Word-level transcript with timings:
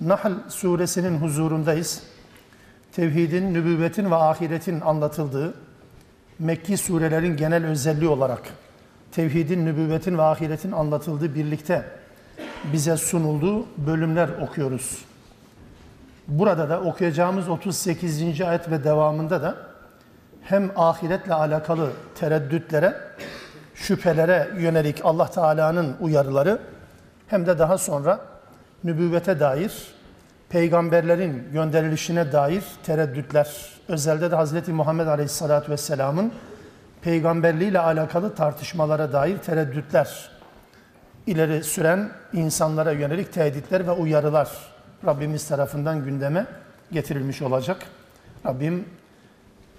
Nahl 0.00 0.32
suresinin 0.48 1.18
huzurundayız. 1.18 2.02
Tevhidin, 2.92 3.54
nübüvvetin 3.54 4.10
ve 4.10 4.14
ahiretin 4.14 4.80
anlatıldığı 4.80 5.54
Mekki 6.38 6.76
surelerin 6.76 7.36
genel 7.36 7.66
özelliği 7.66 8.08
olarak 8.08 8.42
tevhidin, 9.12 9.66
nübüvvetin 9.66 10.18
ve 10.18 10.22
ahiretin 10.22 10.72
anlatıldığı 10.72 11.34
birlikte 11.34 11.84
bize 12.72 12.96
sunulduğu 12.96 13.66
bölümler 13.76 14.28
okuyoruz. 14.40 15.04
Burada 16.28 16.68
da 16.68 16.80
okuyacağımız 16.80 17.48
38. 17.48 18.40
ayet 18.40 18.70
ve 18.70 18.84
devamında 18.84 19.42
da 19.42 19.56
hem 20.42 20.70
ahiretle 20.76 21.34
alakalı 21.34 21.90
tereddütlere, 22.14 22.96
şüphelere 23.74 24.48
yönelik 24.58 25.00
Allah 25.04 25.30
Teala'nın 25.30 25.96
uyarıları 26.00 26.58
hem 27.28 27.46
de 27.46 27.58
daha 27.58 27.78
sonra 27.78 28.20
nübüvvete 28.84 29.40
dair, 29.40 29.72
peygamberlerin 30.48 31.48
gönderilişine 31.52 32.32
dair 32.32 32.64
tereddütler, 32.82 33.70
özelde 33.88 34.30
de 34.30 34.36
Hz. 34.36 34.68
Muhammed 34.68 35.06
Aleyhisselatü 35.06 35.72
Vesselam'ın 35.72 36.32
peygamberliğiyle 37.02 37.78
alakalı 37.78 38.34
tartışmalara 38.34 39.12
dair 39.12 39.38
tereddütler, 39.38 40.30
ileri 41.26 41.64
süren 41.64 42.10
insanlara 42.32 42.92
yönelik 42.92 43.32
tehditler 43.32 43.86
ve 43.86 43.90
uyarılar 43.90 44.50
Rabbimiz 45.06 45.48
tarafından 45.48 46.04
gündeme 46.04 46.46
getirilmiş 46.92 47.42
olacak. 47.42 47.86
Rabbim 48.46 48.84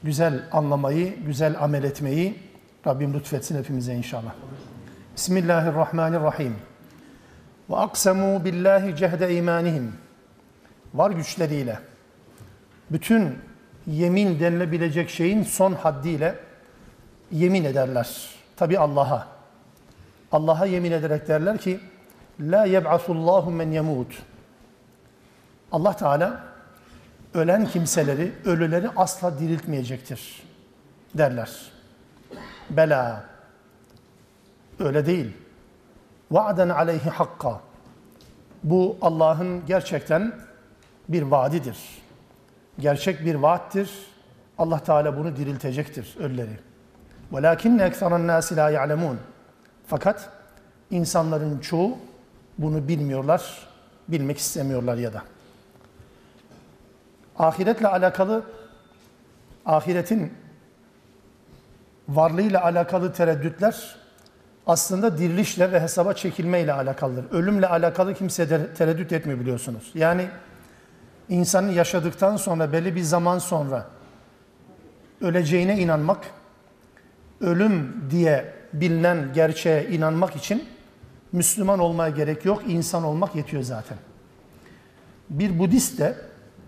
güzel 0.03 0.43
anlamayı, 0.51 1.23
güzel 1.25 1.55
amel 1.59 1.83
etmeyi 1.83 2.39
Rabbim 2.87 3.13
lütfetsin 3.13 3.57
hepimize 3.57 3.93
inşallah. 3.93 4.33
Bismillahirrahmanirrahim. 5.15 6.55
Ve 7.69 7.75
aksemu 7.75 8.45
billahi 8.45 8.95
cehde 8.95 9.35
imanihim. 9.35 9.95
Var 10.93 11.11
güçleriyle 11.11 11.79
bütün 12.91 13.39
yemin 13.87 14.39
denilebilecek 14.39 15.09
şeyin 15.09 15.43
son 15.43 15.73
haddiyle 15.73 16.35
yemin 17.31 17.63
ederler. 17.63 18.29
Tabi 18.55 18.79
Allah'a. 18.79 19.27
Allah'a 20.31 20.65
yemin 20.65 20.91
ederek 20.91 21.27
derler 21.27 21.57
ki 21.57 21.79
La 22.39 22.65
yeb'asullahu 22.65 23.51
men 23.51 23.71
yemut. 23.71 24.23
Allah 25.71 25.93
Teala 25.95 26.43
ölen 27.33 27.65
kimseleri, 27.65 28.31
ölüleri 28.45 28.89
asla 28.95 29.39
diriltmeyecektir 29.39 30.43
derler. 31.15 31.51
Bela. 32.69 33.23
Öyle 34.79 35.05
değil. 35.05 35.37
Va'den 36.31 36.69
aleyhi 36.69 37.09
hakka. 37.09 37.61
Bu 38.69 38.97
Allah'ın 39.01 39.65
gerçekten 39.65 40.33
bir 41.09 41.21
vaadidir. 41.21 41.77
Gerçek 42.79 43.25
bir 43.25 43.35
vaattir. 43.35 43.91
Allah 44.57 44.79
Teala 44.79 45.17
bunu 45.17 45.35
diriltecektir 45.35 46.15
ölüleri. 46.19 46.59
Velakin 47.33 47.79
ekseran 47.79 48.27
nasi 48.27 48.55
la 48.55 48.69
ya'lemun. 48.69 49.17
Fakat 49.87 50.29
insanların 50.91 51.59
çoğu 51.59 51.97
bunu 52.57 52.87
bilmiyorlar, 52.87 53.67
bilmek 54.07 54.37
istemiyorlar 54.37 54.97
ya 54.97 55.13
da. 55.13 55.23
Ahiretle 57.39 57.87
alakalı 57.87 58.43
ahiretin 59.65 60.33
varlığıyla 62.09 62.63
alakalı 62.63 63.13
tereddütler 63.13 63.95
aslında 64.67 65.17
dirilişle 65.17 65.71
ve 65.71 65.79
hesaba 65.79 66.13
çekilmeyle 66.13 66.73
alakalıdır. 66.73 67.25
Ölümle 67.31 67.67
alakalı 67.67 68.13
kimse 68.13 68.73
tereddüt 68.73 69.11
etmiyor 69.11 69.39
biliyorsunuz. 69.39 69.91
Yani 69.95 70.27
insanın 71.29 71.71
yaşadıktan 71.71 72.37
sonra 72.37 72.73
belli 72.73 72.95
bir 72.95 73.01
zaman 73.01 73.39
sonra 73.39 73.85
öleceğine 75.21 75.79
inanmak, 75.79 76.27
ölüm 77.41 78.03
diye 78.09 78.53
bilinen 78.73 79.33
gerçeğe 79.33 79.87
inanmak 79.87 80.35
için 80.35 80.63
Müslüman 81.31 81.79
olmaya 81.79 82.09
gerek 82.09 82.45
yok, 82.45 82.63
insan 82.67 83.03
olmak 83.03 83.35
yetiyor 83.35 83.63
zaten. 83.63 83.97
Bir 85.29 85.59
Budist 85.59 85.99
de, 85.99 86.15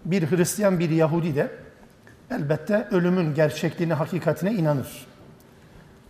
bir 0.06 0.32
Hristiyan, 0.32 0.80
bir 0.80 0.90
Yahudi 0.90 1.36
de 1.36 1.52
elbette 2.32 2.88
ölümün 2.92 3.34
gerçekliğine, 3.34 3.94
hakikatine 3.94 4.54
inanır. 4.54 5.08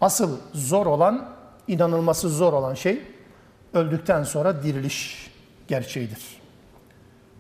Asıl 0.01 0.37
zor 0.53 0.85
olan, 0.85 1.38
inanılması 1.69 2.29
zor 2.29 2.53
olan 2.53 2.73
şey 2.73 3.01
öldükten 3.73 4.23
sonra 4.23 4.63
diriliş 4.63 5.31
gerçeğidir. 5.67 6.41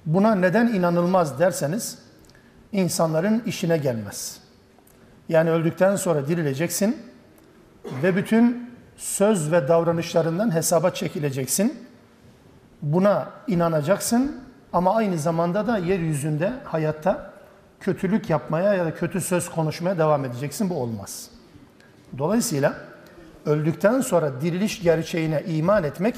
Buna 0.05 0.35
neden 0.35 0.67
inanılmaz 0.67 1.39
derseniz 1.39 1.99
insanların 2.71 3.43
işine 3.45 3.77
gelmez. 3.77 4.39
Yani 5.29 5.51
öldükten 5.51 5.95
sonra 5.95 6.27
dirileceksin 6.27 6.97
ve 8.03 8.15
bütün 8.15 8.69
söz 8.97 9.51
ve 9.51 9.67
davranışlarından 9.67 10.55
hesaba 10.55 10.91
çekileceksin. 10.91 11.87
Buna 12.81 13.29
inanacaksın 13.47 14.41
ama 14.73 14.95
aynı 14.95 15.17
zamanda 15.17 15.67
da 15.67 15.77
yeryüzünde 15.77 16.53
hayatta 16.63 17.33
kötülük 17.79 18.29
yapmaya 18.29 18.73
ya 18.73 18.85
da 18.85 18.95
kötü 18.95 19.21
söz 19.21 19.49
konuşmaya 19.49 19.97
devam 19.97 20.25
edeceksin. 20.25 20.69
Bu 20.69 20.75
olmaz. 20.75 21.29
Dolayısıyla 22.17 22.88
öldükten 23.49 24.01
sonra 24.01 24.41
diriliş 24.41 24.81
gerçeğine 24.81 25.43
iman 25.47 25.83
etmek 25.83 26.15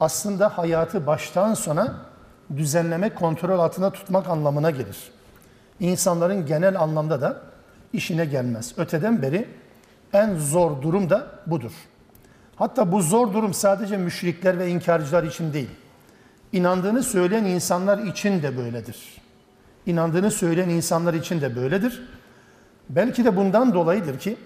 aslında 0.00 0.58
hayatı 0.58 1.06
baştan 1.06 1.54
sona 1.54 1.96
düzenlemek, 2.56 3.16
kontrol 3.16 3.58
altında 3.58 3.90
tutmak 3.90 4.28
anlamına 4.28 4.70
gelir. 4.70 5.10
İnsanların 5.80 6.46
genel 6.46 6.80
anlamda 6.80 7.20
da 7.20 7.40
işine 7.92 8.24
gelmez. 8.24 8.74
Öteden 8.76 9.22
beri 9.22 9.48
en 10.12 10.36
zor 10.36 10.82
durum 10.82 11.10
da 11.10 11.26
budur. 11.46 11.72
Hatta 12.56 12.92
bu 12.92 13.02
zor 13.02 13.32
durum 13.32 13.54
sadece 13.54 13.96
müşrikler 13.96 14.58
ve 14.58 14.68
inkarcılar 14.68 15.22
için 15.22 15.52
değil. 15.52 15.70
İnandığını 16.52 17.02
söyleyen 17.02 17.44
insanlar 17.44 17.98
için 17.98 18.42
de 18.42 18.56
böyledir. 18.56 19.22
İnandığını 19.86 20.30
söyleyen 20.30 20.68
insanlar 20.68 21.14
için 21.14 21.40
de 21.40 21.56
böyledir. 21.56 22.02
Belki 22.88 23.24
de 23.24 23.36
bundan 23.36 23.74
dolayıdır 23.74 24.18
ki 24.18 24.36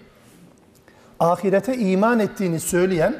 ahirete 1.20 1.78
iman 1.78 2.20
ettiğini 2.20 2.60
söyleyen 2.60 3.16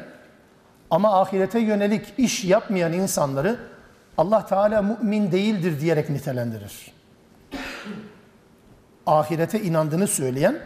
ama 0.90 1.20
ahirete 1.20 1.58
yönelik 1.58 2.14
iş 2.18 2.44
yapmayan 2.44 2.92
insanları 2.92 3.58
Allah 4.18 4.46
Teala 4.46 4.82
mümin 4.82 5.32
değildir 5.32 5.80
diyerek 5.80 6.10
nitelendirir. 6.10 6.92
Ahirete 9.06 9.62
inandığını 9.62 10.06
söyleyen 10.06 10.58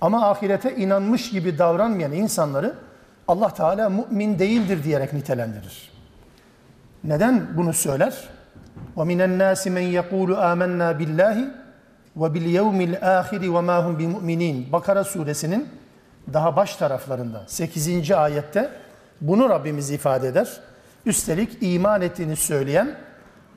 ama 0.00 0.30
ahirete 0.30 0.76
inanmış 0.76 1.30
gibi 1.30 1.58
davranmayan 1.58 2.12
insanları 2.12 2.74
Allah 3.28 3.54
Teala 3.54 3.88
mümin 3.88 4.38
değildir 4.38 4.84
diyerek 4.84 5.12
nitelendirir. 5.12 5.90
Neden 7.04 7.56
bunu 7.56 7.72
söyler? 7.72 8.28
وَمِنَ 8.96 9.20
النَّاسِ 9.28 9.62
مَنْ 9.76 9.86
يَقُولُ 9.98 10.30
آمَنَّا 10.52 10.88
بِاللّٰهِ 10.98 11.36
وَبِالْيَوْمِ 12.20 12.78
الْآخِرِ 12.90 13.42
وَمَا 13.56 13.76
هُمْ 13.84 13.92
بِمُؤْمِنِينَ 14.00 14.72
Bakara 14.72 15.04
suresinin 15.04 15.68
daha 16.33 16.55
baş 16.55 16.75
taraflarında 16.75 17.43
8. 17.47 18.11
ayette 18.11 18.71
bunu 19.21 19.49
Rabbimiz 19.49 19.91
ifade 19.91 20.27
eder. 20.27 20.59
Üstelik 21.05 21.57
iman 21.61 22.01
ettiğini 22.01 22.35
söyleyen 22.35 22.97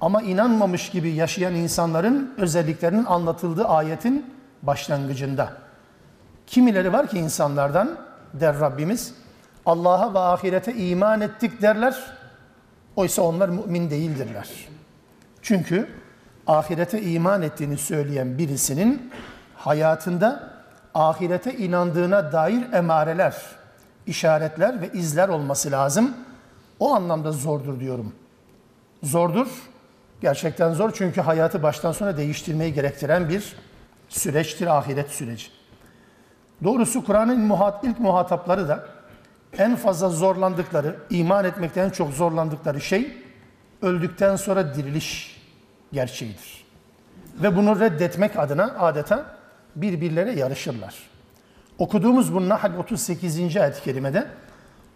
ama 0.00 0.22
inanmamış 0.22 0.90
gibi 0.90 1.10
yaşayan 1.10 1.54
insanların 1.54 2.34
özelliklerinin 2.38 3.04
anlatıldığı 3.04 3.64
ayetin 3.64 4.34
başlangıcında. 4.62 5.52
Kimileri 6.46 6.92
var 6.92 7.06
ki 7.06 7.18
insanlardan 7.18 7.98
der 8.34 8.60
Rabbimiz 8.60 9.14
Allah'a 9.66 10.14
ve 10.14 10.18
ahirete 10.18 10.74
iman 10.74 11.20
ettik 11.20 11.62
derler. 11.62 11.96
Oysa 12.96 13.22
onlar 13.22 13.48
mümin 13.48 13.90
değildirler. 13.90 14.48
Çünkü 15.42 15.88
ahirete 16.46 17.02
iman 17.02 17.42
ettiğini 17.42 17.78
söyleyen 17.78 18.38
birisinin 18.38 19.12
hayatında 19.56 20.57
ahirete 20.98 21.56
inandığına 21.56 22.32
dair 22.32 22.72
emareler, 22.72 23.36
işaretler 24.06 24.80
ve 24.80 24.92
izler 24.92 25.28
olması 25.28 25.70
lazım. 25.70 26.16
O 26.80 26.94
anlamda 26.94 27.32
zordur 27.32 27.80
diyorum. 27.80 28.12
Zordur. 29.02 29.48
Gerçekten 30.20 30.72
zor 30.72 30.90
çünkü 30.94 31.20
hayatı 31.20 31.62
baştan 31.62 31.92
sona 31.92 32.16
değiştirmeyi 32.16 32.74
gerektiren 32.74 33.28
bir 33.28 33.56
süreçtir 34.08 34.66
ahiret 34.66 35.10
süreci. 35.10 35.46
Doğrusu 36.64 37.04
Kur'an'ın 37.04 37.50
ilk 37.82 38.00
muhatapları 38.00 38.68
da 38.68 38.84
en 39.58 39.76
fazla 39.76 40.08
zorlandıkları, 40.08 40.96
iman 41.10 41.44
etmekten 41.44 41.84
en 41.84 41.90
çok 41.90 42.12
zorlandıkları 42.12 42.80
şey 42.80 43.16
öldükten 43.82 44.36
sonra 44.36 44.74
diriliş 44.74 45.40
gerçeğidir. 45.92 46.64
Ve 47.42 47.56
bunu 47.56 47.80
reddetmek 47.80 48.38
adına 48.38 48.64
adeta 48.78 49.37
birbirlere 49.82 50.32
yarışırlar. 50.32 50.94
Okuduğumuz 51.78 52.34
bu 52.34 52.48
Nahl 52.48 52.78
38. 52.78 53.56
ayet-i 53.56 53.82
kerimede 53.82 54.26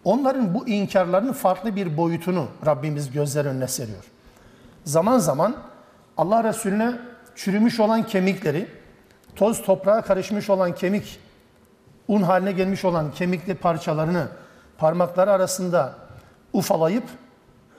onların 0.03 0.53
bu 0.53 0.67
inkarlarının 0.67 1.33
farklı 1.33 1.75
bir 1.75 1.97
boyutunu 1.97 2.47
Rabbimiz 2.65 3.11
gözler 3.11 3.45
önüne 3.45 3.67
seriyor. 3.67 4.03
zaman 4.83 5.19
zaman 5.19 5.55
Allah 6.17 6.43
Resulüne 6.43 6.93
çürümüş 7.35 7.79
olan 7.79 8.03
kemikleri, 8.03 8.67
toz 9.35 9.61
toprağa 9.61 10.01
karışmış 10.01 10.49
olan 10.49 10.75
kemik, 10.75 11.19
un 12.07 12.21
haline 12.21 12.51
gelmiş 12.51 12.85
olan 12.85 13.11
kemikli 13.11 13.55
parçalarını 13.55 14.27
parmakları 14.77 15.31
arasında 15.31 15.95
ufalayıp 16.53 17.03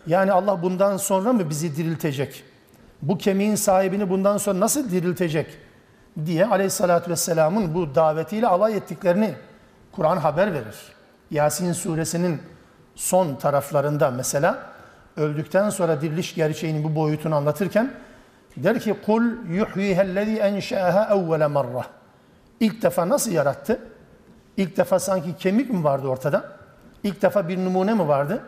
yani 0.06 0.33
Allah 0.33 0.62
bundan 0.62 0.97
sonra 0.97 1.33
mı 1.33 1.51
bizi 1.51 1.77
diriltecek? 1.77 2.45
Bu 3.03 3.19
kemiğin 3.19 3.55
sahibini 3.55 4.11
bundan 4.11 4.39
sonra 4.39 4.61
nasıl 4.61 4.91
diriltecek? 4.91 5.47
Diye 6.27 6.47
aleyhissalatü 6.47 7.11
vesselamın 7.11 7.75
bu 7.75 7.95
davetiyle 7.95 8.47
alay 8.47 8.77
ettiklerini 8.77 9.35
Kur'an 9.93 10.17
haber 10.17 10.53
verir. 10.53 10.77
Yasin 11.31 11.73
suresinin 11.73 12.43
son 12.95 13.35
taraflarında 13.35 14.11
mesela 14.11 14.59
öldükten 15.17 15.71
sonra 15.71 16.01
diriliş 16.01 16.35
gerçeğinin 16.35 16.85
bu 16.85 16.95
boyutunu 16.95 17.35
anlatırken 17.35 17.91
der 18.57 18.81
ki 18.81 18.97
kul 19.07 19.23
yuhyihellezî 19.49 20.37
enşâhâ 20.37 21.15
evvele 21.15 21.47
marra. 21.47 21.87
İlk 22.61 22.83
defa 22.83 23.09
nasıl 23.09 23.31
yarattı? 23.33 23.79
İlk 24.57 24.77
defa 24.77 24.99
sanki 24.99 25.37
kemik 25.37 25.71
mi 25.71 25.85
vardı 25.85 26.09
ortada? 26.09 26.45
İlk 27.03 27.23
defa 27.23 27.49
bir 27.49 27.59
numune 27.65 27.95
mi 27.95 28.09
vardı? 28.09 28.43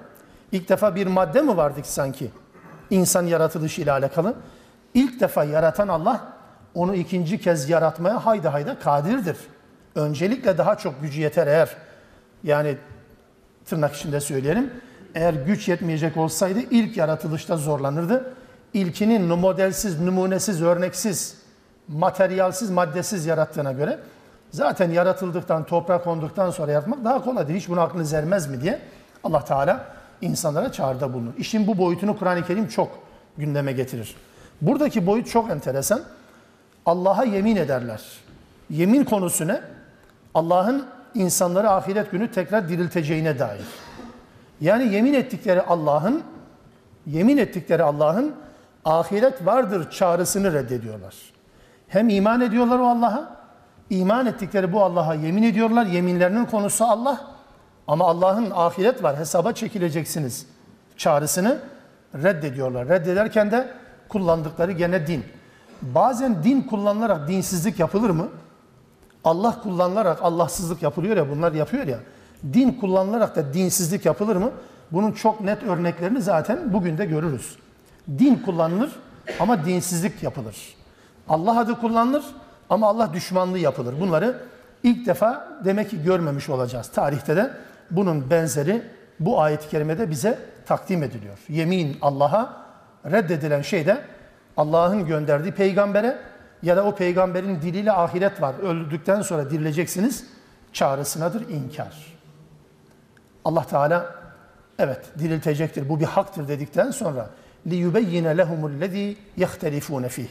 İlk 0.53 0.69
defa 0.69 0.95
bir 0.95 1.07
madde 1.07 1.43
mi 1.43 1.57
vardı 1.57 1.83
ki 1.83 1.93
sanki? 1.93 2.31
İnsan 2.91 3.27
yaratılışı 3.27 3.83
ile 3.83 3.93
alakalı. 3.93 4.35
İlk 4.95 5.21
defa 5.21 5.45
yaratan 5.45 5.89
Allah 5.89 6.36
onu 6.77 6.95
ikinci 6.95 7.41
kez 7.41 7.69
yaratmaya 7.69 8.27
hayda 8.27 8.53
hayda 8.53 8.79
kadirdir. 8.79 9.37
Öncelikle 9.95 10.59
daha 10.59 10.79
çok 10.79 11.03
gücü 11.03 11.21
yeter 11.21 11.47
eğer 11.47 11.77
yani 12.45 12.77
tırnak 13.67 13.95
içinde 13.95 14.21
söyleyelim. 14.21 14.71
Eğer 15.15 15.35
güç 15.35 15.69
yetmeyecek 15.69 16.17
olsaydı 16.17 16.59
ilk 16.71 16.97
yaratılışta 16.97 17.57
zorlanırdı. 17.57 18.35
İlkinin 18.75 19.23
modelsiz, 19.23 20.01
numunesiz, 20.01 20.63
örneksiz, 20.63 21.39
materyalsiz, 21.89 22.71
maddesiz 22.71 23.27
yarattığına 23.27 23.73
göre 23.73 23.99
zaten 24.51 24.91
yaratıldıktan, 24.91 25.65
toprağa 25.65 26.03
konduktan 26.03 26.51
sonra 26.51 26.73
yaratmak 26.73 27.05
daha 27.05 27.25
kolaydır. 27.25 27.55
Hiç 27.55 27.69
bunu 27.69 27.81
aklınız 27.81 28.13
ermez 28.13 28.47
mi 28.51 28.61
diye 28.61 28.81
Allah 29.25 29.45
Teala 29.45 29.85
insanlara 30.21 30.73
çağrıda 30.73 31.13
bulunur. 31.13 31.33
İşin 31.39 31.67
bu 31.67 31.79
boyutunu 31.79 32.19
Kur'an-ı 32.19 32.47
Kerim 32.47 32.69
çok 32.69 32.99
gündeme 33.39 33.73
getirir. 33.73 34.17
Buradaki 34.61 35.07
boyut 35.07 35.29
çok 35.29 35.51
enteresan. 35.51 36.01
Allah'a 36.87 37.25
yemin 37.25 37.57
ederler. 37.57 38.03
Yemin 38.71 39.05
konusu 39.05 39.49
ne? 39.49 39.61
Allah'ın 40.35 40.87
insanları 41.15 41.71
ahiret 41.71 42.11
günü 42.11 42.31
tekrar 42.31 42.69
dirilteceğine 42.69 43.39
dair. 43.39 43.65
Yani 44.61 44.95
yemin 44.95 45.15
ettikleri 45.15 45.63
Allah'ın 45.63 46.23
yemin 47.07 47.37
ettikleri 47.37 47.83
Allah'ın 47.83 48.35
ahiret 48.85 49.47
vardır 49.47 49.91
çağrısını 49.91 50.53
reddediyorlar. 50.53 51.15
Hem 51.89 52.09
iman 52.09 52.41
ediyorlar 52.41 52.79
o 52.79 52.87
Allah'a, 52.87 53.37
iman 53.91 54.27
ettikleri 54.27 54.73
bu 54.73 54.85
Allah'a 54.85 55.15
yemin 55.15 55.43
ediyorlar. 55.43 55.87
Yeminlerinin 55.87 56.45
konusu 56.45 56.85
Allah. 56.85 57.21
Ama 57.89 58.05
Allah'ın 58.05 58.51
ahiret 58.51 59.03
var, 59.03 59.19
hesaba 59.19 59.53
çekileceksiniz 59.53 60.47
çağrısını 60.97 61.59
reddediyorlar. 62.15 62.89
Reddederken 62.89 63.51
de 63.51 63.69
kullandıkları 64.09 64.73
gene 64.73 65.07
din. 65.07 65.25
Bazen 65.83 66.45
din 66.45 66.63
kullanılarak 66.63 67.29
dinsizlik 67.29 67.79
yapılır 67.79 68.11
mı? 68.11 68.29
Allah 69.25 69.63
kullanılarak 69.63 70.23
Allahsızlık 70.23 70.83
yapılıyor 70.83 71.17
ya, 71.17 71.31
bunlar 71.31 71.53
yapıyor 71.53 71.87
ya. 71.87 71.99
Din 72.53 72.73
kullanılarak 72.73 73.37
da 73.37 73.55
dinsizlik 73.55 74.07
yapılır 74.07 74.37
mı? 74.37 74.51
Bunun 74.93 75.13
çok 75.13 75.41
net 75.41 75.63
örneklerini 75.63 76.23
zaten 76.23 76.73
bugün 76.73 76.99
de 76.99 77.07
görürüz. 77.07 77.57
Din 78.19 78.35
kullanılır 78.35 78.91
ama 79.41 79.65
dinsizlik 79.65 80.23
yapılır. 80.23 80.57
Allah 81.29 81.59
adı 81.59 81.81
kullanılır 81.81 82.25
ama 82.71 82.89
Allah 82.89 83.13
düşmanlığı 83.13 83.59
yapılır. 83.59 84.01
Bunları 84.01 84.43
ilk 84.83 85.07
defa 85.07 85.49
demek 85.65 85.91
ki 85.91 86.03
görmemiş 86.03 86.49
olacağız. 86.49 86.89
Tarihte 86.89 87.37
de 87.37 87.51
bunun 87.91 88.31
benzeri 88.31 88.83
bu 89.21 89.41
ayet-i 89.41 89.69
kerimede 89.69 90.11
bize 90.11 90.39
takdim 90.67 91.03
ediliyor. 91.03 91.39
Yemin 91.49 91.97
Allah'a 92.03 92.57
reddedilen 93.05 93.63
şey 93.63 93.87
de 93.87 94.05
Allah'ın 94.57 95.07
gönderdiği 95.07 95.53
peygambere 95.53 96.19
ya 96.63 96.77
da 96.77 96.85
o 96.85 96.95
peygamberin 96.95 97.63
diliyle 97.63 97.93
ahiret 97.93 98.43
var. 98.43 98.55
Öldükten 98.63 99.23
sonra 99.23 99.51
dirileceksiniz 99.51 100.25
çağrısınadır 100.73 101.49
inkar. 101.49 102.17
Allah 103.45 103.67
Teala 103.67 104.15
evet 104.79 105.01
diriltecektir. 105.19 105.89
Bu 105.89 106.01
bir 106.01 106.05
haktır 106.05 106.49
dedikten 106.49 106.91
sonra 106.91 107.31
li 107.67 107.75
yubeyyine 107.75 108.39
lehumullezî 108.39 109.17
yehtelifûne 109.37 110.09
fih. 110.09 110.27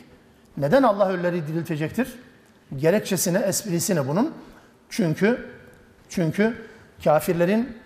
Neden 0.57 0.83
Allah 0.83 1.09
ölüleri 1.09 1.47
diriltecektir? 1.47 2.19
Gerekçesine, 2.75 3.37
esprisine 3.37 4.07
bunun. 4.07 4.33
Çünkü 4.89 5.49
çünkü 6.09 6.57
kafirlerin, 7.03 7.77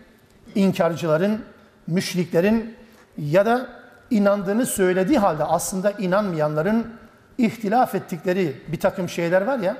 inkarcıların, 0.55 1.41
müşriklerin 1.87 2.75
ya 3.17 3.45
da 3.45 3.78
inandığını 4.10 4.66
söylediği 4.66 5.18
halde 5.18 5.44
aslında 5.44 5.90
inanmayanların 5.90 6.86
ihtilaf 7.38 7.94
ettikleri 7.94 8.62
bir 8.68 8.80
takım 8.80 9.08
şeyler 9.08 9.42
var 9.42 9.58
ya, 9.58 9.76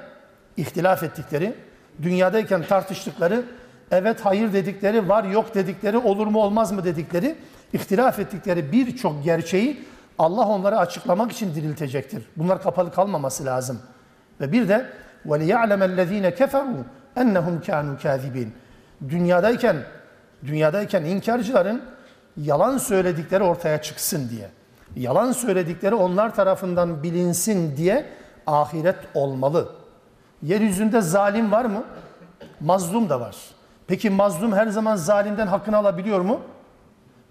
ihtilaf 0.56 1.02
ettikleri, 1.02 1.54
dünyadayken 2.02 2.62
tartıştıkları, 2.62 3.44
evet 3.90 4.20
hayır 4.24 4.52
dedikleri, 4.52 5.08
var 5.08 5.24
yok 5.24 5.54
dedikleri, 5.54 5.98
olur 5.98 6.26
mu 6.26 6.42
olmaz 6.42 6.72
mı 6.72 6.84
dedikleri, 6.84 7.36
ihtilaf 7.72 8.18
ettikleri 8.18 8.72
birçok 8.72 9.24
gerçeği 9.24 9.84
Allah 10.18 10.48
onları 10.48 10.78
açıklamak 10.78 11.32
için 11.32 11.54
diriltecektir. 11.54 12.22
Bunlar 12.36 12.62
kapalı 12.62 12.92
kalmaması 12.92 13.44
lazım. 13.44 13.78
Ve 14.40 14.52
bir 14.52 14.68
de 14.68 14.86
وَلِيَعْلَمَ 15.26 15.94
الَّذ۪ينَ 15.94 16.30
كَفَرُوا 16.30 16.82
اَنَّهُمْ 17.16 17.60
كَانُوا 17.60 17.98
كَاذِب۪ينَ 17.98 18.48
Dünyadayken, 19.08 19.76
dünyadayken 20.46 21.04
inkarcıların 21.04 21.82
yalan 22.37 22.77
söyledikleri 22.77 23.43
ortaya 23.43 23.81
çıksın 23.81 24.29
diye. 24.29 24.49
Yalan 24.95 25.31
söyledikleri 25.31 25.95
onlar 25.95 26.35
tarafından 26.35 27.03
bilinsin 27.03 27.77
diye 27.77 28.05
ahiret 28.47 28.97
olmalı. 29.13 29.69
Yeryüzünde 30.43 31.01
zalim 31.01 31.51
var 31.51 31.65
mı? 31.65 31.83
Mazlum 32.59 33.09
da 33.09 33.19
var. 33.19 33.35
Peki 33.87 34.09
mazlum 34.09 34.53
her 34.53 34.67
zaman 34.67 34.95
zalimden 34.95 35.47
hakkını 35.47 35.77
alabiliyor 35.77 36.21
mu? 36.21 36.41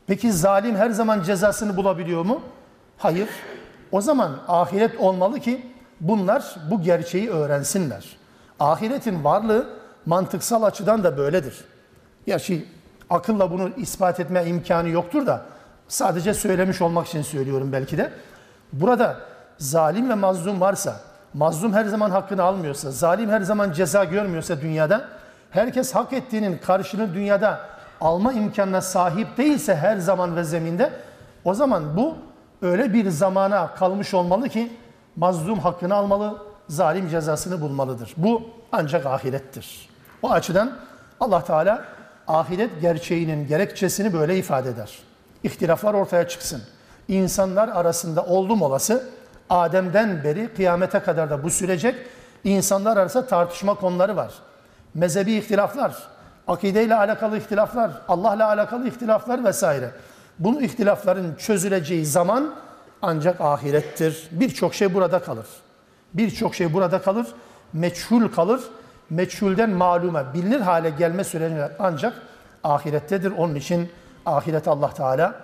Peki 0.06 0.32
zalim 0.32 0.76
her 0.76 0.90
zaman 0.90 1.22
cezasını 1.22 1.76
bulabiliyor 1.76 2.24
mu? 2.24 2.40
Hayır. 2.98 3.28
O 3.92 4.00
zaman 4.00 4.32
ahiret 4.48 5.00
olmalı 5.00 5.40
ki 5.40 5.66
bunlar 6.00 6.56
bu 6.70 6.82
gerçeği 6.82 7.30
öğrensinler. 7.30 8.16
Ahiretin 8.60 9.24
varlığı 9.24 9.68
mantıksal 10.06 10.62
açıdan 10.62 11.04
da 11.04 11.18
böyledir. 11.18 11.64
Gerçi 12.26 12.64
akılla 13.10 13.50
bunu 13.50 13.70
ispat 13.76 14.20
etme 14.20 14.44
imkanı 14.44 14.88
yoktur 14.88 15.26
da 15.26 15.42
sadece 15.88 16.34
söylemiş 16.34 16.82
olmak 16.82 17.06
için 17.06 17.22
söylüyorum 17.22 17.72
belki 17.72 17.98
de. 17.98 18.10
Burada 18.72 19.16
zalim 19.58 20.10
ve 20.10 20.14
mazlum 20.14 20.60
varsa, 20.60 21.00
mazlum 21.34 21.72
her 21.72 21.84
zaman 21.84 22.10
hakkını 22.10 22.42
almıyorsa, 22.42 22.90
zalim 22.90 23.30
her 23.30 23.40
zaman 23.40 23.72
ceza 23.72 24.04
görmüyorsa 24.04 24.60
dünyada, 24.60 25.08
herkes 25.50 25.94
hak 25.94 26.12
ettiğinin 26.12 26.58
karşını 26.58 27.14
dünyada 27.14 27.60
alma 28.00 28.32
imkanına 28.32 28.80
sahip 28.80 29.36
değilse 29.36 29.76
her 29.76 29.96
zaman 29.96 30.36
ve 30.36 30.44
zeminde, 30.44 30.92
o 31.44 31.54
zaman 31.54 31.96
bu 31.96 32.16
öyle 32.62 32.92
bir 32.92 33.10
zamana 33.10 33.74
kalmış 33.74 34.14
olmalı 34.14 34.48
ki 34.48 34.72
mazlum 35.16 35.58
hakkını 35.58 35.94
almalı, 35.94 36.38
zalim 36.68 37.08
cezasını 37.08 37.60
bulmalıdır. 37.60 38.14
Bu 38.16 38.42
ancak 38.72 39.06
ahirettir. 39.06 39.88
O 40.22 40.30
açıdan 40.30 40.72
Allah 41.20 41.44
Teala 41.44 41.84
ahiret 42.28 42.70
gerçeğinin 42.80 43.46
gerekçesini 43.46 44.12
böyle 44.12 44.38
ifade 44.38 44.68
eder. 44.68 44.98
İhtilaflar 45.44 45.94
ortaya 45.94 46.28
çıksın. 46.28 46.62
İnsanlar 47.08 47.68
arasında 47.68 48.24
oldum 48.24 48.62
olası 48.62 49.08
Adem'den 49.50 50.24
beri 50.24 50.48
kıyamete 50.54 51.00
kadar 51.00 51.30
da 51.30 51.42
bu 51.42 51.50
sürecek 51.50 51.94
insanlar 52.44 52.96
arasında 52.96 53.26
tartışma 53.26 53.74
konuları 53.74 54.16
var. 54.16 54.32
Mezhebi 54.94 55.32
ihtilaflar, 55.32 55.94
akideyle 56.46 56.94
alakalı 56.94 57.38
ihtilaflar, 57.38 57.90
Allah'la 58.08 58.48
alakalı 58.48 58.88
ihtilaflar 58.88 59.44
vesaire. 59.44 59.90
Bu 60.38 60.62
ihtilafların 60.62 61.34
çözüleceği 61.38 62.06
zaman 62.06 62.54
ancak 63.02 63.40
ahirettir. 63.40 64.28
Birçok 64.30 64.74
şey 64.74 64.94
burada 64.94 65.18
kalır. 65.18 65.46
Birçok 66.14 66.54
şey 66.54 66.74
burada 66.74 67.02
kalır, 67.02 67.26
meçhul 67.72 68.28
kalır 68.28 68.60
meçhulden 69.10 69.70
malume 69.70 70.34
bilinir 70.34 70.60
hale 70.60 70.90
gelme 70.90 71.24
süreci 71.24 71.56
ancak 71.78 72.22
ahirettedir. 72.64 73.30
Onun 73.30 73.54
için 73.54 73.88
ahiret 74.26 74.68
Allah 74.68 74.94
Teala 74.94 75.34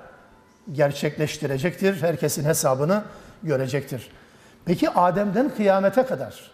gerçekleştirecektir. 0.72 2.02
Herkesin 2.02 2.44
hesabını 2.44 3.02
görecektir. 3.42 4.10
Peki 4.64 4.90
Adem'den 4.90 5.50
kıyamete 5.56 6.06
kadar, 6.06 6.50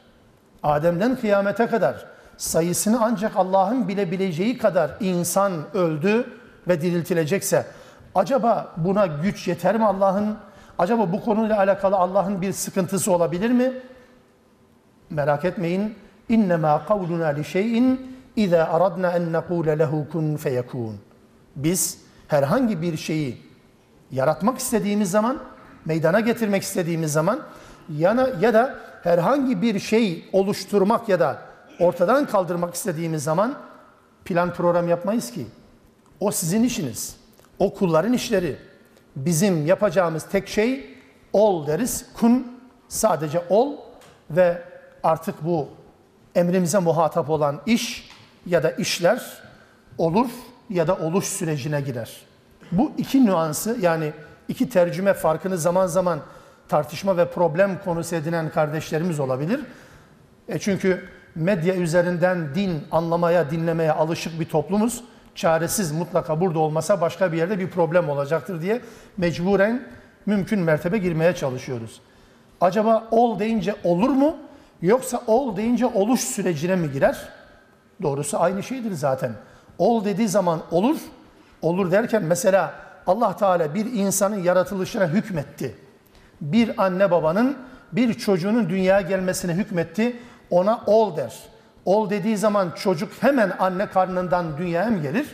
Adem'den 0.62 1.16
kıyamete 1.16 1.66
kadar 1.66 2.06
sayısını 2.36 2.98
ancak 3.04 3.36
Allah'ın 3.36 3.88
bilebileceği 3.88 4.58
kadar 4.58 4.90
insan 5.00 5.52
öldü 5.74 6.26
ve 6.68 6.80
diriltilecekse 6.80 7.66
acaba 8.14 8.72
buna 8.76 9.06
güç 9.06 9.48
yeter 9.48 9.76
mi 9.76 9.84
Allah'ın? 9.84 10.36
Acaba 10.78 11.12
bu 11.12 11.24
konuyla 11.24 11.58
alakalı 11.58 11.96
Allah'ın 11.96 12.42
bir 12.42 12.52
sıkıntısı 12.52 13.12
olabilir 13.12 13.50
mi? 13.50 13.72
Merak 15.10 15.44
etmeyin. 15.44 15.94
İnnemâ 16.30 16.84
kavluna 16.86 17.26
li 17.26 17.44
şeyin 17.44 18.16
izâ 18.36 18.64
aradna 18.64 19.10
en 19.10 19.32
nekûle 19.32 19.78
lehu 19.78 20.06
kun 20.12 20.36
feyekûn. 20.36 20.96
Biz 21.56 21.98
herhangi 22.28 22.82
bir 22.82 22.96
şeyi 22.96 23.42
yaratmak 24.10 24.58
istediğimiz 24.58 25.10
zaman, 25.10 25.38
meydana 25.84 26.20
getirmek 26.20 26.62
istediğimiz 26.62 27.12
zaman 27.12 27.40
yana 27.98 28.28
ya 28.40 28.54
da 28.54 28.74
herhangi 29.02 29.62
bir 29.62 29.78
şey 29.78 30.28
oluşturmak 30.32 31.08
ya 31.08 31.20
da 31.20 31.42
ortadan 31.80 32.26
kaldırmak 32.26 32.74
istediğimiz 32.74 33.22
zaman 33.24 33.54
plan 34.24 34.52
program 34.52 34.88
yapmayız 34.88 35.30
ki. 35.30 35.46
O 36.20 36.30
sizin 36.30 36.62
işiniz. 36.62 37.16
O 37.58 37.74
kulların 37.74 38.12
işleri. 38.12 38.56
Bizim 39.16 39.66
yapacağımız 39.66 40.26
tek 40.32 40.48
şey 40.48 40.96
ol 41.32 41.66
deriz. 41.66 42.06
Kun 42.20 42.60
sadece 42.88 43.42
ol 43.48 43.76
ve 44.30 44.62
artık 45.02 45.44
bu 45.44 45.68
emrimize 46.34 46.78
muhatap 46.78 47.30
olan 47.30 47.60
iş 47.66 48.08
ya 48.46 48.62
da 48.62 48.70
işler 48.70 49.22
olur 49.98 50.28
ya 50.70 50.86
da 50.86 50.94
oluş 50.96 51.24
sürecine 51.24 51.80
girer. 51.80 52.16
Bu 52.72 52.92
iki 52.98 53.26
nüansı 53.26 53.76
yani 53.80 54.12
iki 54.48 54.68
tercüme 54.68 55.14
farkını 55.14 55.58
zaman 55.58 55.86
zaman 55.86 56.20
tartışma 56.68 57.16
ve 57.16 57.30
problem 57.30 57.80
konusu 57.84 58.16
edinen 58.16 58.50
kardeşlerimiz 58.50 59.20
olabilir. 59.20 59.60
E 60.48 60.58
çünkü 60.58 61.08
medya 61.34 61.74
üzerinden 61.74 62.54
din 62.54 62.82
anlamaya, 62.90 63.50
dinlemeye 63.50 63.92
alışık 63.92 64.40
bir 64.40 64.44
toplumuz. 64.44 65.04
Çaresiz 65.34 65.92
mutlaka 65.92 66.40
burada 66.40 66.58
olmasa 66.58 67.00
başka 67.00 67.32
bir 67.32 67.38
yerde 67.38 67.58
bir 67.58 67.70
problem 67.70 68.08
olacaktır 68.08 68.62
diye 68.62 68.80
mecburen 69.16 69.88
mümkün 70.26 70.60
mertebe 70.60 70.98
girmeye 70.98 71.34
çalışıyoruz. 71.34 72.00
Acaba 72.60 73.08
ol 73.10 73.38
deyince 73.38 73.74
olur 73.84 74.10
mu? 74.10 74.36
Yoksa 74.82 75.22
ol 75.26 75.56
deyince 75.56 75.86
oluş 75.86 76.20
sürecine 76.20 76.76
mi 76.76 76.92
girer? 76.92 77.28
Doğrusu 78.02 78.40
aynı 78.40 78.62
şeydir 78.62 78.92
zaten. 78.92 79.32
Ol 79.78 80.04
dediği 80.04 80.28
zaman 80.28 80.60
olur. 80.70 80.96
Olur 81.62 81.90
derken 81.90 82.22
mesela 82.22 82.74
Allah 83.06 83.36
Teala 83.36 83.74
bir 83.74 83.92
insanın 83.92 84.42
yaratılışına 84.42 85.08
hükmetti. 85.08 85.76
Bir 86.40 86.84
anne 86.84 87.10
babanın 87.10 87.56
bir 87.92 88.14
çocuğunun 88.14 88.68
dünyaya 88.68 89.00
gelmesine 89.00 89.54
hükmetti. 89.54 90.16
Ona 90.50 90.80
ol 90.86 91.16
der. 91.16 91.34
Ol 91.84 92.10
dediği 92.10 92.36
zaman 92.36 92.70
çocuk 92.70 93.12
hemen 93.20 93.52
anne 93.58 93.86
karnından 93.86 94.58
dünyaya 94.58 94.90
mı 94.90 95.02
gelir? 95.02 95.26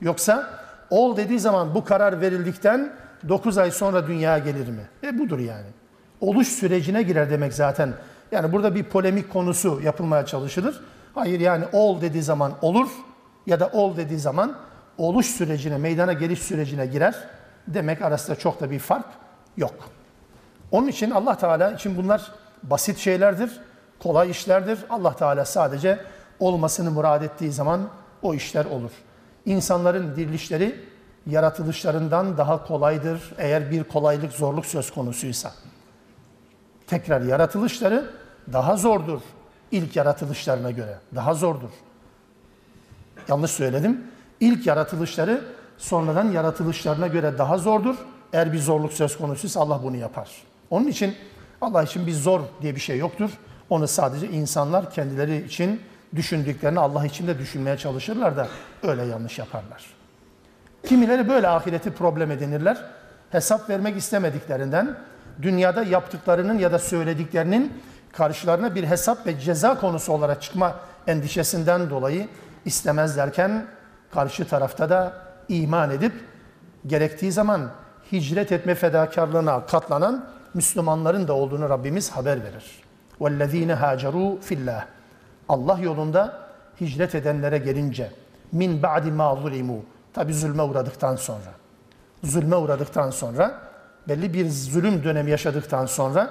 Yoksa 0.00 0.50
ol 0.90 1.16
dediği 1.16 1.40
zaman 1.40 1.74
bu 1.74 1.84
karar 1.84 2.20
verildikten 2.20 2.92
9 3.28 3.58
ay 3.58 3.70
sonra 3.70 4.06
dünyaya 4.06 4.38
gelir 4.38 4.68
mi? 4.68 4.82
E 5.04 5.18
budur 5.18 5.38
yani. 5.38 5.66
Oluş 6.20 6.48
sürecine 6.48 7.02
girer 7.02 7.30
demek 7.30 7.54
zaten. 7.54 7.92
Yani 8.32 8.52
burada 8.52 8.74
bir 8.74 8.84
polemik 8.84 9.32
konusu 9.32 9.80
yapılmaya 9.84 10.26
çalışılır. 10.26 10.80
Hayır 11.14 11.40
yani 11.40 11.64
ol 11.72 12.00
dediği 12.00 12.22
zaman 12.22 12.52
olur 12.62 12.88
ya 13.46 13.60
da 13.60 13.70
ol 13.72 13.96
dediği 13.96 14.18
zaman 14.18 14.56
oluş 14.98 15.26
sürecine, 15.26 15.78
meydana 15.78 16.12
geliş 16.12 16.38
sürecine 16.38 16.86
girer. 16.86 17.14
Demek 17.66 18.02
arasında 18.02 18.36
çok 18.36 18.60
da 18.60 18.70
bir 18.70 18.78
fark 18.78 19.06
yok. 19.56 19.74
Onun 20.70 20.88
için 20.88 21.10
Allah 21.10 21.38
Teala 21.38 21.70
için 21.70 21.96
bunlar 21.96 22.32
basit 22.62 22.98
şeylerdir, 22.98 23.60
kolay 23.98 24.30
işlerdir. 24.30 24.78
Allah 24.90 25.16
Teala 25.16 25.44
sadece 25.44 25.98
olmasını 26.40 26.90
murad 26.90 27.22
ettiği 27.22 27.52
zaman 27.52 27.80
o 28.22 28.34
işler 28.34 28.64
olur. 28.64 28.90
İnsanların 29.46 30.16
dirilişleri 30.16 30.80
yaratılışlarından 31.26 32.36
daha 32.36 32.66
kolaydır 32.66 33.34
eğer 33.38 33.70
bir 33.70 33.84
kolaylık, 33.84 34.32
zorluk 34.32 34.66
söz 34.66 34.90
konusuysa. 34.90 35.52
Tekrar 36.88 37.20
yaratılışları 37.20 38.10
daha 38.52 38.76
zordur 38.76 39.20
ilk 39.70 39.96
yaratılışlarına 39.96 40.70
göre. 40.70 40.98
Daha 41.14 41.34
zordur. 41.34 41.70
Yanlış 43.28 43.50
söyledim. 43.50 44.00
İlk 44.40 44.66
yaratılışları 44.66 45.44
sonradan 45.78 46.30
yaratılışlarına 46.30 47.06
göre 47.06 47.38
daha 47.38 47.58
zordur. 47.58 47.96
Eğer 48.32 48.52
bir 48.52 48.58
zorluk 48.58 48.92
söz 48.92 49.18
konusuysa 49.18 49.60
Allah 49.60 49.80
bunu 49.82 49.96
yapar. 49.96 50.28
Onun 50.70 50.86
için 50.86 51.14
Allah 51.60 51.82
için 51.82 52.06
bir 52.06 52.12
zor 52.12 52.40
diye 52.62 52.74
bir 52.74 52.80
şey 52.80 52.98
yoktur. 52.98 53.30
Onu 53.70 53.88
sadece 53.88 54.28
insanlar 54.28 54.90
kendileri 54.90 55.44
için 55.44 55.80
düşündüklerini 56.16 56.80
Allah 56.80 57.06
için 57.06 57.26
de 57.26 57.38
düşünmeye 57.38 57.76
çalışırlar 57.76 58.36
da 58.36 58.48
öyle 58.82 59.04
yanlış 59.04 59.38
yaparlar. 59.38 59.86
Kimileri 60.86 61.28
böyle 61.28 61.48
ahireti 61.48 61.90
problem 61.90 62.30
edinirler. 62.30 62.84
Hesap 63.30 63.70
vermek 63.70 63.96
istemediklerinden 63.96 64.96
dünyada 65.41 65.83
yaptıklarının 65.83 66.59
ya 66.59 66.71
da 66.71 66.79
söylediklerinin 66.79 67.73
karşılarına 68.11 68.75
bir 68.75 68.83
hesap 68.83 69.27
ve 69.27 69.39
ceza 69.39 69.79
konusu 69.79 70.13
olarak 70.13 70.41
çıkma 70.41 70.75
endişesinden 71.07 71.89
dolayı 71.89 72.27
istemezlerken 72.65 73.65
karşı 74.13 74.47
tarafta 74.47 74.89
da 74.89 75.13
iman 75.49 75.91
edip 75.91 76.13
gerektiği 76.87 77.31
zaman 77.31 77.69
hicret 78.11 78.51
etme 78.51 78.75
fedakarlığına 78.75 79.65
katlanan 79.65 80.25
Müslümanların 80.53 81.27
da 81.27 81.33
olduğunu 81.33 81.69
Rabbimiz 81.69 82.09
haber 82.09 82.43
verir. 82.43 82.83
وَالَّذ۪ينَ 83.19 83.77
هَاجَرُوا 83.77 84.39
فِي 84.39 84.81
Allah 85.49 85.79
yolunda 85.79 86.39
hicret 86.81 87.15
edenlere 87.15 87.57
gelince 87.57 88.11
min 88.51 88.83
ba'di 88.83 89.11
ma 89.11 89.35
zulimu 89.35 89.85
tabi 90.13 90.33
zulme 90.33 90.63
uğradıktan 90.63 91.15
sonra 91.15 91.51
zulme 92.23 92.55
uğradıktan 92.55 93.09
sonra 93.09 93.59
belli 94.08 94.34
bir 94.34 94.50
zulüm 94.50 95.04
dönemi 95.04 95.30
yaşadıktan 95.30 95.86
sonra 95.86 96.30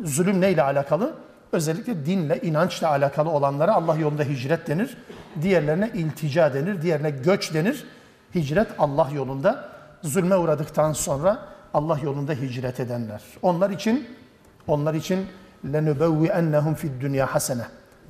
zulüm 0.00 0.40
neyle 0.40 0.62
alakalı? 0.62 1.14
Özellikle 1.52 2.06
dinle, 2.06 2.40
inançla 2.40 2.88
alakalı 2.88 3.30
olanlara 3.30 3.74
Allah 3.74 3.96
yolunda 3.96 4.22
hicret 4.22 4.68
denir. 4.68 4.96
Diğerlerine 5.42 5.90
iltica 5.94 6.54
denir, 6.54 6.82
diğerine 6.82 7.10
göç 7.10 7.54
denir. 7.54 7.84
Hicret 8.34 8.68
Allah 8.78 9.08
yolunda 9.14 9.68
zulme 10.02 10.36
uğradıktan 10.36 10.92
sonra 10.92 11.38
Allah 11.74 11.98
yolunda 12.02 12.32
hicret 12.32 12.80
edenler. 12.80 13.22
Onlar 13.42 13.70
için 13.70 14.08
onlar 14.66 14.94
için 14.94 15.26
lenubevvi'ennehum 15.72 16.74
fid 16.74 17.00
dünya 17.00 17.34
hasene. 17.34 17.62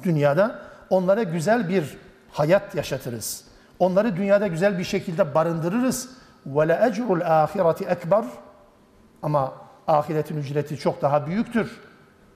Dünyada 0.03 0.59
onlara 0.91 1.23
güzel 1.23 1.69
bir 1.69 1.97
hayat 2.33 2.75
yaşatırız. 2.75 3.45
Onları 3.79 4.17
dünyada 4.17 4.47
güzel 4.47 4.79
bir 4.79 4.85
şekilde 4.85 5.35
barındırırız. 5.35 6.09
Ve 6.47 6.69
le 6.69 6.81
ecrul 6.91 7.21
ahireti 7.21 7.85
ekber. 7.85 8.25
Ama 9.24 9.54
ahiretin 9.88 10.38
ücreti 10.38 10.78
çok 10.78 11.02
daha 11.02 11.28
büyüktür. 11.28 11.80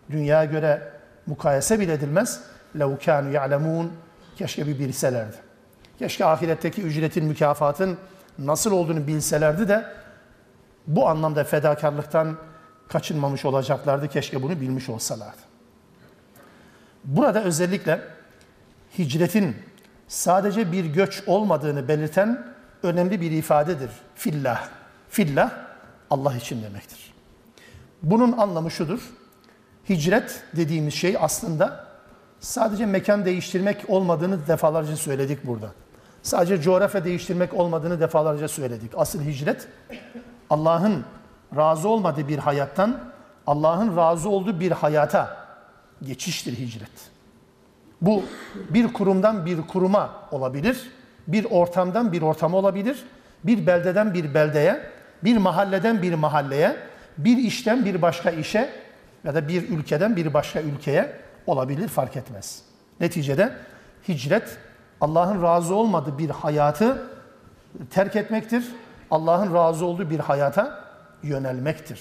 Dünyaya 0.10 0.46
göre 0.46 0.92
mukayese 1.26 1.80
bile 1.80 1.94
edilmez. 1.94 2.42
لَوْ 2.76 2.98
كَانُوا 2.98 3.32
يَعْلَمُونَ 3.32 3.88
Keşke 4.36 4.68
bir 4.68 4.80
bilselerdi. 4.80 5.36
Keşke 6.00 6.26
ahiretteki 6.26 6.82
ücretin, 6.82 7.26
mükafatın 7.26 7.98
nasıl 8.40 8.72
olduğunu 8.72 9.08
bilselerdi 9.08 9.68
de 9.68 9.86
bu 10.88 11.10
anlamda 11.10 11.44
fedakarlıktan 11.44 12.38
kaçınmamış 12.88 13.46
olacaklardı. 13.46 14.08
Keşke 14.08 14.44
bunu 14.44 14.62
bilmiş 14.62 14.90
olsalardı. 14.90 15.42
Burada 17.04 17.44
özellikle 17.44 18.02
hicretin 18.98 19.56
sadece 20.08 20.72
bir 20.72 20.86
göç 20.86 21.24
olmadığını 21.28 21.88
belirten 21.88 22.48
önemli 22.84 23.22
bir 23.22 23.32
ifadedir. 23.32 23.90
Fillah. 24.16 24.68
Fillah 25.10 25.52
Allah 26.11 26.37
için 26.37 26.63
demektir. 26.63 27.15
Bunun 28.03 28.33
anlamı 28.33 28.71
şudur. 28.71 29.01
Hicret 29.89 30.43
dediğimiz 30.57 30.95
şey 30.95 31.17
aslında 31.21 31.87
sadece 32.41 32.87
mekan 32.87 33.25
değiştirmek 33.25 33.91
olmadığını 33.91 34.47
defalarca 34.47 34.97
söyledik 34.97 35.47
burada. 35.47 35.71
Sadece 36.23 36.63
coğrafya 36.63 37.05
değiştirmek 37.05 37.55
olmadığını 37.55 38.01
defalarca 38.01 38.49
söyledik. 38.49 38.93
Asıl 38.97 39.23
hicret 39.23 39.69
Allah'ın 40.51 41.05
razı 41.57 41.89
olmadığı 41.89 42.29
bir 42.29 42.39
hayattan 42.39 43.01
Allah'ın 43.47 43.97
razı 43.97 44.29
olduğu 44.29 44.61
bir 44.61 44.71
hayata 44.73 45.37
geçiştir 46.03 46.59
hicret. 46.59 47.11
Bu 48.01 48.23
bir 48.71 48.93
kurumdan 48.93 49.47
bir 49.47 49.63
kuruma 49.63 50.11
olabilir, 50.31 50.91
bir 51.27 51.45
ortamdan 51.45 52.13
bir 52.13 52.23
ortama 52.23 52.59
olabilir, 52.59 53.05
bir 53.45 53.67
beldeden 53.67 54.15
bir 54.15 54.35
beldeye, 54.35 54.91
bir 55.25 55.37
mahalleden 55.37 56.03
bir 56.03 56.15
mahalleye, 56.15 56.77
bir 57.19 57.37
işten 57.37 57.85
bir 57.85 58.03
başka 58.03 58.31
işe 58.31 58.71
ya 59.25 59.35
da 59.35 59.49
bir 59.49 59.69
ülkeden 59.69 60.17
bir 60.17 60.35
başka 60.35 60.61
ülkeye 60.61 61.17
olabilir 61.47 61.89
fark 61.89 62.17
etmez. 62.17 62.63
Neticede 63.01 63.53
hicret 64.09 64.59
Allah'ın 65.01 65.43
razı 65.43 65.75
olmadığı 65.75 66.19
bir 66.19 66.31
hayatı 66.31 67.03
terk 67.91 68.17
etmektir. 68.17 68.65
Allah'ın 69.11 69.55
razı 69.55 69.87
olduğu 69.87 70.11
bir 70.11 70.19
hayata 70.19 70.85
yönelmektir. 71.23 72.01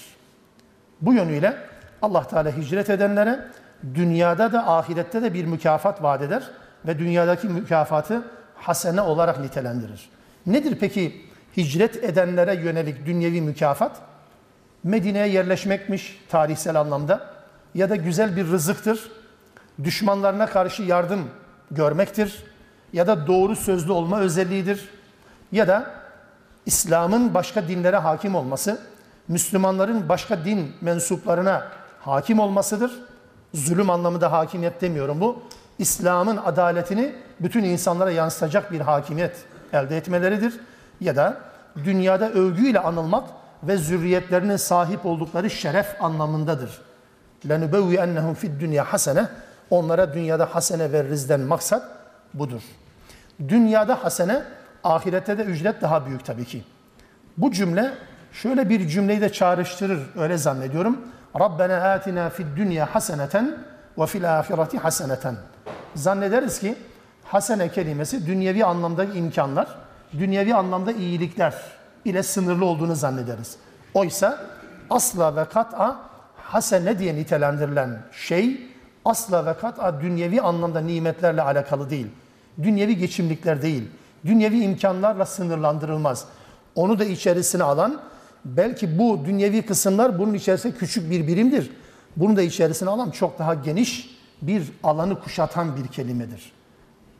Bu 1.02 1.14
yönüyle 1.14 1.58
Allah 2.02 2.28
Teala 2.28 2.58
hicret 2.58 2.90
edenlere 2.90 3.48
dünyada 3.96 4.54
da 4.54 4.68
ahirette 4.72 5.22
de 5.22 5.34
bir 5.34 5.46
mükafat 5.46 6.04
vaat 6.04 6.22
eder 6.22 6.44
ve 6.88 7.00
dünyadaki 7.00 7.48
mükafatı 7.48 8.22
hasene 8.56 9.02
olarak 9.02 9.40
nitelendirir. 9.40 10.10
Nedir 10.46 10.78
peki 10.80 11.29
hicret 11.60 12.04
edenlere 12.04 12.56
yönelik 12.56 13.06
dünyevi 13.06 13.42
mükafat? 13.42 13.92
Medine'ye 14.84 15.28
yerleşmekmiş 15.28 16.22
tarihsel 16.30 16.80
anlamda 16.80 17.30
ya 17.76 17.90
da 17.90 17.96
güzel 17.96 18.36
bir 18.36 18.48
rızıktır. 18.48 19.12
Düşmanlarına 19.84 20.46
karşı 20.46 20.84
yardım 20.84 21.30
görmektir 21.72 22.44
ya 22.94 23.08
da 23.08 23.28
doğru 23.28 23.56
sözlü 23.56 23.92
olma 23.92 24.20
özelliğidir 24.20 24.90
ya 25.52 25.68
da 25.68 25.92
İslam'ın 26.66 27.34
başka 27.34 27.68
dinlere 27.68 27.98
hakim 27.98 28.36
olması, 28.36 28.82
Müslümanların 29.28 30.10
başka 30.10 30.46
din 30.46 30.74
mensuplarına 30.82 31.68
hakim 32.02 32.40
olmasıdır. 32.40 32.92
Zulüm 33.54 33.90
anlamında 33.90 34.32
hakimiyet 34.32 34.82
demiyorum 34.82 35.22
bu. 35.22 35.44
İslam'ın 35.80 36.38
adaletini 36.38 37.16
bütün 37.40 37.64
insanlara 37.64 38.12
yansıtacak 38.12 38.72
bir 38.72 38.80
hakimiyet 38.80 39.36
elde 39.74 39.98
etmeleridir. 39.98 40.54
Ya 41.02 41.16
da 41.16 41.49
dünyada 41.85 42.31
övgüyle 42.31 42.81
anılmak 42.81 43.25
ve 43.63 43.77
zürriyetlerinin 43.77 44.57
sahip 44.57 45.07
oldukları 45.07 45.51
şeref 45.51 46.03
anlamındadır. 46.03 46.81
لَنُبَوِّ 47.47 48.35
فِي 48.35 48.47
الدُّنْيَا 48.47 48.81
hasene 48.81 49.29
Onlara 49.71 50.15
dünyada 50.15 50.55
hasene 50.55 50.93
verrizden 50.93 51.41
maksat 51.41 51.83
budur. 52.35 52.63
Dünyada 53.49 54.05
hasene, 54.05 54.43
ahirette 54.85 55.39
de 55.39 55.43
ücret 55.43 55.83
daha 55.83 56.07
büyük 56.07 56.25
tabii 56.25 56.45
ki. 56.45 56.65
Bu 57.37 57.53
cümle 57.53 57.91
şöyle 58.33 58.69
bir 58.69 58.89
cümleyi 58.89 59.21
de 59.21 59.33
çağrıştırır 59.33 60.01
öyle 60.17 60.39
zannediyorum. 60.39 60.99
Rabbena 61.41 61.93
atina 61.93 62.31
fid 62.31 62.47
dünya 62.57 62.95
haseneten 62.95 63.59
ve 63.99 64.07
fil 64.07 64.39
ahireti 64.39 64.79
haseneten. 64.79 65.37
Zannederiz 65.95 66.61
ki 66.61 66.75
hasene 67.25 67.69
kelimesi 67.69 68.27
dünyevi 68.27 68.65
anlamda 68.65 69.05
imkanlar, 69.05 69.69
dünyevi 70.14 70.56
anlamda 70.56 70.92
iyilikler 70.92 71.54
ile 72.06 72.24
sınırlı 72.24 72.66
olduğunu 72.66 72.96
zannederiz. 72.96 73.56
Oysa 73.94 74.46
asla 74.90 75.36
ve 75.36 75.46
kat'a 75.46 76.00
hasene 76.38 77.00
diye 77.00 77.16
nitelendirilen 77.16 78.00
şey 78.12 78.62
asla 79.06 79.46
ve 79.46 79.54
kat'a 79.54 80.02
dünyevi 80.02 80.42
anlamda 80.42 80.82
nimetlerle 80.82 81.42
alakalı 81.42 81.90
değil. 81.90 82.08
Dünyevi 82.64 82.98
geçimlikler 82.98 83.62
değil. 83.62 83.84
Dünyevi 84.26 84.60
imkanlarla 84.60 85.26
sınırlandırılmaz. 85.26 86.26
Onu 86.76 87.00
da 87.00 87.06
içerisine 87.06 87.64
alan 87.64 88.02
belki 88.46 88.98
bu 88.98 89.26
dünyevi 89.26 89.62
kısımlar 89.62 90.20
bunun 90.20 90.34
içerisinde 90.34 90.76
küçük 90.76 91.12
bir 91.12 91.28
birimdir. 91.28 91.72
Bunu 92.16 92.36
da 92.36 92.42
içerisine 92.42 92.90
alan 92.90 93.12
çok 93.12 93.40
daha 93.40 93.54
geniş 93.54 94.20
bir 94.42 94.64
alanı 94.84 95.20
kuşatan 95.20 95.78
bir 95.78 95.88
kelimedir. 95.88 96.52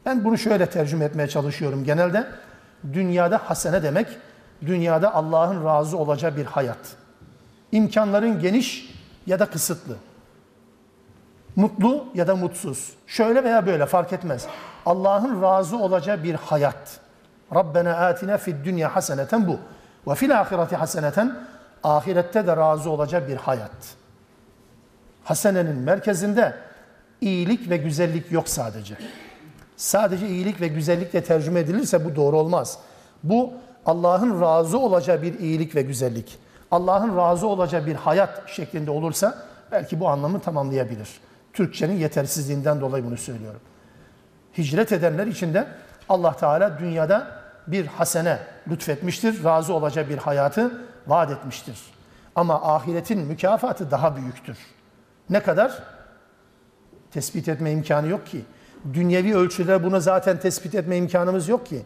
Ben 0.06 0.26
bunu 0.26 0.38
şöyle 0.38 0.66
tercüme 0.66 1.06
etmeye 1.06 1.28
çalışıyorum 1.28 1.84
genelde. 1.84 2.28
Dünyada 2.94 3.38
hasene 3.38 3.84
demek, 3.84 4.08
dünyada 4.66 5.16
Allah'ın 5.16 5.66
razı 5.66 5.98
olacağı 5.98 6.38
bir 6.38 6.46
hayat. 6.46 6.96
İmkanların 7.72 8.40
geniş 8.40 8.96
ya 9.28 9.40
da 9.40 9.46
kısıtlı. 9.46 9.96
Mutlu 11.56 12.06
ya 12.14 12.28
da 12.28 12.36
mutsuz. 12.36 12.94
Şöyle 13.08 13.44
veya 13.44 13.66
böyle 13.66 13.86
fark 13.86 14.14
etmez. 14.14 14.48
Allah'ın 14.86 15.42
razı 15.42 15.78
olacağı 15.78 16.24
bir 16.24 16.36
hayat. 16.36 17.00
Rabbena 17.56 17.98
atina 17.98 18.38
fid 18.38 18.66
dünya 18.66 18.96
haseneten 18.96 19.48
bu. 19.48 19.60
Ve 20.08 20.16
fil 20.16 20.40
ahireti 20.40 20.76
haseneten 20.76 21.38
ahirette 21.84 22.48
de 22.48 22.58
razı 22.58 22.90
olacağı 22.90 23.28
bir 23.28 23.36
hayat. 23.36 23.96
Hasenenin 25.24 25.76
merkezinde 25.76 26.56
iyilik 27.22 27.70
ve 27.70 27.78
güzellik 27.78 28.32
yok 28.32 28.50
sadece. 28.50 28.98
Sadece 29.80 30.28
iyilik 30.28 30.62
ve 30.62 30.68
güzellikle 30.68 31.24
tercüme 31.24 31.60
edilirse 31.60 32.06
bu 32.06 32.16
doğru 32.16 32.38
olmaz. 32.38 32.78
Bu 33.24 33.54
Allah'ın 33.86 34.42
razı 34.42 34.80
olacağı 34.80 35.22
bir 35.22 35.40
iyilik 35.40 35.76
ve 35.76 35.82
güzellik. 35.82 36.40
Allah'ın 36.72 37.18
razı 37.18 37.48
olacağı 37.48 37.86
bir 37.86 37.96
hayat 37.96 38.50
şeklinde 38.50 38.92
olursa 38.92 39.46
belki 39.72 40.00
bu 40.00 40.10
anlamı 40.10 40.40
tamamlayabilir. 40.40 41.10
Türkçenin 41.54 41.94
yetersizliğinden 41.94 42.82
dolayı 42.82 43.06
bunu 43.06 43.18
söylüyorum. 43.18 43.60
Hicret 44.58 44.92
edenler 44.92 45.28
için 45.28 45.54
de 45.54 45.68
Allah 46.10 46.36
Teala 46.36 46.80
dünyada 46.80 47.28
bir 47.68 47.86
hasene 47.86 48.40
lütfetmiştir. 48.68 49.44
Razı 49.44 49.74
olacağı 49.74 50.10
bir 50.10 50.18
hayatı 50.18 50.82
vaat 51.08 51.32
etmiştir. 51.32 51.80
Ama 52.36 52.76
ahiretin 52.76 53.20
mükafatı 53.20 53.92
daha 53.92 54.16
büyüktür. 54.16 54.58
Ne 55.30 55.44
kadar? 55.44 55.84
Tespit 57.12 57.48
etme 57.48 57.72
imkanı 57.72 58.08
yok 58.08 58.28
ki. 58.28 58.46
Dünyevi 58.94 59.36
ölçüde 59.36 59.84
bunu 59.84 60.02
zaten 60.02 60.40
tespit 60.40 60.76
etme 60.76 60.98
imkanımız 60.98 61.48
yok 61.48 61.66
ki. 61.66 61.82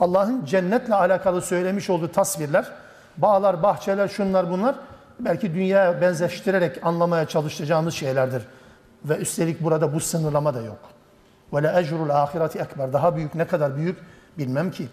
Allah'ın 0.00 0.44
cennetle 0.44 0.94
alakalı 0.94 1.42
söylemiş 1.42 1.90
olduğu 1.90 2.12
tasvirler, 2.12 2.72
bağlar, 3.16 3.62
bahçeler, 3.62 4.08
şunlar 4.08 4.50
bunlar 4.50 4.74
belki 5.20 5.54
dünyaya 5.54 6.00
benzeştirerek 6.00 6.86
anlamaya 6.86 7.28
çalışacağımız 7.28 7.94
şeylerdir. 7.94 8.42
Ve 9.04 9.16
üstelik 9.16 9.64
burada 9.64 9.94
bu 9.94 10.00
sınırlama 10.00 10.54
da 10.54 10.60
yok. 10.60 10.78
Ve 11.52 11.62
le 11.62 11.80
ecrul 11.80 12.10
ahireti 12.10 12.58
ekber. 12.58 12.92
Daha 12.92 13.16
büyük 13.16 13.34
ne 13.34 13.46
kadar 13.46 13.76
büyük 13.76 13.98
bilmem 14.38 14.70
ki. 14.70 14.88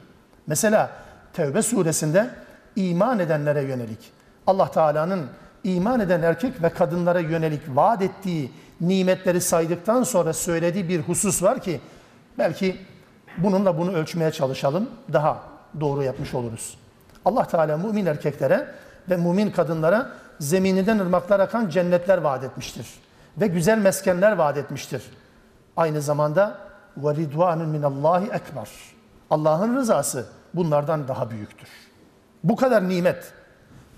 Mesela 0.48 0.90
Tevbe 1.34 1.62
suresinde 1.62 2.30
iman 2.76 3.20
edenlere 3.20 3.62
yönelik 3.62 4.12
Allah 4.48 4.72
Teala'nın 4.72 5.26
iman 5.64 6.00
eden 6.00 6.22
erkek 6.22 6.64
ve 6.64 6.70
kadınlara 6.70 7.20
yönelik 7.20 7.62
vaat 7.68 8.02
ettiği 8.02 8.52
nimetleri 8.82 9.42
saydıktan 9.42 10.04
sonra 10.04 10.34
söylediği 10.34 10.90
bir 10.90 11.00
husus 11.00 11.44
var 11.44 11.62
ki 11.62 11.82
belki 12.38 12.78
bununla 13.38 13.78
bunu 13.78 13.94
ölçmeye 13.94 14.32
çalışalım. 14.32 14.90
Daha 15.14 15.44
doğru 15.80 16.04
yapmış 16.04 16.34
oluruz. 16.34 16.78
Allah 17.26 17.48
Teala 17.48 17.78
mümin 17.78 18.06
erkeklere 18.06 18.68
ve 19.10 19.18
mümin 19.18 19.52
kadınlara 19.52 20.12
zemininden 20.40 21.00
ırmaklar 21.00 21.40
akan 21.40 21.70
cennetler 21.70 22.18
vaat 22.18 22.44
etmiştir. 22.44 22.88
Ve 23.38 23.48
güzel 23.48 23.78
meskenler 23.78 24.32
vaat 24.32 24.58
etmiştir. 24.58 25.04
Aynı 25.78 26.02
zamanda 26.02 26.58
ve 26.98 27.16
ridvanun 27.16 27.70
minallahi 27.70 28.26
ekber. 28.26 28.70
Allah'ın 29.30 29.76
rızası 29.76 30.26
bunlardan 30.54 31.08
daha 31.08 31.32
büyüktür. 31.32 31.70
Bu 32.44 32.56
kadar 32.56 32.90
nimet, 32.90 33.34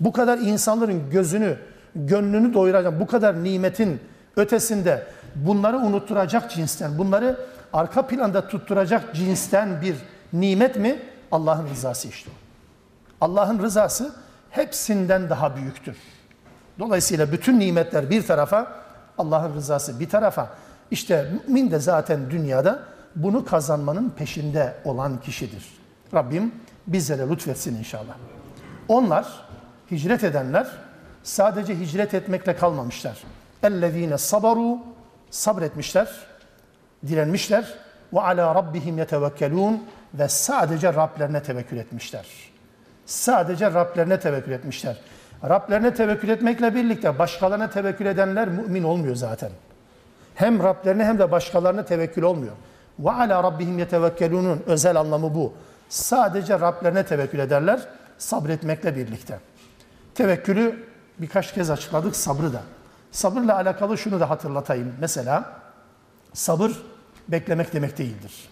bu 0.00 0.12
kadar 0.12 0.38
insanların 0.38 1.10
gözünü, 1.10 1.58
gönlünü 1.94 2.54
doyuracak, 2.54 3.00
bu 3.00 3.06
kadar 3.06 3.44
nimetin 3.44 4.00
ötesinde 4.38 5.06
bunları 5.34 5.76
unutturacak 5.76 6.50
cinsten, 6.50 6.98
bunları 6.98 7.38
arka 7.72 8.06
planda 8.06 8.48
tutturacak 8.48 9.14
cinsten 9.14 9.82
bir 9.82 9.96
nimet 10.32 10.76
mi? 10.76 11.02
Allah'ın 11.32 11.68
rızası 11.68 12.08
işte. 12.08 12.30
Allah'ın 13.20 13.58
rızası 13.58 14.14
hepsinden 14.50 15.30
daha 15.30 15.56
büyüktür. 15.56 15.96
Dolayısıyla 16.78 17.32
bütün 17.32 17.60
nimetler 17.60 18.10
bir 18.10 18.26
tarafa, 18.26 18.72
Allah'ın 19.18 19.54
rızası 19.54 20.00
bir 20.00 20.08
tarafa. 20.08 20.50
İşte 20.90 21.30
mümin 21.46 21.70
de 21.70 21.78
zaten 21.78 22.30
dünyada 22.30 22.82
bunu 23.16 23.44
kazanmanın 23.44 24.10
peşinde 24.10 24.74
olan 24.84 25.20
kişidir. 25.20 25.66
Rabbim 26.14 26.54
bizlere 26.86 27.28
lütfetsin 27.28 27.76
inşallah. 27.76 28.14
Onlar, 28.88 29.26
hicret 29.90 30.24
edenler 30.24 30.66
sadece 31.22 31.80
hicret 31.80 32.14
etmekle 32.14 32.56
kalmamışlar. 32.56 33.18
اَلَّذ۪ينَ 33.63 34.17
sabaru 34.17 34.77
sabretmişler, 35.29 36.09
direnmişler. 37.07 37.73
ve 38.13 38.21
ala 38.21 38.55
rabbihim 38.55 38.97
yetevekkelun 38.97 39.83
ve 40.13 40.27
sadece 40.27 40.93
Rablerine 40.93 41.43
tevekkül 41.43 41.77
etmişler. 41.77 42.25
Sadece 43.05 43.73
Rablerine 43.73 44.19
tevekkül 44.19 44.51
etmişler. 44.51 44.97
Rablerine 45.49 45.93
tevekkül 45.93 46.29
etmekle 46.29 46.75
birlikte 46.75 47.19
başkalarına 47.19 47.69
tevekkül 47.69 48.05
edenler 48.05 48.49
mümin 48.49 48.83
olmuyor 48.83 49.15
zaten. 49.15 49.49
Hem 50.35 50.63
Rablerine 50.63 51.05
hem 51.05 51.19
de 51.19 51.31
başkalarına 51.31 51.85
tevekkül 51.85 52.21
olmuyor. 52.21 52.53
Ve 52.99 53.11
ala 53.11 53.43
rabbihim 53.43 53.79
yetevekkelunun 53.79 54.63
özel 54.65 54.95
anlamı 54.95 55.35
bu. 55.35 55.53
Sadece 55.89 56.59
Rablerine 56.59 57.05
tevekkül 57.05 57.39
ederler 57.39 57.79
sabretmekle 58.17 58.95
birlikte. 58.95 59.39
Tevekkülü 60.15 60.85
birkaç 61.19 61.53
kez 61.53 61.69
açıkladık, 61.69 62.15
sabrı 62.15 62.53
da. 62.53 62.61
Sabırla 63.12 63.56
alakalı 63.56 63.98
şunu 63.98 64.20
da 64.20 64.30
hatırlatayım. 64.30 64.94
Mesela 65.00 65.60
sabır 66.32 66.72
beklemek 67.28 67.72
demek 67.72 67.98
değildir. 67.98 68.48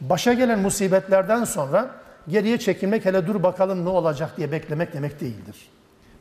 Başa 0.00 0.32
gelen 0.32 0.58
musibetlerden 0.58 1.44
sonra 1.44 1.90
geriye 2.28 2.58
çekilmek 2.58 3.04
hele 3.04 3.26
dur 3.26 3.42
bakalım 3.42 3.84
ne 3.84 3.88
olacak 3.88 4.36
diye 4.36 4.52
beklemek 4.52 4.92
demek 4.92 5.20
değildir. 5.20 5.56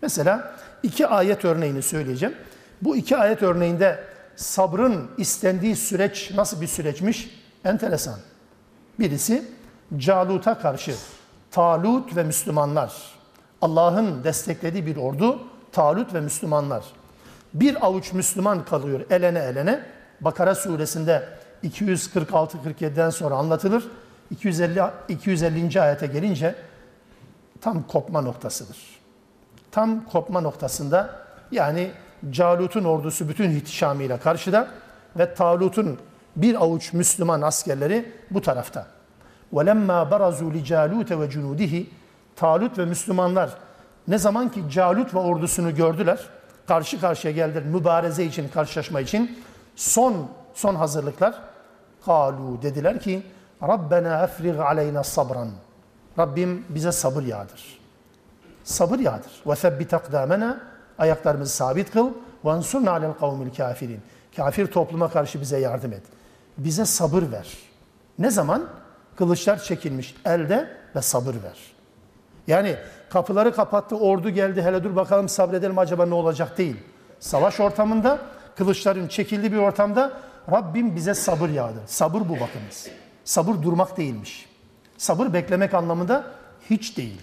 Mesela 0.01 0.55
iki 0.83 1.07
ayet 1.07 1.45
örneğini 1.45 1.81
söyleyeceğim. 1.81 2.35
Bu 2.81 2.95
iki 2.95 3.17
ayet 3.17 3.43
örneğinde 3.43 4.03
sabrın 4.35 5.11
istendiği 5.17 5.75
süreç 5.75 6.31
nasıl 6.35 6.61
bir 6.61 6.67
süreçmiş? 6.67 7.39
Enteresan. 7.65 8.19
Birisi 8.99 9.43
Calut'a 9.97 10.59
karşı 10.59 10.95
Talut 11.51 12.15
ve 12.15 12.23
Müslümanlar. 12.23 12.93
Allah'ın 13.61 14.23
desteklediği 14.23 14.85
bir 14.85 14.97
ordu 14.97 15.39
Talut 15.71 16.13
ve 16.13 16.21
Müslümanlar 16.21 16.83
Bir 17.54 17.86
avuç 17.86 18.12
Müslüman 18.12 18.64
kalıyor 18.64 19.00
elene 19.10 19.38
elene. 19.38 19.80
Bakara 20.20 20.54
suresinde 20.54 21.28
246-47'den 21.64 23.10
sonra 23.10 23.34
anlatılır. 23.34 23.84
250 24.30 24.82
250. 25.08 25.80
ayete 25.80 26.06
gelince 26.06 26.54
tam 27.60 27.82
kopma 27.86 28.20
noktasıdır. 28.20 28.78
tam 29.70 30.04
kopma 30.04 30.40
noktasında 30.40 31.10
yani 31.52 31.90
Calut'un 32.30 32.84
ordusu 32.84 33.28
bütün 33.28 33.50
ihtişamıyla 33.50 34.20
karşıda 34.20 34.68
ve 35.18 35.34
Talut'un 35.34 35.98
bir 36.36 36.54
avuç 36.54 36.92
Müslüman 36.92 37.42
askerleri 37.42 38.12
bu 38.30 38.42
tarafta. 38.42 38.86
وَلَمَّا 39.52 40.10
بَرَزُوا 40.10 40.52
لِجَالُوتَ 40.52 41.08
وَجُنُودِهِ 41.08 41.86
Talut 42.36 42.78
ve 42.78 42.84
Müslümanlar 42.84 43.50
ne 44.08 44.18
zaman 44.18 44.50
ki 44.50 44.62
Calut 44.70 45.14
ve 45.14 45.18
ordusunu 45.18 45.74
gördüler, 45.74 46.28
karşı 46.69 47.01
karşıya 47.01 47.33
geldiler 47.33 47.63
mübareze 47.63 48.25
için, 48.25 48.49
karşılaşma 48.49 49.01
için 49.01 49.39
son 49.75 50.27
son 50.53 50.75
hazırlıklar. 50.75 51.35
Kalu 52.05 52.61
dediler 52.61 52.99
ki 52.99 53.23
Rabbena 53.63 54.23
efrig 54.23 54.59
aleyna 54.59 55.03
sabran. 55.03 55.49
Rabbim 56.19 56.65
bize 56.69 56.91
sabır 56.91 57.23
yağdır. 57.23 57.79
Sabır 58.63 58.99
yağdır. 58.99 59.31
Ve 59.47 59.55
sebbit 59.55 59.93
akdamena 59.93 60.61
ayaklarımızı 60.97 61.55
sabit 61.55 61.91
kıl. 61.91 62.09
Ve 62.45 62.51
ansurna 62.51 62.91
alel 62.91 63.13
kavmil 63.13 63.55
kafirin. 63.55 64.01
Kafir 64.35 64.67
topluma 64.67 65.11
karşı 65.11 65.41
bize 65.41 65.59
yardım 65.59 65.93
et. 65.93 66.03
Bize 66.57 66.85
sabır 66.85 67.31
ver. 67.31 67.57
Ne 68.19 68.31
zaman? 68.31 68.69
Kılıçlar 69.15 69.63
çekilmiş 69.63 70.15
elde 70.25 70.69
ve 70.95 71.01
sabır 71.01 71.33
ver. 71.33 71.57
Yani 72.47 72.75
kapıları 73.09 73.55
kapattı, 73.55 73.97
ordu 73.97 74.29
geldi, 74.29 74.61
hele 74.61 74.83
dur 74.83 74.95
bakalım 74.95 75.29
sabredelim 75.29 75.77
acaba 75.77 76.05
ne 76.05 76.13
olacak 76.13 76.57
değil. 76.57 76.75
Savaş 77.19 77.59
ortamında, 77.59 78.19
kılıçların 78.55 79.07
çekildiği 79.07 79.51
bir 79.51 79.57
ortamda 79.57 80.13
Rabbim 80.51 80.95
bize 80.95 81.13
sabır 81.13 81.49
yağdır. 81.49 81.81
Sabır 81.87 82.19
bu 82.19 82.33
bakınız. 82.33 82.87
Sabır 83.23 83.63
durmak 83.63 83.97
değilmiş. 83.97 84.49
Sabır 84.97 85.33
beklemek 85.33 85.73
anlamında 85.73 86.23
hiç 86.69 86.97
değil. 86.97 87.21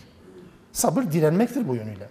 Sabır 0.72 1.03
direnmektir 1.03 1.68
bu 1.68 1.75
yönüyle. 1.75 2.09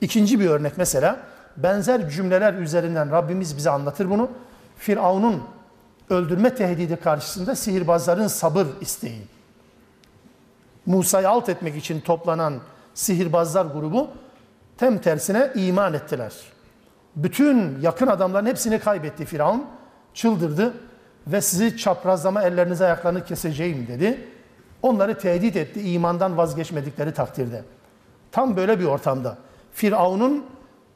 İkinci 0.00 0.40
bir 0.40 0.50
örnek 0.50 0.72
mesela 0.76 1.20
benzer 1.56 2.10
cümleler 2.10 2.54
üzerinden 2.54 3.10
Rabbimiz 3.10 3.56
bize 3.56 3.70
anlatır 3.70 4.10
bunu. 4.10 4.30
Firavun'un 4.78 5.42
öldürme 6.10 6.54
tehdidi 6.54 6.96
karşısında 6.96 7.56
sihirbazların 7.56 8.26
sabır 8.26 8.66
isteği. 8.80 9.22
Musa'yı 10.86 11.28
alt 11.28 11.48
etmek 11.48 11.76
için 11.76 12.00
toplanan 12.00 12.54
sihirbazlar 12.95 13.65
grubu 13.65 14.09
tem 14.77 14.97
tersine 14.97 15.51
iman 15.55 15.93
ettiler. 15.93 16.33
Bütün 17.15 17.81
yakın 17.81 18.07
adamların 18.07 18.45
hepsini 18.45 18.79
kaybetti 18.79 19.25
Firavun. 19.25 19.65
Çıldırdı 20.13 20.73
ve 21.27 21.41
sizi 21.41 21.77
çaprazlama 21.77 22.43
ellerinizi 22.43 22.85
ayaklarını 22.85 23.25
keseceğim 23.25 23.87
dedi. 23.87 24.27
Onları 24.81 25.17
tehdit 25.17 25.55
etti 25.55 25.81
imandan 25.81 26.37
vazgeçmedikleri 26.37 27.13
takdirde. 27.13 27.63
Tam 28.31 28.55
böyle 28.55 28.79
bir 28.79 28.85
ortamda 28.85 29.37
Firavun'un 29.73 30.45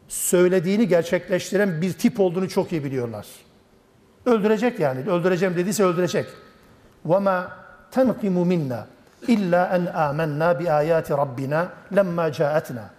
söylediğini 0.07 0.87
gerçekleştiren 0.87 1.81
bir 1.81 1.93
tip 1.93 2.19
olduğunu 2.19 2.49
çok 2.49 2.71
iyi 2.71 2.83
biliyorlar. 2.83 3.27
Öldürecek 4.25 4.79
yani. 4.79 5.09
Öldüreceğim 5.09 5.55
dediyse 5.55 5.83
öldürecek. 5.83 6.25
وَمَا 7.07 7.43
تَنْقِمُ 7.91 8.33
مِنَّا 8.33 8.83
İlla 9.28 9.66
en 9.76 9.86
amennâ 9.86 10.60
bi 10.60 10.72
ayati 10.72 11.12
rabbina 11.12 11.68
lemma 11.96 12.32
caetna. 12.32 12.90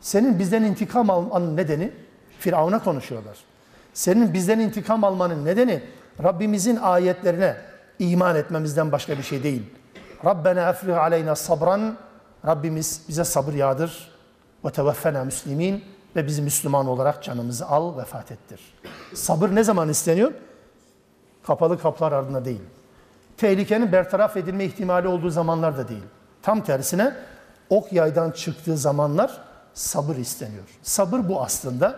Senin 0.00 0.38
bizden 0.38 0.62
intikam 0.62 1.10
almanın 1.10 1.56
nedeni 1.56 1.92
Firavun'a 2.38 2.84
konuşuyorlar. 2.84 3.38
Senin 3.94 4.34
bizden 4.34 4.58
intikam 4.58 5.04
almanın 5.04 5.44
nedeni 5.44 5.82
Rabbimizin 6.22 6.76
ayetlerine 6.76 7.56
iman 7.98 8.36
etmemizden 8.36 8.92
başka 8.92 9.18
bir 9.18 9.22
şey 9.22 9.42
değil. 9.42 9.62
Rabbena 10.24 10.66
afrih 10.66 10.98
aleyna 10.98 11.34
sabran. 11.34 11.96
Rabbimiz 12.46 13.02
bize 13.08 13.24
sabır 13.24 13.52
yağdır. 13.52 14.10
Ve 14.64 14.70
teveffena 14.70 15.24
müslimin 15.24 15.84
ve 16.16 16.26
bizi 16.26 16.42
Müslüman 16.42 16.86
olarak 16.86 17.22
canımızı 17.22 17.66
al, 17.66 17.98
vefat 17.98 18.32
ettir. 18.32 18.74
Sabır 19.14 19.54
ne 19.54 19.64
zaman 19.64 19.88
isteniyor? 19.88 20.32
Kapalı 21.42 21.80
kapılar 21.80 22.12
ardında 22.12 22.44
değil 22.44 22.60
tehlikenin 23.38 23.92
bertaraf 23.92 24.36
edilme 24.36 24.64
ihtimali 24.64 25.08
olduğu 25.08 25.30
zamanlar 25.30 25.76
da 25.78 25.88
değil. 25.88 26.02
Tam 26.42 26.64
tersine 26.64 27.14
ok 27.70 27.92
yaydan 27.92 28.30
çıktığı 28.30 28.76
zamanlar 28.76 29.40
sabır 29.74 30.16
isteniyor. 30.16 30.64
Sabır 30.82 31.28
bu 31.28 31.42
aslında. 31.42 31.96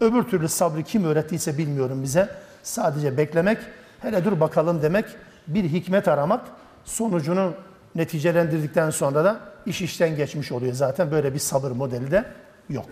Öbür 0.00 0.22
türlü 0.22 0.48
sabrı 0.48 0.82
kim 0.82 1.04
öğrettiyse 1.04 1.58
bilmiyorum 1.58 2.02
bize. 2.02 2.28
Sadece 2.62 3.16
beklemek, 3.16 3.58
hele 4.00 4.24
dur 4.24 4.40
bakalım 4.40 4.82
demek, 4.82 5.04
bir 5.46 5.64
hikmet 5.64 6.08
aramak, 6.08 6.40
sonucunu 6.84 7.52
neticelendirdikten 7.94 8.90
sonra 8.90 9.24
da 9.24 9.40
iş 9.66 9.82
işten 9.82 10.16
geçmiş 10.16 10.52
oluyor. 10.52 10.72
Zaten 10.72 11.10
böyle 11.10 11.34
bir 11.34 11.38
sabır 11.38 11.70
modeli 11.70 12.10
de 12.10 12.24
yok. 12.68 12.86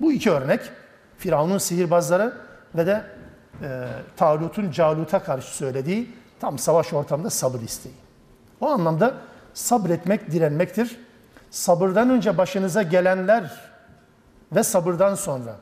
Bu 0.00 0.12
iki 0.12 0.30
örnek, 0.30 0.60
Firavun'un 1.18 1.58
sihirbazları 1.58 2.32
ve 2.74 2.86
de 2.86 3.02
e, 3.62 3.88
Talut'un 4.16 4.70
Calut'a 4.70 5.22
karşı 5.22 5.56
söylediği 5.56 6.10
Tam 6.40 6.58
savaş 6.58 6.92
ortamında 6.92 7.30
sabır 7.30 7.60
isteği. 7.60 7.94
O 8.60 8.68
anlamda 8.68 9.14
sabretmek 9.54 10.32
direnmektir. 10.32 11.00
Sabırdan 11.50 12.10
önce 12.10 12.38
başınıza 12.38 12.82
gelenler 12.82 13.60
ve 14.52 14.62
sabırdan 14.62 15.14
sonra, 15.14 15.56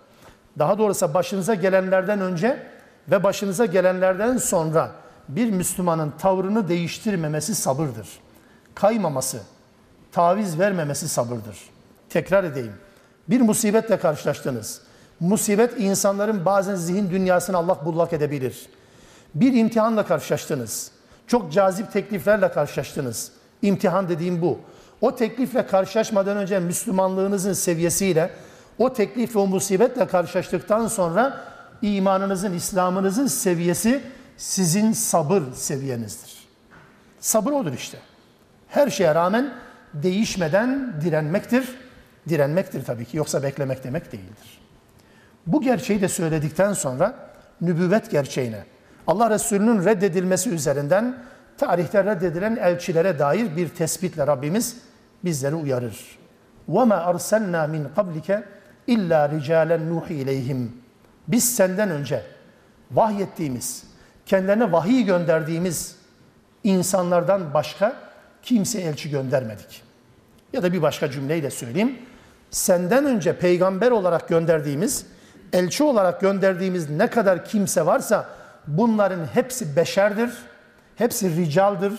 daha 0.58 0.78
doğrusu 0.78 1.14
başınıza 1.14 1.54
gelenlerden 1.54 2.20
önce 2.20 2.66
ve 3.10 3.22
başınıza 3.22 3.66
gelenlerden 3.66 4.36
sonra 4.36 4.90
bir 5.28 5.50
Müslümanın 5.50 6.12
tavrını 6.18 6.68
değiştirmemesi 6.68 7.54
sabırdır. 7.54 8.08
Kaymaması, 8.74 9.40
taviz 10.12 10.58
vermemesi 10.58 11.08
sabırdır. 11.08 11.58
Tekrar 12.08 12.44
edeyim. 12.44 12.72
Bir 13.28 13.40
musibetle 13.40 13.98
karşılaştınız. 13.98 14.80
Musibet 15.20 15.80
insanların 15.80 16.44
bazen 16.44 16.74
zihin 16.74 17.10
dünyasını 17.10 17.56
Allah 17.56 17.78
bullak 17.84 18.12
edebilir. 18.12 18.66
Bir 19.34 19.52
imtihanla 19.52 20.06
karşılaştınız. 20.06 20.90
Çok 21.26 21.52
cazip 21.52 21.92
tekliflerle 21.92 22.52
karşılaştınız. 22.52 23.32
İmtihan 23.62 24.08
dediğim 24.08 24.42
bu. 24.42 24.58
O 25.00 25.16
teklifle 25.16 25.66
karşılaşmadan 25.66 26.36
önce 26.36 26.58
Müslümanlığınızın 26.58 27.52
seviyesiyle, 27.52 28.30
o 28.78 28.92
teklif 28.92 29.36
ve 29.36 29.38
o 29.38 29.46
musibetle 29.46 30.06
karşılaştıktan 30.06 30.88
sonra 30.88 31.40
imanınızın, 31.82 32.52
İslam'ınızın 32.52 33.26
seviyesi 33.26 34.00
sizin 34.36 34.92
sabır 34.92 35.42
seviyenizdir. 35.54 36.34
Sabır 37.20 37.52
odur 37.52 37.72
işte. 37.72 37.98
Her 38.68 38.90
şeye 38.90 39.14
rağmen 39.14 39.54
değişmeden 39.94 40.94
direnmektir. 41.04 41.68
Direnmektir 42.28 42.84
tabii 42.84 43.04
ki 43.04 43.16
yoksa 43.16 43.42
beklemek 43.42 43.84
demek 43.84 44.12
değildir. 44.12 44.60
Bu 45.46 45.62
gerçeği 45.62 46.00
de 46.00 46.08
söyledikten 46.08 46.72
sonra 46.72 47.14
nübüvvet 47.60 48.10
gerçeğine, 48.10 48.64
Allah 49.07 49.29
Resulü'nün 49.29 49.85
reddedilmesi 49.85 50.49
üzerinden 50.49 51.17
tarihte 51.57 52.03
reddedilen 52.03 52.55
elçilere 52.55 53.19
dair 53.19 53.57
bir 53.57 53.69
tespitle 53.69 54.27
Rabbimiz 54.27 54.77
bizleri 55.23 55.55
uyarır. 55.55 56.19
وَمَا 56.69 57.13
أَرْسَلْنَا 57.13 57.67
مِنْ 57.67 57.83
قَبْلِكَ 57.97 58.43
اِلَّا 58.87 59.29
رِجَالًا 59.35 59.77
نُوحِ 59.89 60.07
اِلَيْهِمْ 60.07 60.67
Biz 61.27 61.55
senden 61.55 61.89
önce 61.89 62.23
vahyettiğimiz, 62.91 63.83
kendilerine 64.25 64.71
vahiy 64.71 65.03
gönderdiğimiz 65.03 65.95
insanlardan 66.63 67.53
başka 67.53 67.95
kimse 68.43 68.81
elçi 68.81 69.09
göndermedik. 69.09 69.83
Ya 70.53 70.63
da 70.63 70.73
bir 70.73 70.81
başka 70.81 71.11
cümleyle 71.11 71.49
söyleyeyim. 71.49 71.99
Senden 72.51 73.05
önce 73.05 73.37
peygamber 73.37 73.91
olarak 73.91 74.27
gönderdiğimiz, 74.27 75.05
elçi 75.53 75.83
olarak 75.83 76.21
gönderdiğimiz 76.21 76.89
ne 76.89 77.09
kadar 77.09 77.45
kimse 77.45 77.85
varsa 77.85 78.29
bunların 78.66 79.26
hepsi 79.26 79.76
beşerdir, 79.76 80.30
hepsi 80.96 81.36
ricaldır, 81.36 81.92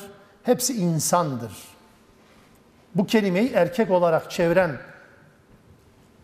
hepsi 0.43 0.73
insandır. 0.73 1.51
Bu 2.95 3.05
kelimeyi 3.05 3.51
erkek 3.51 3.91
olarak 3.91 4.31
çeviren 4.31 4.77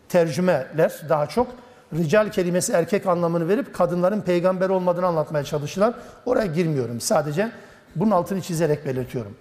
tercümeler 0.08 1.00
daha 1.08 1.26
çok 1.26 1.46
rical 1.94 2.30
kelimesi 2.30 2.72
erkek 2.72 3.06
anlamını 3.06 3.48
verip 3.48 3.74
kadınların 3.74 4.20
peygamber 4.20 4.68
olmadığını 4.68 5.06
anlatmaya 5.06 5.44
çalıştılar. 5.44 5.94
Oraya 6.26 6.46
girmiyorum. 6.46 7.00
Sadece 7.00 7.50
bunun 7.96 8.10
altını 8.10 8.40
çizerek 8.40 8.86
belirtiyorum. 8.86 9.36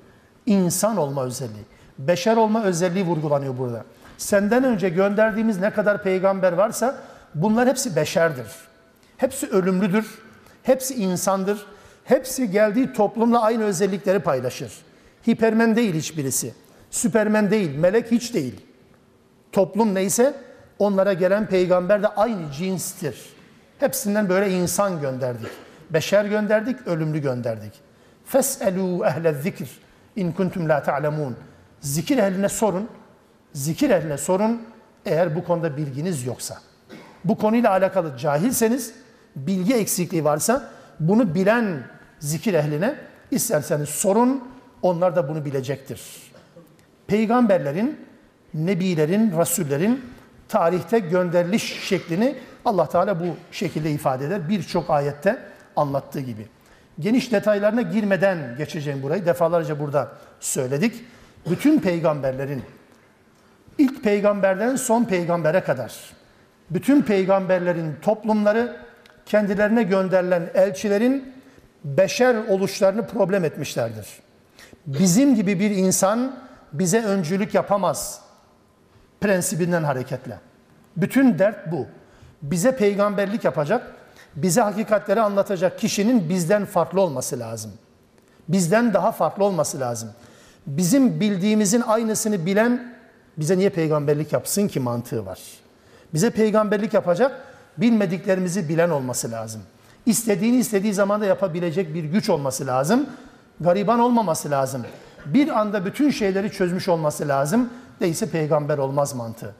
İnsan 0.45 0.97
olma 0.97 1.23
özelliği, 1.23 1.65
beşer 1.99 2.37
olma 2.37 2.63
özelliği 2.63 3.05
vurgulanıyor 3.05 3.57
burada. 3.57 3.83
Senden 4.17 4.63
önce 4.63 4.89
gönderdiğimiz 4.89 5.59
ne 5.59 5.69
kadar 5.69 6.03
peygamber 6.03 6.53
varsa 6.53 6.95
bunlar 7.35 7.67
hepsi 7.67 7.95
beşerdir. 7.95 8.47
Hepsi 9.17 9.47
ölümlüdür 9.47 10.21
Hepsi 10.63 10.95
insandır. 10.95 11.65
Hepsi 12.03 12.51
geldiği 12.51 12.93
toplumla 12.93 13.41
aynı 13.41 13.63
özellikleri 13.63 14.19
paylaşır. 14.19 14.73
Hipermen 15.29 15.75
değil 15.75 15.93
hiçbirisi. 15.93 16.53
Süpermen 16.91 17.51
değil, 17.51 17.75
melek 17.75 18.11
hiç 18.11 18.33
değil. 18.33 18.65
Toplum 19.51 19.95
neyse 19.95 20.33
onlara 20.79 21.13
gelen 21.13 21.47
peygamber 21.47 22.03
de 22.03 22.07
aynı 22.07 22.51
cinstir. 22.51 23.15
Hepsinden 23.79 24.29
böyle 24.29 24.49
insan 24.51 25.01
gönderdik. 25.01 25.49
Beşer 25.89 26.25
gönderdik, 26.25 26.87
ölümlü 26.87 27.19
gönderdik. 27.19 27.73
Fes'elû 28.31 29.07
ehle 29.07 29.33
zikr 29.33 29.69
in 30.15 30.31
kuntum 30.31 30.69
la 30.69 30.83
ta'lemun. 30.83 31.35
Zikir 31.79 32.17
ehline 32.17 32.49
sorun. 32.49 32.89
Zikir 33.53 33.89
ehline 33.89 34.17
sorun. 34.17 34.61
Eğer 35.05 35.35
bu 35.35 35.43
konuda 35.43 35.77
bilginiz 35.77 36.25
yoksa. 36.25 36.57
Bu 37.25 37.37
konuyla 37.37 37.71
alakalı 37.71 38.17
cahilseniz, 38.17 38.93
bilgi 39.35 39.73
eksikliği 39.73 40.23
varsa 40.23 40.69
bunu 40.99 41.35
bilen 41.35 41.83
zikir 42.19 42.53
ehline 42.53 42.95
isterseniz 43.31 43.89
sorun, 43.89 44.43
onlar 44.81 45.15
da 45.15 45.29
bunu 45.29 45.45
bilecektir. 45.45 46.01
Peygamberlerin, 47.07 47.99
nebilerin, 48.53 49.37
rasullerin 49.37 50.05
tarihte 50.49 50.99
gönderiliş 50.99 51.87
şeklini 51.87 52.35
Allah 52.65 52.89
Teala 52.89 53.19
bu 53.19 53.25
şekilde 53.51 53.91
ifade 53.91 54.25
eder. 54.25 54.49
Birçok 54.49 54.89
ayette 54.89 55.39
anlattığı 55.75 56.19
gibi. 56.19 56.47
Geniş 56.99 57.31
detaylarına 57.31 57.81
girmeden 57.81 58.55
geçeceğim 58.57 59.03
burayı. 59.03 59.25
Defalarca 59.25 59.79
burada 59.79 60.11
söyledik. 60.39 60.95
Bütün 61.49 61.79
peygamberlerin 61.79 62.63
ilk 63.77 64.03
peygamberden 64.03 64.75
son 64.75 65.03
peygambere 65.03 65.61
kadar 65.61 65.93
bütün 66.71 67.01
peygamberlerin 67.01 67.95
toplumları 68.01 68.77
kendilerine 69.25 69.83
gönderilen 69.83 70.49
elçilerin 70.53 71.33
beşer 71.83 72.35
oluşlarını 72.35 73.07
problem 73.07 73.45
etmişlerdir. 73.45 74.07
Bizim 74.85 75.35
gibi 75.35 75.59
bir 75.59 75.71
insan 75.71 76.35
bize 76.73 77.03
öncülük 77.03 77.53
yapamaz 77.53 78.21
prensibinden 79.21 79.83
hareketle. 79.83 80.39
Bütün 80.97 81.39
dert 81.39 81.71
bu. 81.71 81.87
Bize 82.41 82.75
peygamberlik 82.75 83.43
yapacak, 83.43 83.95
bize 84.35 84.61
hakikatleri 84.61 85.21
anlatacak 85.21 85.79
kişinin 85.79 86.29
bizden 86.29 86.65
farklı 86.65 87.01
olması 87.01 87.39
lazım. 87.39 87.71
Bizden 88.49 88.93
daha 88.93 89.11
farklı 89.11 89.43
olması 89.43 89.79
lazım. 89.79 90.09
Bizim 90.67 91.19
bildiğimizin 91.19 91.81
aynısını 91.81 92.45
bilen 92.45 92.95
bize 93.37 93.57
niye 93.57 93.69
peygamberlik 93.69 94.33
yapsın 94.33 94.67
ki 94.67 94.79
mantığı 94.79 95.25
var. 95.25 95.39
Bize 96.13 96.29
peygamberlik 96.29 96.93
yapacak, 96.93 97.50
bilmediklerimizi 97.77 98.69
bilen 98.69 98.89
olması 98.89 99.31
lazım. 99.31 99.61
İstediğini 100.05 100.57
istediği 100.57 100.93
zamanda 100.93 101.25
yapabilecek 101.25 101.93
bir 101.93 102.03
güç 102.03 102.29
olması 102.29 102.67
lazım. 102.67 103.05
Gariban 103.59 103.99
olmaması 103.99 104.51
lazım. 104.51 104.85
Bir 105.25 105.59
anda 105.59 105.85
bütün 105.85 106.09
şeyleri 106.09 106.51
çözmüş 106.51 106.87
olması 106.87 107.27
lazım. 107.27 107.69
Değilse 107.99 108.29
peygamber 108.29 108.77
olmaz 108.77 109.15
mantığı. 109.15 109.55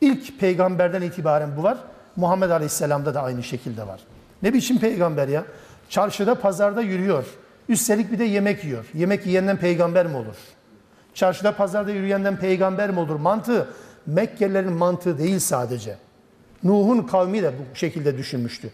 İlk 0.00 0.40
peygamberden 0.40 1.02
itibaren 1.02 1.56
bu 1.56 1.62
var. 1.62 1.78
Muhammed 2.16 2.50
Aleyhisselam'da 2.50 3.14
da 3.14 3.22
aynı 3.22 3.42
şekilde 3.42 3.86
var. 3.86 4.00
Ne 4.42 4.54
biçim 4.54 4.78
peygamber 4.78 5.28
ya? 5.28 5.44
Çarşıda, 5.88 6.34
pazarda 6.34 6.80
yürüyor. 6.80 7.24
Üstelik 7.68 8.12
bir 8.12 8.18
de 8.18 8.24
yemek 8.24 8.64
yiyor. 8.64 8.84
Yemek 8.94 9.26
yiyenden 9.26 9.56
peygamber 9.56 10.06
mi 10.06 10.16
olur? 10.16 10.36
Çarşıda, 11.14 11.56
pazarda 11.56 11.90
yürüyenden 11.90 12.36
peygamber 12.36 12.90
mi 12.90 13.00
olur? 13.00 13.16
Mantığı 13.16 13.66
Mekkelilerin 14.06 14.72
mantığı 14.72 15.18
değil 15.18 15.38
sadece. 15.38 15.96
Nuh'un 16.64 17.02
kavmi 17.02 17.42
de 17.42 17.52
bu 17.58 17.76
şekilde 17.76 18.18
düşünmüştü. 18.18 18.70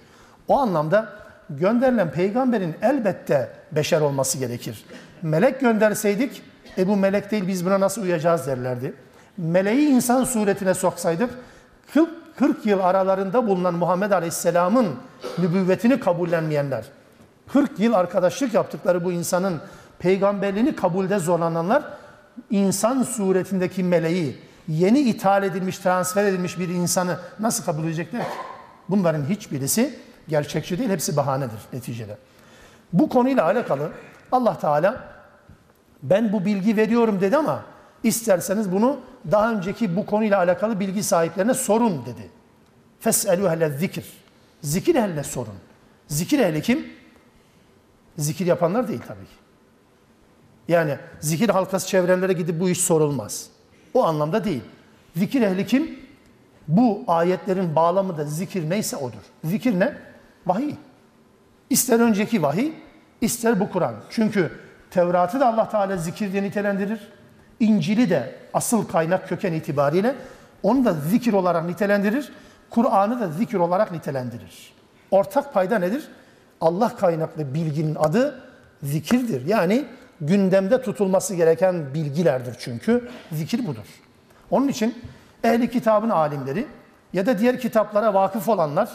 O 0.49 0.59
anlamda 0.59 1.12
gönderilen 1.51 2.11
peygamberin 2.11 2.75
elbette 2.83 3.51
beşer 3.72 4.01
olması 4.01 4.38
gerekir. 4.38 4.85
Melek 5.22 5.61
gönderseydik, 5.61 6.42
e 6.79 6.88
bu 6.88 6.96
melek 6.96 7.31
değil 7.31 7.46
biz 7.46 7.66
buna 7.66 7.81
nasıl 7.81 8.03
uyacağız 8.03 8.46
derlerdi. 8.46 8.94
Meleği 9.37 9.88
insan 9.88 10.25
suretine 10.25 10.75
soksaydık, 10.75 11.31
40, 11.94 12.09
40 12.37 12.66
yıl 12.66 12.81
aralarında 12.81 13.46
bulunan 13.46 13.75
Muhammed 13.75 14.11
Aleyhisselam'ın 14.11 14.87
nübüvvetini 15.38 16.01
kabullenmeyenler, 16.01 16.85
40 17.53 17.81
yıl 17.81 17.92
arkadaşlık 17.92 18.55
yaptıkları 18.55 19.05
bu 19.05 19.12
insanın 19.12 19.61
peygamberliğini 19.99 20.77
kabulde 20.77 21.18
zorlananlar, 21.18 21.83
insan 22.51 23.03
suretindeki 23.03 23.83
meleği, 23.83 24.38
yeni 24.68 25.00
ithal 25.00 25.42
edilmiş, 25.42 25.79
transfer 25.79 26.24
edilmiş 26.24 26.59
bir 26.59 26.68
insanı 26.68 27.18
nasıl 27.40 27.64
kabul 27.64 27.85
edecekler 27.85 28.22
ki? 28.22 28.37
Bunların 28.88 29.24
hiçbirisi 29.24 29.98
gerçekçi 30.29 30.79
değil, 30.79 30.90
hepsi 30.90 31.16
bahanedir 31.16 31.59
neticede. 31.72 32.18
Bu 32.92 33.09
konuyla 33.09 33.44
alakalı 33.44 33.92
Allah 34.33 34.59
Teala 34.59 35.05
ben 36.02 36.33
bu 36.33 36.44
bilgi 36.44 36.76
veriyorum 36.76 37.20
dedi 37.20 37.37
ama 37.37 37.64
isterseniz 38.02 38.72
bunu 38.72 39.00
daha 39.31 39.52
önceki 39.52 39.96
bu 39.96 40.07
konuyla 40.07 40.38
alakalı 40.38 40.81
bilgi 40.81 41.02
sahiplerine 41.02 41.55
sorun 41.55 42.07
dedi. 42.07 42.31
Fes'elü 43.00 43.48
hele 43.48 43.70
zikir. 43.70 44.12
Zikir 44.62 44.94
ehline 44.94 45.24
sorun. 45.24 45.55
Zikir 46.09 46.38
ehli 46.38 46.62
kim? 46.62 46.87
Zikir 48.18 48.46
yapanlar 48.46 48.88
değil 48.88 49.02
tabii 49.09 49.24
ki. 49.24 49.37
Yani 50.68 50.98
zikir 51.20 51.48
halkası 51.48 51.87
çevrenlere 51.88 52.33
gidip 52.33 52.61
bu 52.61 52.70
iş 52.70 52.81
sorulmaz. 52.81 53.48
O 53.96 54.04
anlamda 54.04 54.44
değil. 54.44 54.62
Zikir 55.16 55.42
ehli 55.42 55.66
kim? 55.66 55.98
Bu 56.68 57.04
ayetlerin 57.06 57.76
bağlamı 57.76 58.18
da 58.18 58.24
zikir 58.24 58.70
neyse 58.70 58.96
odur. 58.96 59.22
Zikir 59.44 59.80
ne? 59.80 59.92
Vahiy. 60.46 60.74
İster 61.70 62.00
önceki 62.00 62.42
vahiy, 62.42 62.72
ister 63.20 63.61
bu 63.61 63.70
Kur'an. 63.70 63.94
Çünkü 64.11 64.52
Tevrat'ı 64.90 65.40
da 65.40 65.46
Allah 65.46 65.68
Teala 65.68 65.96
zikir 65.96 66.32
diye 66.32 66.42
nitelendirir. 66.42 67.00
İncil'i 67.61 68.11
de 68.11 68.35
asıl 68.54 68.88
kaynak 68.88 69.28
köken 69.28 69.52
itibariyle 69.52 70.14
onu 70.62 70.85
da 70.85 70.92
zikir 70.92 71.32
olarak 71.32 71.64
nitelendirir. 71.64 72.32
Kur'an'ı 72.70 73.20
da 73.20 73.28
zikir 73.28 73.59
olarak 73.59 73.92
nitelendirir. 73.92 74.72
Ortak 75.11 75.54
payda 75.54 75.78
nedir? 75.78 76.09
Allah 76.61 76.96
kaynaklı 76.96 77.54
bilginin 77.54 77.94
adı 77.94 78.42
zikirdir. 78.82 79.46
Yani 79.46 79.85
gündemde 80.20 80.83
tutulması 80.83 81.35
gereken 81.35 81.94
bilgilerdir 81.94 82.57
çünkü. 82.59 83.09
Zikir 83.33 83.66
budur. 83.66 83.87
Onun 84.50 84.68
için 84.68 85.02
ehli 85.44 85.70
kitabın 85.70 86.11
alimleri 86.11 86.66
ya 87.12 87.26
da 87.26 87.38
diğer 87.38 87.61
kitaplara 87.61 88.14
vakıf 88.14 88.48
olanlar 88.48 88.88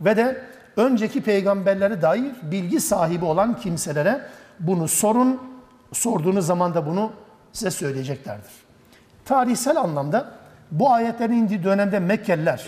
ve 0.00 0.16
de 0.16 0.42
önceki 0.76 1.22
peygamberlere 1.22 2.02
dair 2.02 2.32
bilgi 2.42 2.80
sahibi 2.80 3.24
olan 3.24 3.60
kimselere 3.60 4.20
bunu 4.60 4.88
sorun. 4.88 5.54
Sorduğunuz 5.92 6.46
zaman 6.46 6.74
da 6.74 6.86
bunu 6.86 7.12
size 7.52 7.70
söyleyeceklerdir. 7.70 8.52
Tarihsel 9.24 9.76
anlamda 9.76 10.30
bu 10.70 10.92
ayetlerin 10.92 11.32
indiği 11.32 11.64
dönemde 11.64 11.98
Mekkeliler 11.98 12.64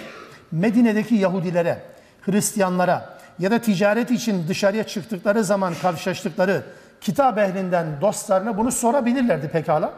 Medine'deki 0.53 1.15
Yahudilere, 1.15 1.83
Hristiyanlara 2.23 3.19
ya 3.39 3.51
da 3.51 3.59
ticaret 3.59 4.11
için 4.11 4.49
dışarıya 4.49 4.85
çıktıkları 4.85 5.45
zaman 5.45 5.75
karşılaştıkları 5.83 6.63
kitap 7.01 7.39
ehlinden 7.39 8.01
dostlarına 8.01 8.59
bunu 8.59 8.73
sorabilirlerdi 8.73 9.49
pekala. 9.49 9.93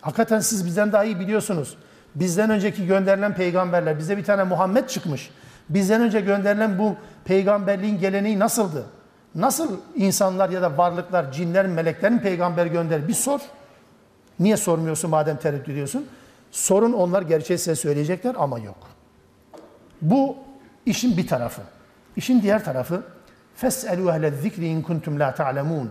Hakikaten 0.00 0.40
siz 0.40 0.66
bizden 0.66 0.92
daha 0.92 1.04
iyi 1.04 1.20
biliyorsunuz. 1.20 1.76
Bizden 2.14 2.50
önceki 2.50 2.86
gönderilen 2.86 3.34
peygamberler, 3.34 3.98
bize 3.98 4.16
bir 4.16 4.24
tane 4.24 4.44
Muhammed 4.44 4.88
çıkmış. 4.88 5.30
Bizden 5.68 6.00
önce 6.00 6.20
gönderilen 6.20 6.78
bu 6.78 6.96
peygamberliğin 7.24 7.98
geleneği 7.98 8.38
nasıldı? 8.38 8.86
Nasıl 9.34 9.76
insanlar 9.94 10.50
ya 10.50 10.62
da 10.62 10.78
varlıklar, 10.78 11.32
cinler, 11.32 11.66
meleklerin 11.66 12.18
peygamber 12.18 12.66
gönderir? 12.66 13.08
Bir 13.08 13.14
sor. 13.14 13.40
Niye 14.40 14.56
sormuyorsun 14.56 15.10
madem 15.10 15.36
tereddüt 15.36 15.68
ediyorsun? 15.68 16.06
Sorun 16.50 16.92
onlar 16.92 17.22
gerçeği 17.22 17.58
size 17.58 17.74
söyleyecekler 17.74 18.34
ama 18.38 18.58
yok. 18.58 18.76
Bu 20.02 20.36
işin 20.86 21.16
bir 21.16 21.26
tarafı. 21.26 21.62
İşin 22.16 22.42
diğer 22.42 22.64
tarafı 22.64 23.02
فَاسْأَلُوا 23.61 24.11
اَهْلَ 24.11 24.23
الذِّكْرِ 24.33 24.61
اِنْ 24.73 24.81
كُنْتُمْ 24.83 25.17
لَا 25.17 25.35
تَعْلَمُونَ 25.35 25.87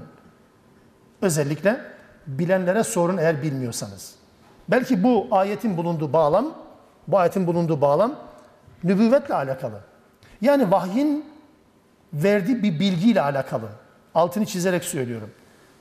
Özellikle 1.22 1.80
bilenlere 2.26 2.84
sorun 2.84 3.16
eğer 3.16 3.42
bilmiyorsanız. 3.42 4.14
Belki 4.68 5.02
bu 5.02 5.28
ayetin 5.30 5.76
bulunduğu 5.76 6.12
bağlam, 6.12 6.54
bu 7.08 7.18
ayetin 7.18 7.46
bulunduğu 7.46 7.80
bağlam 7.80 8.14
nübüvvetle 8.84 9.34
alakalı. 9.34 9.80
Yani 10.40 10.70
vahyin 10.70 11.24
verdiği 12.12 12.62
bir 12.62 12.80
bilgiyle 12.80 13.20
alakalı. 13.20 13.68
Altını 14.14 14.46
çizerek 14.46 14.84
söylüyorum. 14.84 15.30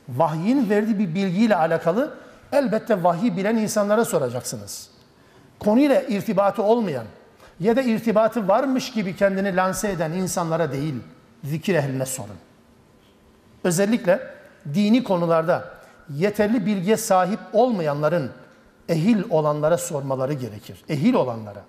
Vahyin 0.10 0.70
verdiği 0.70 1.00
bir 1.00 1.16
bilgiyle 1.16 1.56
alakalı 1.56 2.14
elbette 2.52 3.04
vahiy 3.04 3.38
bilen 3.38 3.56
insanlara 3.56 4.06
soracaksınız. 4.06 4.90
Konuyla 5.60 6.02
irtibatı 6.02 6.64
olmayan 6.64 7.06
ya 7.60 7.76
da 7.76 7.82
irtibatı 7.82 8.48
varmış 8.48 8.92
gibi 8.92 9.16
kendini 9.16 9.56
lanse 9.56 9.92
eden 9.92 10.12
insanlara 10.12 10.72
değil, 10.72 10.96
Zikir 11.45 11.75
ehline 11.75 12.07
sorun. 12.07 12.37
Özellikle 13.65 14.31
dini 14.75 15.05
konularda 15.05 15.75
yeterli 16.15 16.67
bilgiye 16.67 16.97
sahip 16.97 17.41
olmayanların 17.53 18.31
ehil 18.89 19.23
olanlara 19.31 19.79
sormaları 19.79 20.33
gerekir. 20.33 20.85
Ehil 20.89 21.15
olanlara. 21.15 21.65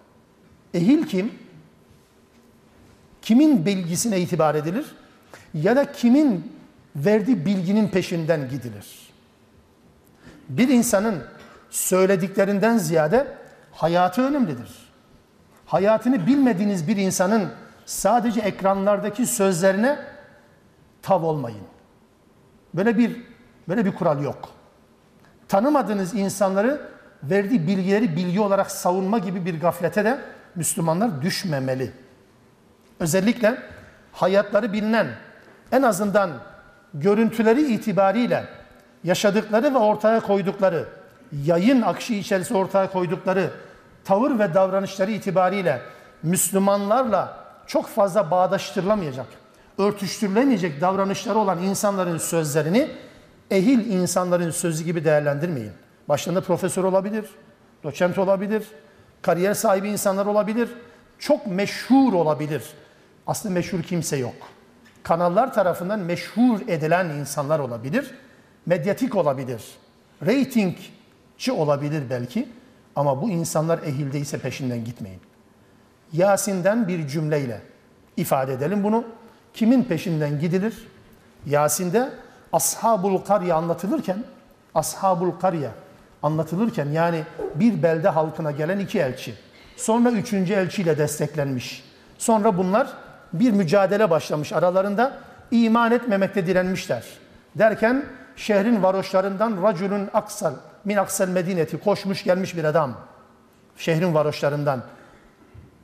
Ehil 0.74 1.08
kim? 1.08 1.32
Kimin 3.22 3.66
bilgisine 3.66 4.20
itibar 4.20 4.56
edilir? 4.56 4.86
Ya 5.54 5.76
da 5.76 5.92
kimin 5.92 6.54
verdiği 6.96 7.46
bilginin 7.46 7.88
peşinden 7.88 8.50
gidilir? 8.50 8.86
Bir 10.50 10.68
insanın 10.68 11.24
söylediklerinden 11.70 12.78
ziyade 12.78 13.28
hayatı 13.72 14.22
önemlidir. 14.22 14.70
Hayatını 15.66 16.28
bilmediğiniz 16.28 16.88
bir 16.88 16.98
insanın 16.98 17.50
sadece 17.86 18.42
ekranlardaki 18.42 19.26
sözlerine 19.26 20.00
tav 21.02 21.24
olmayın. 21.24 21.64
Böyle 22.74 22.98
bir 22.98 23.22
böyle 23.70 23.86
bir 23.86 23.96
kural 23.96 24.24
yok. 24.24 24.50
Tanımadığınız 25.48 26.14
insanları 26.14 26.82
verdiği 27.24 27.68
bilgileri 27.68 28.16
bilgi 28.16 28.40
olarak 28.40 28.72
savunma 28.72 29.18
gibi 29.18 29.46
bir 29.46 29.62
gaflete 29.62 30.06
de 30.06 30.20
Müslümanlar 30.56 31.22
düşmemeli. 31.22 31.92
Özellikle 33.00 33.58
hayatları 34.12 34.74
bilinen, 34.74 35.08
en 35.72 35.82
azından 35.82 36.32
görüntüleri 36.94 37.74
itibariyle 37.74 38.46
yaşadıkları 39.04 39.74
ve 39.74 39.78
ortaya 39.78 40.20
koydukları, 40.20 40.86
yayın 41.44 41.82
akışı 41.82 42.14
içerisinde 42.14 42.58
ortaya 42.58 42.92
koydukları 42.92 43.50
tavır 44.04 44.40
ve 44.40 44.54
davranışları 44.54 45.12
itibariyle 45.12 45.82
Müslümanlarla 46.24 47.45
çok 47.68 47.88
fazla 47.88 48.32
bağdaştırılamayacak, 48.32 49.28
örtüştürülemeyecek 49.78 50.82
davranışları 50.82 51.38
olan 51.38 51.64
insanların 51.64 52.18
sözlerini 52.18 52.90
ehil 53.52 53.92
insanların 53.92 54.52
sözü 54.52 54.84
gibi 54.84 55.06
değerlendirmeyin. 55.06 55.72
Başlarında 56.10 56.42
profesör 56.42 56.84
olabilir, 56.84 57.26
doçent 57.84 58.18
olabilir, 58.18 58.64
kariyer 59.22 59.54
sahibi 59.54 59.90
insanlar 59.90 60.26
olabilir, 60.26 60.70
çok 61.20 61.48
meşhur 61.48 62.14
olabilir. 62.14 62.64
Aslında 63.28 63.54
meşhur 63.54 63.84
kimse 63.84 64.18
yok. 64.18 64.36
Kanallar 65.04 65.54
tarafından 65.54 66.00
meşhur 66.00 66.62
edilen 66.68 67.10
insanlar 67.10 67.60
olabilir, 67.60 68.12
medyatik 68.66 69.16
olabilir, 69.16 69.64
reytingçi 70.26 71.52
olabilir 71.52 72.04
belki 72.10 72.50
ama 72.96 73.22
bu 73.22 73.30
insanlar 73.30 73.80
ehil 73.84 74.14
değilse 74.14 74.40
peşinden 74.40 74.86
gitmeyin. 74.86 75.22
Yasin'den 76.16 76.88
bir 76.88 77.08
cümleyle 77.08 77.62
ifade 78.18 78.54
edelim 78.54 78.84
bunu. 78.84 79.04
Kimin 79.54 79.84
peşinden 79.84 80.40
gidilir? 80.40 80.88
Yasin'de 81.46 82.10
Ashabul 82.54 83.18
Karye 83.18 83.54
anlatılırken, 83.54 84.24
Ashabul 84.76 85.32
Karye 85.32 85.70
anlatılırken 86.24 86.86
yani 86.86 87.24
bir 87.56 87.84
belde 87.84 88.10
halkına 88.10 88.52
gelen 88.52 88.80
iki 88.80 89.00
elçi. 89.00 89.34
Sonra 89.78 90.12
üçüncü 90.12 90.54
elçiyle 90.54 90.98
desteklenmiş. 90.98 91.84
Sonra 92.18 92.58
bunlar 92.58 92.88
bir 93.34 93.52
mücadele 93.52 94.10
başlamış 94.10 94.54
aralarında. 94.54 95.18
iman 95.52 95.92
etmemekte 95.92 96.48
direnmişler. 96.48 97.04
Derken 97.56 98.06
şehrin 98.36 98.84
varoşlarından 98.84 99.64
racülün 99.64 100.10
aksal 100.14 100.54
min 100.86 100.98
aksal 100.98 101.28
medineti 101.28 101.78
koşmuş 101.80 102.24
gelmiş 102.24 102.58
bir 102.58 102.64
adam. 102.64 102.94
Şehrin 103.78 104.14
varoşlarından. 104.14 104.82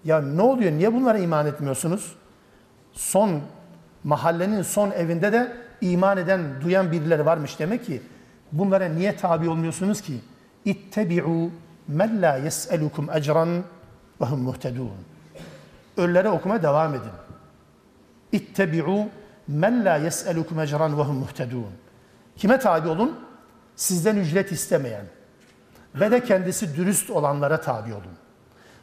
Ya 0.06 0.22
ne 0.22 0.42
oluyor? 0.42 0.72
Niye 0.72 0.94
bunlara 0.94 1.18
iman 1.18 1.48
etmiyorsunuz? 1.48 2.16
Son 2.94 3.42
mahallenin 4.04 4.62
son 4.62 4.92
evinde 4.92 5.34
de 5.34 5.52
iman 5.82 6.18
eden, 6.18 6.42
duyan 6.62 6.92
birileri 6.92 7.26
varmış 7.26 7.60
demek 7.60 7.86
ki. 7.86 8.02
Bunlara 8.52 8.86
niye 8.86 9.16
tabi 9.16 9.50
olmuyorsunuz 9.50 10.02
ki? 10.02 10.22
İttebi'u 10.66 11.52
men 11.88 12.22
la 12.22 12.38
yes'elukum 12.38 13.10
ecran 13.14 13.64
ve 14.22 14.26
hum 14.26 14.42
muhtedun. 14.42 14.92
Ölülere 15.98 16.30
okumaya 16.30 16.64
devam 16.64 16.94
edin. 16.94 17.12
İttebi'u 18.32 19.08
men 19.48 19.86
la 19.86 19.96
yes'elukum 19.96 20.60
ecran 20.60 20.98
ve 20.98 21.02
hum 21.02 21.16
muhtedun. 21.16 21.72
Kime 22.38 22.60
tabi 22.60 22.90
olun? 22.90 23.20
Sizden 23.76 24.16
ücret 24.16 24.52
istemeyen 24.52 25.06
ve 25.96 26.12
de 26.12 26.24
kendisi 26.24 26.76
dürüst 26.76 27.10
olanlara 27.10 27.62
tabi 27.62 27.94
olun. 27.94 28.21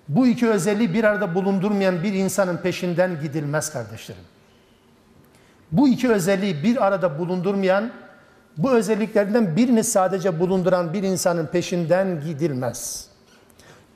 Bu 0.09 0.27
iki 0.27 0.49
özelliği 0.49 0.95
bir 0.95 1.05
arada 1.05 1.35
bulundurmayan 1.35 2.03
bir 2.03 2.13
insanın 2.13 2.57
peşinden 2.57 3.21
gidilmez 3.21 3.73
kardeşlerim. 3.73 4.23
Bu 5.73 5.89
iki 5.89 6.13
özelliği 6.13 6.63
bir 6.63 6.87
arada 6.87 7.19
bulundurmayan, 7.19 7.91
bu 8.57 8.71
özelliklerden 8.71 9.57
birini 9.57 9.85
sadece 9.85 10.41
bulunduran 10.41 10.93
bir 10.93 11.03
insanın 11.03 11.47
peşinden 11.47 12.21
gidilmez. 12.21 13.09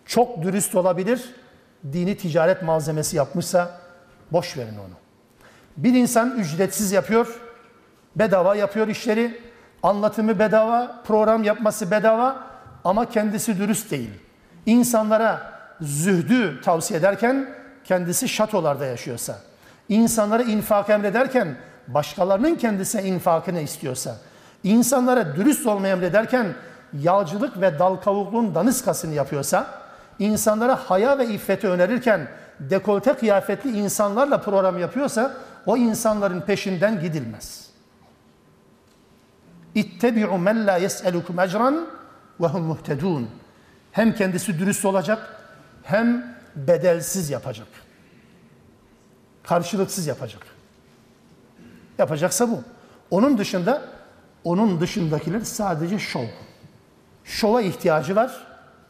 Çok 0.06 0.42
dürüst 0.42 0.74
olabilir, 0.74 1.34
dini 1.92 2.16
ticaret 2.16 2.62
malzemesi 2.62 3.16
yapmışsa 3.16 3.80
boş 4.32 4.56
verin 4.56 4.78
onu. 4.78 4.94
Bir 5.76 5.94
insan 5.94 6.38
ücretsiz 6.38 6.92
yapıyor, 6.92 7.40
bedava 8.16 8.56
yapıyor 8.56 8.88
işleri, 8.88 9.40
anlatımı 9.82 10.38
bedava, 10.38 11.02
program 11.06 11.44
yapması 11.44 11.90
bedava 11.90 12.46
ama 12.84 13.08
kendisi 13.08 13.58
dürüst 13.58 13.90
değil. 13.90 14.10
İnsanlara 14.66 15.52
zühdü 15.82 16.60
tavsiye 16.60 17.00
ederken 17.00 17.48
kendisi 17.84 18.28
şatolarda 18.28 18.84
yaşıyorsa, 18.84 19.38
insanlara 19.88 20.42
infak 20.42 20.90
emrederken 20.90 21.56
başkalarının 21.88 22.54
kendisine 22.54 23.02
infakını 23.02 23.60
istiyorsa, 23.60 24.16
insanlara 24.64 25.36
dürüst 25.36 25.66
olmayı 25.66 25.92
emrederken 25.92 26.54
yağcılık 27.00 27.60
ve 27.60 27.78
dal 27.78 27.96
kavukluğun 27.96 28.54
daniskasını 28.54 29.14
yapıyorsa, 29.14 29.66
insanlara 30.18 30.76
haya 30.76 31.18
ve 31.18 31.26
iffeti 31.26 31.68
önerirken 31.68 32.28
dekolte 32.60 33.12
kıyafetli 33.12 33.78
insanlarla 33.78 34.40
program 34.40 34.78
yapıyorsa 34.78 35.32
o 35.66 35.76
insanların 35.76 36.40
peşinden 36.40 37.00
gidilmez. 37.00 37.66
İttebi'u 39.74 40.38
men 40.38 40.66
la 40.66 40.76
yes'elukum 40.76 41.40
ecran 41.40 41.86
ve 42.40 42.46
hum 42.46 42.62
muhtedun. 42.62 43.28
Hem 43.92 44.14
kendisi 44.14 44.58
dürüst 44.58 44.84
olacak 44.84 45.41
hem 45.82 46.36
bedelsiz 46.56 47.30
yapacak. 47.30 47.68
Karşılıksız 49.42 50.06
yapacak. 50.06 50.42
Yapacaksa 51.98 52.50
bu. 52.50 52.62
Onun 53.10 53.38
dışında 53.38 53.82
onun 54.44 54.80
dışındakiler 54.80 55.40
sadece 55.40 55.98
şov. 55.98 56.26
Şova 57.24 57.62
ihtiyacı 57.62 58.16
var. 58.16 58.46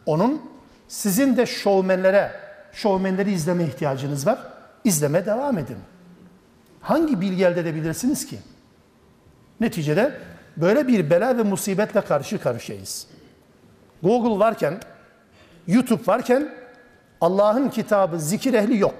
Onun 0.06 0.42
sizin 0.88 1.36
de 1.36 1.46
şovmenlere, 1.46 2.32
şovmenleri 2.72 3.32
izleme 3.32 3.64
ihtiyacınız 3.64 4.26
var. 4.26 4.38
İzleme 4.84 5.26
devam 5.26 5.58
edin. 5.58 5.78
Hangi 6.80 7.20
bilgi 7.20 7.44
elde 7.44 7.60
edebilirsiniz 7.60 8.26
ki? 8.26 8.38
Neticede 9.60 10.20
böyle 10.56 10.88
bir 10.88 11.10
bela 11.10 11.38
ve 11.38 11.42
musibetle 11.42 12.00
karşı 12.00 12.40
karşıyayız. 12.40 13.06
Google 14.02 14.38
varken, 14.44 14.80
YouTube 15.66 16.02
varken 16.06 16.61
Allah'ın 17.22 17.68
kitabı 17.68 18.20
zikir 18.20 18.54
ehli 18.54 18.78
yok. 18.78 18.94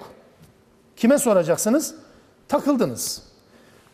Kime 0.97 1.19
soracaksınız? 1.19 1.95
Takıldınız. 2.49 3.23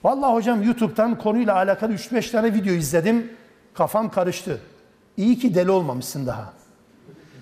Vallahi 0.05 0.33
hocam 0.33 0.63
YouTube'dan 0.63 1.19
konuyla 1.19 1.55
alakalı 1.55 1.95
3-5 1.95 2.31
tane 2.31 2.55
video 2.55 2.73
izledim. 2.73 3.33
Kafam 3.75 4.11
karıştı. 4.11 4.61
İyi 5.17 5.39
ki 5.39 5.55
deli 5.55 5.71
olmamışsın 5.71 6.27
daha. 6.27 6.53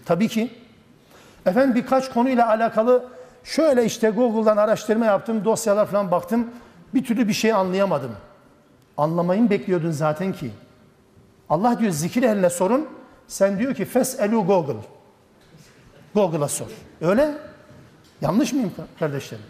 Tabii 0.05 0.29
ki. 0.29 0.51
Efendim 1.47 1.75
birkaç 1.75 2.13
konuyla 2.13 2.49
alakalı 2.49 3.05
şöyle 3.45 3.85
işte 3.85 4.11
Google'dan 4.11 4.57
araştırma 4.57 5.07
yaptım, 5.07 5.45
dosyalar 5.45 5.87
falan 5.87 6.11
baktım. 6.11 6.51
Bir 6.95 7.05
türlü 7.05 7.29
bir 7.29 7.33
şey 7.33 7.53
anlayamadım. 7.53 8.13
Anlamayı 8.97 9.51
bekliyordun 9.51 9.91
zaten 9.91 10.33
ki. 10.33 10.51
Allah 11.49 11.79
diyor 11.79 11.93
zikir 11.93 12.23
eline 12.23 12.51
sorun. 12.51 12.89
Sen 13.29 13.59
diyor 13.59 13.75
ki 13.75 13.85
fes 13.85 14.21
elu 14.21 14.45
Google. 14.45 14.96
Google'a 16.17 16.49
sor. 16.49 16.67
Öyle. 17.01 17.35
Yanlış 18.21 18.53
mıyım 18.53 18.73
kardeşlerim? 18.99 19.45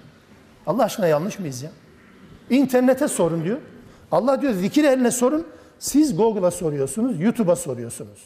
Allah 0.67 0.85
aşkına 0.85 1.07
yanlış 1.07 1.39
mıyız 1.39 1.63
ya? 1.63 1.71
İnternete 2.51 3.09
sorun 3.09 3.45
diyor. 3.45 3.59
Allah 4.13 4.43
diyor 4.43 4.53
zikir 4.53 4.85
eline 4.85 5.11
sorun. 5.11 5.47
Siz 5.79 6.17
Google'a 6.17 6.51
soruyorsunuz, 6.51 7.21
YouTube'a 7.21 7.57
soruyorsunuz. 7.57 8.25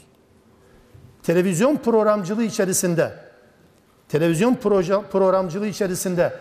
Televizyon 1.23 1.77
programcılığı 1.77 2.45
içerisinde, 2.45 3.13
televizyon 4.09 4.55
proje, 4.55 5.03
programcılığı 5.13 5.67
içerisinde 5.67 6.33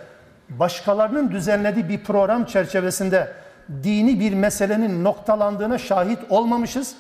başkalarının 0.50 1.32
düzenlediği 1.32 1.90
bir 1.90 2.04
program 2.04 2.46
çerçevesinde 2.46 3.34
dini 3.84 4.20
bir 4.20 4.34
meselenin 4.34 5.04
noktalandığına 5.04 5.78
şahit 5.78 6.20
olmamışız, 6.30 6.96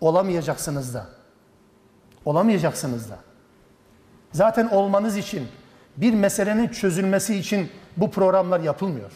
olamayacaksınız 0.00 0.94
da. 0.94 1.06
Olamayacaksınız 2.24 3.10
da. 3.10 3.18
Zaten 4.34 4.68
olmanız 4.68 5.16
için, 5.16 5.48
bir 5.96 6.14
meselenin 6.14 6.68
çözülmesi 6.68 7.36
için 7.36 7.70
bu 7.96 8.10
programlar 8.10 8.60
yapılmıyor. 8.60 9.10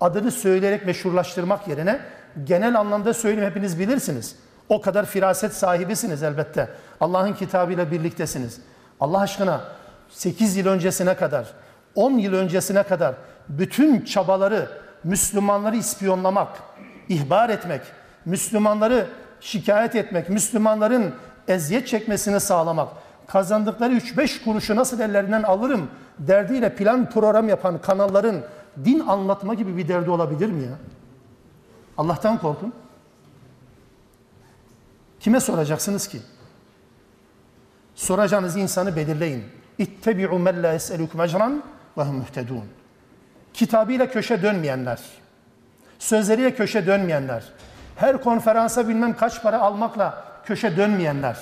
Adını 0.00 0.30
söyleyerek 0.30 0.86
meşhurlaştırmak 0.86 1.68
yerine 1.68 2.00
genel 2.44 2.80
anlamda 2.80 3.14
söyleyeyim 3.14 3.50
hepiniz 3.50 3.78
bilirsiniz. 3.78 4.36
O 4.68 4.80
kadar 4.80 5.06
firaset 5.06 5.54
sahibisiniz 5.54 6.22
elbette. 6.22 6.68
Allah'ın 7.00 7.32
kitabıyla 7.32 7.90
birliktesiniz. 7.90 8.60
Allah 9.00 9.20
aşkına 9.20 9.60
8 10.08 10.56
yıl 10.56 10.66
öncesine 10.66 11.16
kadar, 11.16 11.46
10 11.94 12.12
yıl 12.12 12.34
öncesine 12.34 12.82
kadar 12.82 13.14
bütün 13.48 14.04
çabaları 14.04 14.68
Müslümanları 15.04 15.76
ispiyonlamak, 15.76 16.48
ihbar 17.08 17.48
etmek, 17.48 17.80
Müslümanları 18.24 19.06
şikayet 19.40 19.94
etmek, 19.94 20.28
Müslümanların 20.28 21.14
eziyet 21.48 21.86
çekmesini 21.86 22.40
sağlamak, 22.40 22.88
kazandıkları 23.32 23.92
3-5 23.94 24.44
kuruşu 24.44 24.76
nasıl 24.76 25.00
ellerinden 25.00 25.42
alırım 25.42 25.90
derdiyle 26.18 26.74
plan 26.74 27.10
program 27.10 27.48
yapan 27.48 27.80
kanalların 27.80 28.42
din 28.84 29.00
anlatma 29.00 29.54
gibi 29.54 29.76
bir 29.76 29.88
derdi 29.88 30.10
olabilir 30.10 30.48
mi 30.50 30.62
ya? 30.62 30.72
Allah'tan 31.98 32.38
korkun. 32.38 32.72
Kime 35.20 35.40
soracaksınız 35.40 36.08
ki? 36.08 36.20
Soracağınız 37.94 38.56
insanı 38.56 38.96
belirleyin. 38.96 39.44
İttebi'u 39.78 40.38
men 40.38 40.62
la 40.62 40.72
yes'elukum 40.72 41.20
ecran 41.20 41.62
ve 41.98 42.02
hum 42.02 42.16
muhtedun. 42.16 42.64
Kitabıyla 43.54 44.10
köşe 44.10 44.42
dönmeyenler, 44.42 45.00
sözleriyle 45.98 46.54
köşe 46.54 46.86
dönmeyenler, 46.86 47.44
her 47.96 48.22
konferansa 48.22 48.88
bilmem 48.88 49.16
kaç 49.16 49.42
para 49.42 49.60
almakla 49.60 50.24
köşe 50.44 50.76
dönmeyenler, 50.76 51.36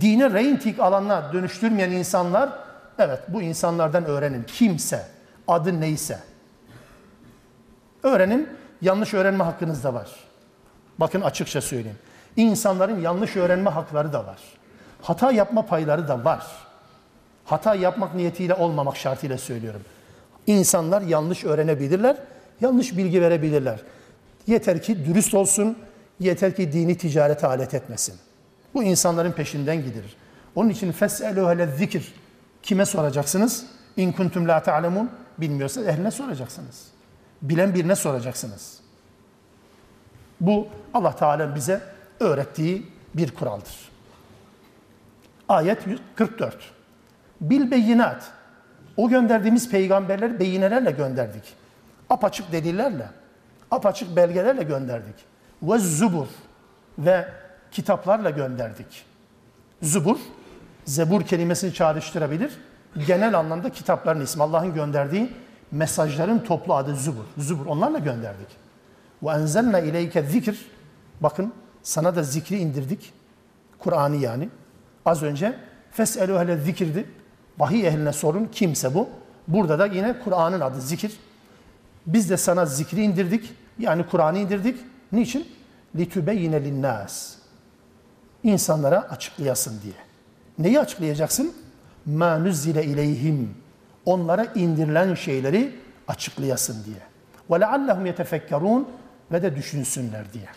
dine 0.00 0.32
reyting 0.32 0.80
alanına 0.80 1.32
dönüştürmeyen 1.32 1.90
insanlar, 1.90 2.50
evet 2.98 3.20
bu 3.28 3.42
insanlardan 3.42 4.04
öğrenin. 4.04 4.42
Kimse, 4.42 5.06
adı 5.48 5.80
neyse. 5.80 6.18
Öğrenin, 8.02 8.48
yanlış 8.82 9.14
öğrenme 9.14 9.44
hakkınız 9.44 9.84
da 9.84 9.94
var. 9.94 10.10
Bakın 10.98 11.20
açıkça 11.20 11.60
söyleyeyim. 11.60 11.98
İnsanların 12.36 13.00
yanlış 13.00 13.36
öğrenme 13.36 13.70
hakları 13.70 14.12
da 14.12 14.26
var. 14.26 14.38
Hata 15.02 15.32
yapma 15.32 15.66
payları 15.66 16.08
da 16.08 16.24
var. 16.24 16.46
Hata 17.44 17.74
yapmak 17.74 18.14
niyetiyle 18.14 18.54
olmamak 18.54 18.96
şartıyla 18.96 19.38
söylüyorum. 19.38 19.82
İnsanlar 20.46 21.02
yanlış 21.02 21.44
öğrenebilirler, 21.44 22.16
yanlış 22.60 22.96
bilgi 22.96 23.22
verebilirler. 23.22 23.80
Yeter 24.46 24.82
ki 24.82 25.06
dürüst 25.06 25.34
olsun, 25.34 25.78
yeter 26.20 26.56
ki 26.56 26.72
dini 26.72 26.98
ticarete 26.98 27.46
alet 27.46 27.74
etmesin. 27.74 28.14
Bu 28.74 28.82
insanların 28.82 29.32
peşinden 29.32 29.76
gidilir. 29.76 30.16
Onun 30.54 30.68
için 30.68 30.92
fes'elu 30.92 31.50
hele 31.50 31.66
zikir. 31.66 32.14
Kime 32.62 32.86
soracaksınız? 32.86 33.66
İn 33.96 34.12
kuntum 34.12 34.48
la 34.48 34.62
ta'lemun. 34.62 35.10
Bilmiyorsa 35.38 35.84
ehline 35.84 36.10
soracaksınız. 36.10 36.88
Bilen 37.42 37.74
birine 37.74 37.96
soracaksınız. 37.96 38.80
Bu 40.40 40.68
Allah 40.94 41.16
Teala 41.16 41.54
bize 41.54 41.80
öğrettiği 42.20 42.86
bir 43.14 43.34
kuraldır. 43.34 43.90
Ayet 45.48 45.78
44. 46.16 46.56
Bil 47.40 47.70
beyinat. 47.70 48.32
O 48.96 49.08
gönderdiğimiz 49.08 49.70
peygamberler 49.70 50.40
beyinelerle 50.40 50.90
gönderdik. 50.90 51.54
Apaçık 52.10 52.52
delillerle, 52.52 53.08
apaçık 53.70 54.16
belgelerle 54.16 54.62
gönderdik. 54.62 55.14
Ve 55.62 55.78
zubur 55.78 56.26
ve 56.98 57.28
kitaplarla 57.73 58.29
gönderdik. 58.29 59.05
Zubur, 59.81 60.17
zebur 60.85 61.21
kelimesini 61.21 61.73
çağrıştırabilir. 61.73 62.51
Genel 63.07 63.39
anlamda 63.39 63.69
kitapların 63.69 64.21
ismi. 64.21 64.43
Allah'ın 64.43 64.73
gönderdiği 64.73 65.31
mesajların 65.71 66.39
toplu 66.39 66.75
adı 66.75 66.95
zubur. 66.95 67.23
Zubur 67.37 67.65
onlarla 67.65 67.99
gönderdik. 67.99 68.47
Ve 69.23 69.29
enzelna 69.31 69.79
ileyke 69.79 70.23
zikir. 70.23 70.65
Bakın 71.21 71.53
sana 71.83 72.15
da 72.15 72.23
zikri 72.23 72.57
indirdik. 72.57 73.13
Kur'an'ı 73.79 74.15
yani. 74.15 74.49
Az 75.05 75.23
önce 75.23 75.55
feselu 75.91 76.39
hele 76.39 76.57
zikirdi. 76.57 77.05
Vahiy 77.57 77.87
ehline 77.87 78.13
sorun 78.13 78.45
kimse 78.45 78.93
bu. 78.93 79.09
Burada 79.47 79.79
da 79.79 79.85
yine 79.85 80.19
Kur'an'ın 80.23 80.61
adı 80.61 80.81
zikir. 80.81 81.19
Biz 82.05 82.29
de 82.29 82.37
sana 82.37 82.65
zikri 82.65 83.01
indirdik. 83.01 83.53
Yani 83.79 84.05
Kur'an'ı 84.07 84.37
indirdik. 84.37 84.79
Niçin? 85.11 85.47
لِتُبَيِّنَ 85.97 86.55
لِلنَّاسِ 86.55 87.39
İnsanlara 88.43 89.09
açıklayasın 89.09 89.81
diye. 89.81 89.93
Neyi 90.59 90.79
açıklayacaksın? 90.79 91.53
مَا 92.09 92.49
نُزِّلَ 92.49 92.73
اِلَيْهِمْ 92.73 93.45
Onlara 94.05 94.45
indirilen 94.45 95.13
şeyleri 95.15 95.75
açıklayasın 96.07 96.85
diye. 96.85 97.01
وَلَعَلَّهُمْ 97.49 98.13
يَتَفَكَّرُونَ 98.13 98.83
Ve 99.31 99.43
de 99.43 99.55
düşünsünler 99.55 100.33
diye. 100.33 100.47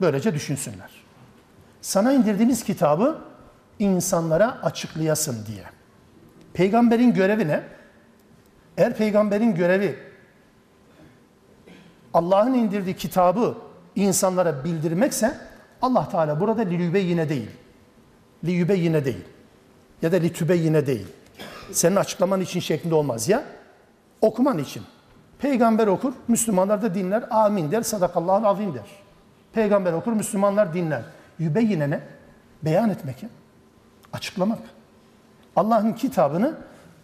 Böylece 0.00 0.34
düşünsünler. 0.34 0.90
Sana 1.80 2.12
indirdiğimiz 2.12 2.64
kitabı 2.64 3.18
insanlara 3.78 4.62
açıklayasın 4.62 5.46
diye. 5.46 5.64
Peygamberin 6.52 7.14
görevi 7.14 7.48
ne? 7.48 7.62
Eğer 8.76 8.96
peygamberin 8.96 9.54
görevi 9.54 9.98
Allah'ın 12.14 12.54
indirdiği 12.54 12.96
kitabı 12.96 13.54
insanlara 13.96 14.64
bildirmekse 14.64 15.38
Allah 15.81 16.09
Teala 16.09 16.39
burada 16.39 16.61
lilübe 16.61 16.99
yine 16.99 17.29
değil. 17.29 17.49
Liyübe 18.43 18.75
yine 18.75 19.05
değil. 19.05 19.25
Ya 20.01 20.11
da 20.11 20.15
litübe 20.15 20.55
yine 20.55 20.87
değil. 20.87 21.07
Senin 21.71 21.95
açıklaman 21.95 22.41
için 22.41 22.59
şeklinde 22.59 22.95
olmaz 22.95 23.29
ya. 23.29 23.43
Okuman 24.21 24.57
için. 24.57 24.83
Peygamber 25.39 25.87
okur, 25.87 26.13
Müslümanlar 26.27 26.81
da 26.81 26.95
dinler, 26.95 27.23
amin 27.31 27.71
der, 27.71 27.81
sadakallahu 27.81 28.47
azim 28.47 28.73
der. 28.73 28.85
Peygamber 29.53 29.93
okur, 29.93 30.13
Müslümanlar 30.13 30.73
dinler. 30.73 31.01
Yübe 31.39 31.61
yine 31.61 31.89
ne? 31.89 32.01
Beyan 32.63 32.89
etmek 32.89 33.23
ya. 33.23 33.29
Açıklamak. 34.13 34.59
Allah'ın 35.55 35.93
kitabını 35.93 36.57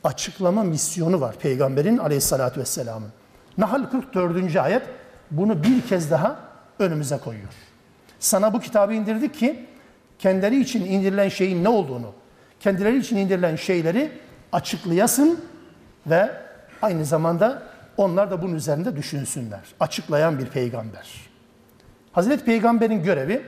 açıklama 0.03 0.63
misyonu 0.63 1.21
var 1.21 1.35
Peygamberin 1.39 1.97
aleyhissalatü 1.97 2.59
vesselamın. 2.59 3.09
Nahl 3.57 3.83
44. 3.91 4.55
ayet 4.55 4.83
bunu 5.31 5.63
bir 5.63 5.81
kez 5.81 6.11
daha 6.11 6.39
önümüze 6.79 7.17
koyuyor. 7.17 7.53
Sana 8.25 8.53
bu 8.53 8.59
kitabı 8.59 8.93
indirdik 8.93 9.35
ki 9.35 9.65
kendileri 10.19 10.59
için 10.59 10.85
indirilen 10.85 11.29
şeyin 11.29 11.63
ne 11.63 11.69
olduğunu, 11.69 12.13
kendileri 12.59 12.97
için 12.97 13.17
indirilen 13.17 13.55
şeyleri 13.55 14.11
açıklayasın 14.51 15.45
ve 16.07 16.31
aynı 16.81 17.05
zamanda 17.05 17.63
onlar 17.97 18.31
da 18.31 18.41
bunun 18.41 18.55
üzerinde 18.55 18.95
düşünsünler. 18.95 19.59
Açıklayan 19.79 20.39
bir 20.39 20.45
peygamber. 20.45 21.07
Hazreti 22.11 22.45
Peygamber'in 22.45 23.03
görevi 23.03 23.41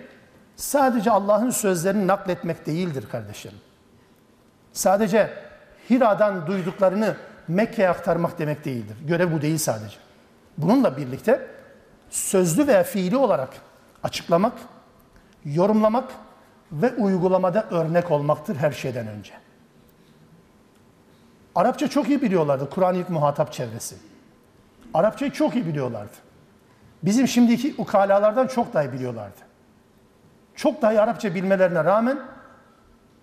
sadece 0.56 1.12
Allah'ın 1.12 1.50
sözlerini 1.50 2.08
nakletmek 2.08 2.66
değildir 2.66 3.06
kardeşlerim. 3.12 3.60
Sadece 4.74 5.34
Hira'dan 5.90 6.48
duyduklarını 6.48 7.16
Mekke'ye 7.48 7.90
aktarmak 7.90 8.40
demek 8.40 8.66
değildir. 8.66 8.98
Görev 9.08 9.32
bu 9.32 9.42
değil 9.42 9.58
sadece. 9.58 9.98
Bununla 10.58 10.98
birlikte 10.98 11.48
sözlü 12.10 12.68
veya 12.68 12.84
fiili 12.84 13.18
olarak 13.18 13.67
açıklamak, 14.04 14.54
yorumlamak 15.46 16.12
ve 16.72 16.94
uygulamada 16.96 17.68
örnek 17.72 18.12
olmaktır 18.12 18.56
her 18.56 18.72
şeyden 18.72 19.08
önce. 19.08 19.34
Arapça 21.56 21.88
çok 21.88 22.10
iyi 22.10 22.22
biliyorlardı 22.22 22.70
Kur'an 22.70 22.96
ilk 22.96 23.10
muhatap 23.10 23.54
çevresi. 23.54 23.96
Arapçayı 24.94 25.32
çok 25.32 25.56
iyi 25.56 25.66
biliyorlardı. 25.68 26.14
Bizim 27.04 27.28
şimdiki 27.28 27.76
ukalalardan 27.78 28.48
çok 28.48 28.74
daha 28.74 28.84
iyi 28.84 28.94
biliyorlardı. 28.94 29.38
Çok 30.56 30.82
daha 30.82 30.94
iyi 30.94 31.02
Arapça 31.02 31.36
bilmelerine 31.36 31.84
rağmen 31.84 32.20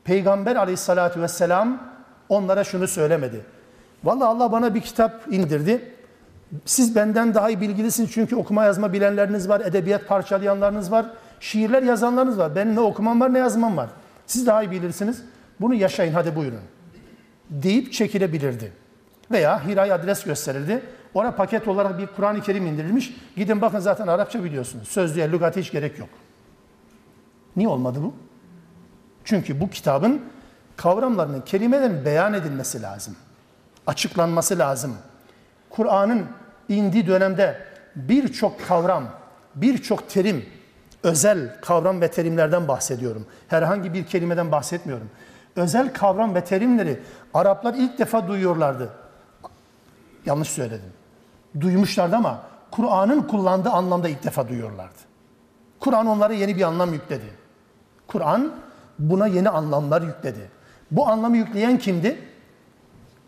Peygamber 0.05 0.57
aleyhissalatü 0.57 1.23
vesselam 1.23 1.83
onlara 2.29 2.65
şunu 2.65 2.89
söylemedi. 2.89 3.45
Vallahi 4.05 4.29
Allah 4.29 4.53
bana 4.53 4.75
bir 4.75 4.81
kitap 4.81 5.23
indirdi. 5.31 5.95
Siz 6.65 6.97
benden 6.97 7.35
daha 7.35 7.51
iyi 7.51 7.61
bilgilisiniz 7.61 8.13
çünkü 8.13 8.37
okuma 8.37 8.65
yazma 8.65 8.93
bilenleriniz 8.93 9.49
var, 9.49 9.61
edebiyat 9.61 10.09
parçalayanlarınız 10.09 10.91
var, 10.91 11.07
şiirler 11.41 11.83
yazanlarınız 11.83 12.39
var. 12.39 12.57
Benim 12.57 12.75
ne 12.75 12.81
okumam 12.81 13.21
var 13.21 13.35
ne 13.35 13.39
yazmam 13.39 13.77
var. 13.77 13.91
Siz 14.27 14.47
daha 14.47 14.63
iyi 14.63 14.71
bilirsiniz. 14.71 15.23
Bunu 15.61 15.75
yaşayın 15.75 16.13
hadi 16.13 16.37
buyurun. 16.37 16.61
Deyip 17.51 17.93
çekilebilirdi. 17.93 18.73
Veya 19.31 19.67
Hira'ya 19.67 19.95
adres 19.95 20.25
gösterirdi. 20.25 20.83
Ona 21.15 21.31
paket 21.31 21.69
olarak 21.69 21.99
bir 21.99 22.07
Kur'an-ı 22.07 22.41
Kerim 22.41 22.67
indirilmiş. 22.67 23.17
Gidin 23.37 23.61
bakın 23.61 23.79
zaten 23.79 24.07
Arapça 24.07 24.45
biliyorsunuz. 24.45 24.89
Sözlüğe, 24.89 25.33
lügate 25.33 25.61
hiç 25.61 25.73
gerek 25.73 25.99
yok. 25.99 26.09
Niye 27.57 27.69
olmadı 27.69 27.99
bu? 28.03 28.15
Çünkü 29.25 29.61
bu 29.61 29.71
kitabın 29.71 30.23
kavramlarının, 30.77 31.41
kelimelerin 31.41 32.05
beyan 32.05 32.35
edilmesi 32.35 32.83
lazım. 32.83 33.17
Açıklanması 33.87 34.59
lazım. 34.59 34.97
Kur'an'ın 35.71 36.27
indiği 36.69 37.07
dönemde 37.07 37.59
birçok 37.97 38.67
kavram, 38.69 39.05
birçok 39.55 40.11
terim, 40.11 40.47
özel 41.03 41.61
kavram 41.61 42.01
ve 42.01 42.11
terimlerden 42.11 42.69
bahsediyorum. 42.69 43.27
Herhangi 43.49 43.95
bir 43.95 44.05
kelimeden 44.05 44.53
bahsetmiyorum. 44.53 45.11
Özel 45.57 45.93
kavram 45.93 46.35
ve 46.35 46.45
terimleri 46.45 47.01
Araplar 47.35 47.75
ilk 47.75 47.99
defa 47.99 48.29
duyuyorlardı. 48.29 48.91
Yanlış 50.27 50.49
söyledim. 50.49 50.93
Duymuşlardı 51.61 52.17
ama 52.17 52.43
Kur'an'ın 52.71 53.23
kullandığı 53.23 53.71
anlamda 53.71 54.09
ilk 54.09 54.25
defa 54.25 54.49
duyuyorlardı. 54.49 54.99
Kur'an 55.81 56.07
onlara 56.07 56.33
yeni 56.33 56.57
bir 56.57 56.63
anlam 56.63 56.93
yükledi. 56.93 57.31
Kur'an 58.07 58.53
buna 58.99 59.27
yeni 59.27 59.49
anlamlar 59.49 60.03
yükledi. 60.03 60.51
Bu 60.91 61.09
anlamı 61.09 61.37
yükleyen 61.37 61.79
kimdi? 61.79 62.19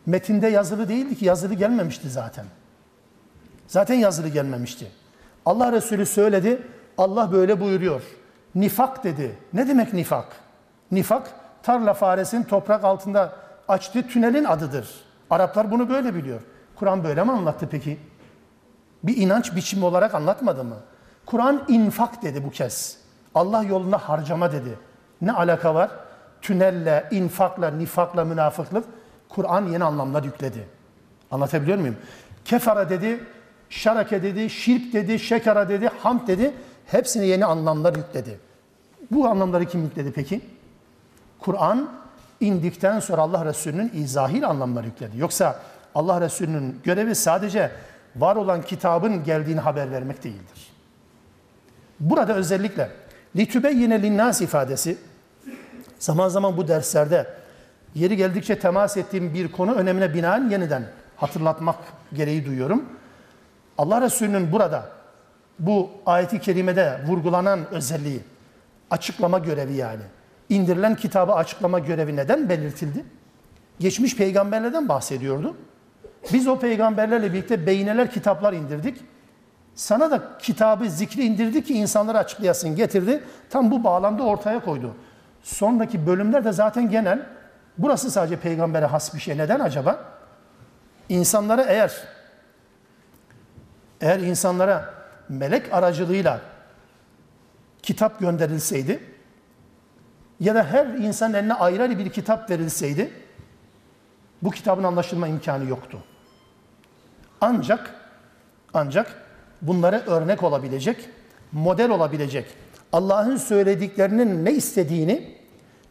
Metinde 0.07 0.47
yazılı 0.47 0.89
değildi 0.89 1.17
ki 1.17 1.25
yazılı 1.25 1.55
gelmemişti 1.55 2.11
zaten. 2.11 2.45
Zaten 3.67 3.95
yazılı 3.95 4.29
gelmemişti. 4.29 4.91
Allah 5.47 5.73
Resulü 5.73 6.07
söyledi. 6.07 6.63
Allah 6.99 7.33
böyle 7.33 7.61
buyuruyor. 7.61 8.03
Nifak 8.55 9.05
dedi. 9.05 9.39
Ne 9.53 9.69
demek 9.69 9.93
nifak? 9.93 10.27
Nifak 10.91 11.31
tarla 11.63 11.95
faresinin 11.95 12.43
toprak 12.43 12.85
altında 12.85 13.33
açtığı 13.69 14.09
tünelin 14.09 14.45
adıdır. 14.45 14.89
Araplar 15.31 15.71
bunu 15.71 15.89
böyle 15.89 16.15
biliyor. 16.15 16.41
Kur'an 16.77 17.05
böyle 17.05 17.25
mi 17.25 17.33
anlattı 17.33 17.69
peki? 17.71 17.99
Bir 19.03 19.17
inanç 19.17 19.57
biçimi 19.57 19.85
olarak 19.85 20.15
anlatmadı 20.15 20.65
mı? 20.65 20.77
Kur'an 21.27 21.65
infak 21.69 22.23
dedi 22.23 22.45
bu 22.45 22.51
kez. 22.51 22.99
Allah 23.35 23.63
yolunda 23.63 23.99
harcama 23.99 24.53
dedi. 24.53 24.79
Ne 25.21 25.33
alaka 25.33 25.75
var? 25.75 25.91
tünelle, 26.47 27.09
infakla, 27.11 27.71
nifakla, 27.71 28.25
münafıklık 28.25 28.85
Kur'an 29.29 29.67
yeni 29.67 29.85
anlamlar 29.85 30.25
yükledi. 30.25 30.69
Anlatabiliyor 31.31 31.79
muyum? 31.79 31.97
Kefara 32.45 32.91
dedi, 32.91 33.25
şarake 33.71 34.23
dedi, 34.23 34.51
şirk 34.51 34.93
dedi, 34.93 35.19
şekara 35.19 35.69
dedi, 35.69 35.91
hamd 35.99 36.29
dedi. 36.29 36.53
Hepsine 36.87 37.27
yeni 37.27 37.45
anlamlar 37.45 37.97
yükledi. 37.97 38.39
Bu 39.11 39.29
anlamları 39.29 39.65
kim 39.65 39.83
yükledi 39.83 40.13
peki? 40.13 40.41
Kur'an 41.39 41.91
indikten 42.41 43.01
sonra 43.01 43.23
Allah 43.23 43.45
Resulü'nün 43.45 43.91
izahil 43.95 44.49
anlamları 44.49 44.87
yükledi. 44.87 45.19
Yoksa 45.19 45.61
Allah 45.95 46.21
Resulü'nün 46.21 46.81
görevi 46.85 47.15
sadece 47.15 47.71
var 48.17 48.37
olan 48.37 48.63
kitabın 48.63 49.25
geldiğini 49.25 49.61
haber 49.61 49.93
vermek 49.93 50.25
değildir. 50.25 50.71
Burada 52.01 52.35
özellikle 52.35 52.91
litübe 53.37 53.71
yine 53.71 54.03
linnas 54.03 54.41
ifadesi 54.41 54.99
zaman 55.99 56.29
zaman 56.29 56.57
bu 56.57 56.69
derslerde 56.69 57.27
yeri 57.95 58.17
geldikçe 58.17 58.59
temas 58.59 58.97
ettiğim 58.97 59.35
bir 59.35 59.53
konu 59.53 59.75
önemine 59.75 60.15
binaen 60.15 60.51
yeniden 60.51 60.85
hatırlatmak 61.17 61.77
gereği 62.13 62.47
duyuyorum. 62.47 62.85
Allah 63.79 64.01
Resulü'nün 64.01 64.53
burada 64.53 64.89
bu 65.59 65.91
ayeti 66.07 66.41
kerimede 66.41 67.01
vurgulanan 67.07 67.61
özelliği 67.71 68.21
açıklama 68.91 69.39
görevi 69.39 69.75
yani. 69.75 70.03
indirilen 70.49 70.95
kitabı 70.95 71.33
açıklama 71.33 71.79
görevi 71.79 72.17
neden 72.17 72.49
belirtildi? 72.49 73.05
Geçmiş 73.79 74.17
peygamberlerden 74.17 74.89
bahsediyordu. 74.89 75.57
Biz 76.33 76.49
o 76.49 76.59
peygamberlerle 76.59 77.33
birlikte 77.33 77.67
beyneler 77.67 78.11
kitaplar 78.11 78.53
indirdik. 78.53 79.01
Sana 79.75 80.11
da 80.11 80.39
kitabı 80.39 80.91
zikri 80.91 81.25
indirdi 81.25 81.65
ki 81.65 81.75
insanlara 81.75 82.19
açıklayasın 82.19 82.77
getirdi. 82.77 83.25
Tam 83.51 83.71
bu 83.71 83.85
bağlamda 83.85 84.23
ortaya 84.23 84.65
koydu. 84.65 84.95
Sonraki 85.43 86.07
bölümler 86.07 86.45
de 86.45 86.53
zaten 86.53 86.91
genel. 86.91 87.27
Burası 87.79 88.11
sadece 88.11 88.37
peygambere 88.37 88.87
has 88.87 89.15
bir 89.15 89.21
şey. 89.21 89.39
Neden 89.39 89.61
acaba? 89.61 90.05
İnsanlara 91.09 91.63
eğer 91.63 91.93
eğer 94.01 94.21
insanlara 94.21 94.95
melek 95.29 95.75
aracılığıyla 95.75 96.41
kitap 97.83 98.21
gönderilseydi 98.21 99.01
ya 100.41 100.55
da 100.55 100.65
her 100.65 100.87
insan 100.87 101.35
eline 101.35 101.55
ayrı 101.55 101.99
bir 101.99 102.11
kitap 102.11 102.51
verilseydi 102.51 103.11
bu 104.43 104.51
kitabın 104.51 104.85
anlaşılma 104.85 105.29
imkanı 105.29 105.69
yoktu. 105.69 105.99
Ancak 107.41 107.95
ancak 108.75 109.23
bunlara 109.63 110.01
örnek 110.01 110.43
olabilecek, 110.43 111.09
model 111.53 111.91
olabilecek, 111.91 112.47
Allah'ın 112.93 113.37
söylediklerinin 113.37 114.45
ne 114.45 114.53
istediğini, 114.53 115.37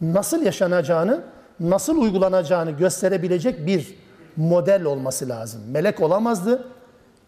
nasıl 0.01 0.43
yaşanacağını, 0.43 1.23
nasıl 1.59 2.01
uygulanacağını 2.01 2.71
gösterebilecek 2.71 3.67
bir 3.67 3.95
model 4.35 4.83
olması 4.83 5.29
lazım. 5.29 5.61
Melek 5.71 6.01
olamazdı, 6.01 6.67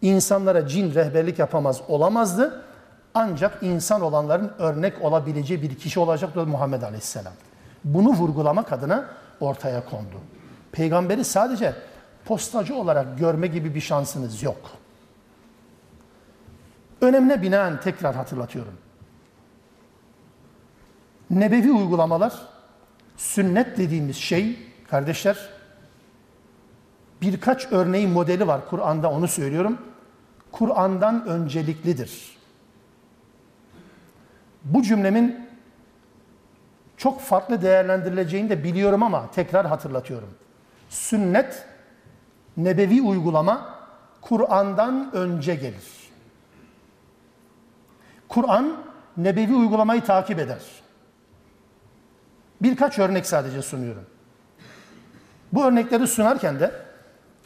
insanlara 0.02 0.68
cin 0.68 0.94
rehberlik 0.94 1.38
yapamaz 1.38 1.80
olamazdı. 1.88 2.64
Ancak 3.14 3.62
insan 3.62 4.00
olanların 4.00 4.52
örnek 4.58 5.02
olabileceği 5.02 5.62
bir 5.62 5.74
kişi 5.74 6.00
olacaktı 6.00 6.46
Muhammed 6.46 6.82
Aleyhisselam. 6.82 7.32
Bunu 7.84 8.08
vurgulamak 8.08 8.72
adına 8.72 9.08
ortaya 9.40 9.84
kondu. 9.84 10.16
Peygamberi 10.72 11.24
sadece 11.24 11.74
postacı 12.24 12.74
olarak 12.74 13.18
görme 13.18 13.46
gibi 13.46 13.74
bir 13.74 13.80
şansınız 13.80 14.42
yok. 14.42 14.70
Önemine 17.00 17.42
binaen 17.42 17.80
tekrar 17.80 18.14
hatırlatıyorum. 18.14 18.74
Nebevi 21.30 21.72
uygulamalar, 21.72 22.32
sünnet 23.16 23.78
dediğimiz 23.78 24.16
şey 24.16 24.58
kardeşler 24.90 25.57
birkaç 27.22 27.72
örneği 27.72 28.06
modeli 28.06 28.46
var 28.46 28.68
Kur'an'da 28.70 29.10
onu 29.10 29.28
söylüyorum. 29.28 29.78
Kur'an'dan 30.52 31.26
önceliklidir. 31.26 32.38
Bu 34.64 34.82
cümlemin 34.82 35.48
çok 36.96 37.20
farklı 37.20 37.62
değerlendirileceğini 37.62 38.50
de 38.50 38.64
biliyorum 38.64 39.02
ama 39.02 39.30
tekrar 39.30 39.66
hatırlatıyorum. 39.66 40.28
Sünnet, 40.88 41.66
nebevi 42.56 43.02
uygulama 43.02 43.74
Kur'an'dan 44.20 45.10
önce 45.14 45.54
gelir. 45.54 46.10
Kur'an 48.28 48.76
nebevi 49.16 49.54
uygulamayı 49.54 50.04
takip 50.04 50.38
eder. 50.38 50.62
Birkaç 52.62 52.98
örnek 52.98 53.26
sadece 53.26 53.62
sunuyorum. 53.62 54.06
Bu 55.52 55.64
örnekleri 55.64 56.06
sunarken 56.06 56.60
de 56.60 56.87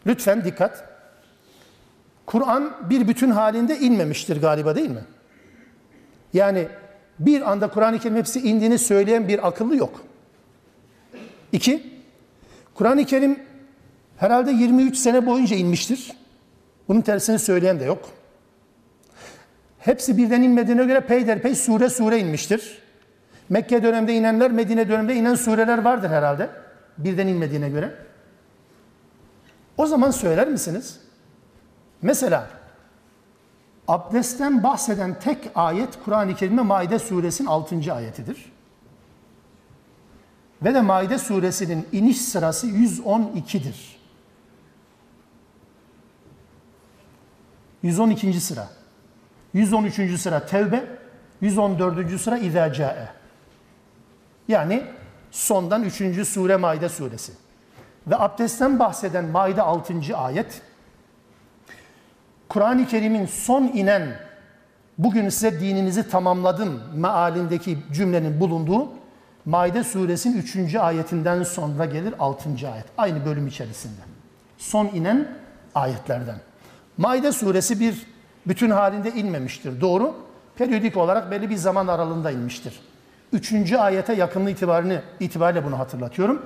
lütfen 0.05 0.45
dikkat. 0.45 0.83
Kur'an 2.25 2.73
bir 2.89 3.07
bütün 3.07 3.31
halinde 3.31 3.79
inmemiştir 3.79 4.41
galiba 4.41 4.75
değil 4.75 4.89
mi? 4.89 5.03
Yani 6.33 6.67
bir 7.19 7.51
anda 7.51 7.67
Kur'an-ı 7.69 7.99
Kerim 7.99 8.17
hepsi 8.17 8.39
indiğini 8.39 8.79
söyleyen 8.79 9.27
bir 9.27 9.47
akıllı 9.47 9.75
yok. 9.75 10.01
İki, 11.51 11.93
Kur'an-ı 12.73 13.05
Kerim 13.05 13.39
herhalde 14.17 14.51
23 14.51 14.97
sene 14.97 15.25
boyunca 15.25 15.55
inmiştir. 15.55 16.11
Bunun 16.87 17.01
tersini 17.01 17.39
söyleyen 17.39 17.79
de 17.79 17.85
yok. 17.85 18.09
Hepsi 19.79 20.17
birden 20.17 20.41
inmediğine 20.41 20.85
göre 20.85 20.99
peyderpey 20.99 21.55
sure 21.55 21.89
sure 21.89 22.19
inmiştir. 22.19 22.81
Mekke 23.49 23.83
döneminde 23.83 24.13
inenler, 24.13 24.51
Medine 24.51 24.89
döneminde 24.89 25.15
inen 25.15 25.35
sureler 25.35 25.77
vardır 25.77 26.09
herhalde. 26.09 26.49
Birden 26.97 27.27
inmediğine 27.27 27.69
göre. 27.69 27.91
O 29.77 29.85
zaman 29.85 30.11
söyler 30.11 30.47
misiniz? 30.47 30.99
Mesela 32.01 32.49
abdestten 33.87 34.63
bahseden 34.63 35.19
tek 35.19 35.51
ayet 35.55 36.03
Kur'an-ı 36.05 36.35
Kerim'de 36.35 36.61
Maide 36.61 36.99
suresinin 36.99 37.47
6. 37.47 37.93
ayetidir. 37.93 38.51
Ve 40.63 40.73
de 40.73 40.81
Maide 40.81 41.17
suresinin 41.17 41.87
iniş 41.91 42.21
sırası 42.21 42.67
112'dir. 42.67 43.99
112. 47.83 48.41
sıra. 48.41 48.69
113. 49.53 50.19
sıra 50.19 50.45
Tevbe, 50.45 50.97
114. 51.41 52.21
sıra 52.21 52.37
İzâ. 52.37 53.13
Yani 54.47 54.83
sondan 55.31 55.83
3. 55.83 56.27
sure 56.27 56.55
Maide 56.55 56.89
suresi. 56.89 57.42
Ve 58.07 58.15
abdestten 58.15 58.79
bahseden 58.79 59.25
Maide 59.25 59.61
6. 59.61 60.17
ayet, 60.17 60.61
Kur'an-ı 62.49 62.87
Kerim'in 62.87 63.25
son 63.25 63.63
inen 63.63 64.15
bugün 64.97 65.29
size 65.29 65.59
dininizi 65.59 66.09
tamamladım 66.09 66.81
mealindeki 66.95 67.77
cümlenin 67.91 68.39
bulunduğu 68.39 68.89
Maide 69.45 69.83
suresinin 69.83 70.37
3. 70.37 70.75
ayetinden 70.75 71.43
sonra 71.43 71.85
gelir 71.85 72.13
6. 72.19 72.49
ayet. 72.49 72.85
Aynı 72.97 73.25
bölüm 73.25 73.47
içerisinde. 73.47 74.01
Son 74.57 74.85
inen 74.85 75.27
ayetlerden. 75.75 76.35
Maide 76.97 77.31
suresi 77.31 77.79
bir 77.79 78.05
bütün 78.47 78.69
halinde 78.69 79.11
inmemiştir. 79.11 79.81
Doğru. 79.81 80.15
Periyodik 80.55 80.97
olarak 80.97 81.31
belli 81.31 81.49
bir 81.49 81.55
zaman 81.55 81.87
aralığında 81.87 82.31
inmiştir. 82.31 82.79
Üçüncü 83.33 83.77
ayete 83.77 84.13
yakınlığı 84.13 84.49
itibarını, 84.49 85.01
itibariyle 85.19 85.65
bunu 85.65 85.79
hatırlatıyorum. 85.79 86.41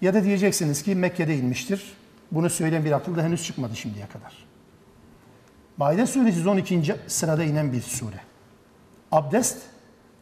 Ya 0.00 0.14
da 0.14 0.24
diyeceksiniz 0.24 0.82
ki 0.82 0.94
Mekke'de 0.94 1.36
inmiştir. 1.36 1.92
Bunu 2.32 2.50
söyleyen 2.50 2.84
bir 2.84 2.92
akıl 2.92 3.16
da 3.16 3.22
henüz 3.22 3.44
çıkmadı 3.44 3.76
şimdiye 3.76 4.06
kadar. 4.06 4.46
Maide 5.76 6.06
suresi 6.06 6.38
112. 6.38 6.96
sırada 7.06 7.44
inen 7.44 7.72
bir 7.72 7.82
sure. 7.82 8.20
Abdest 9.12 9.58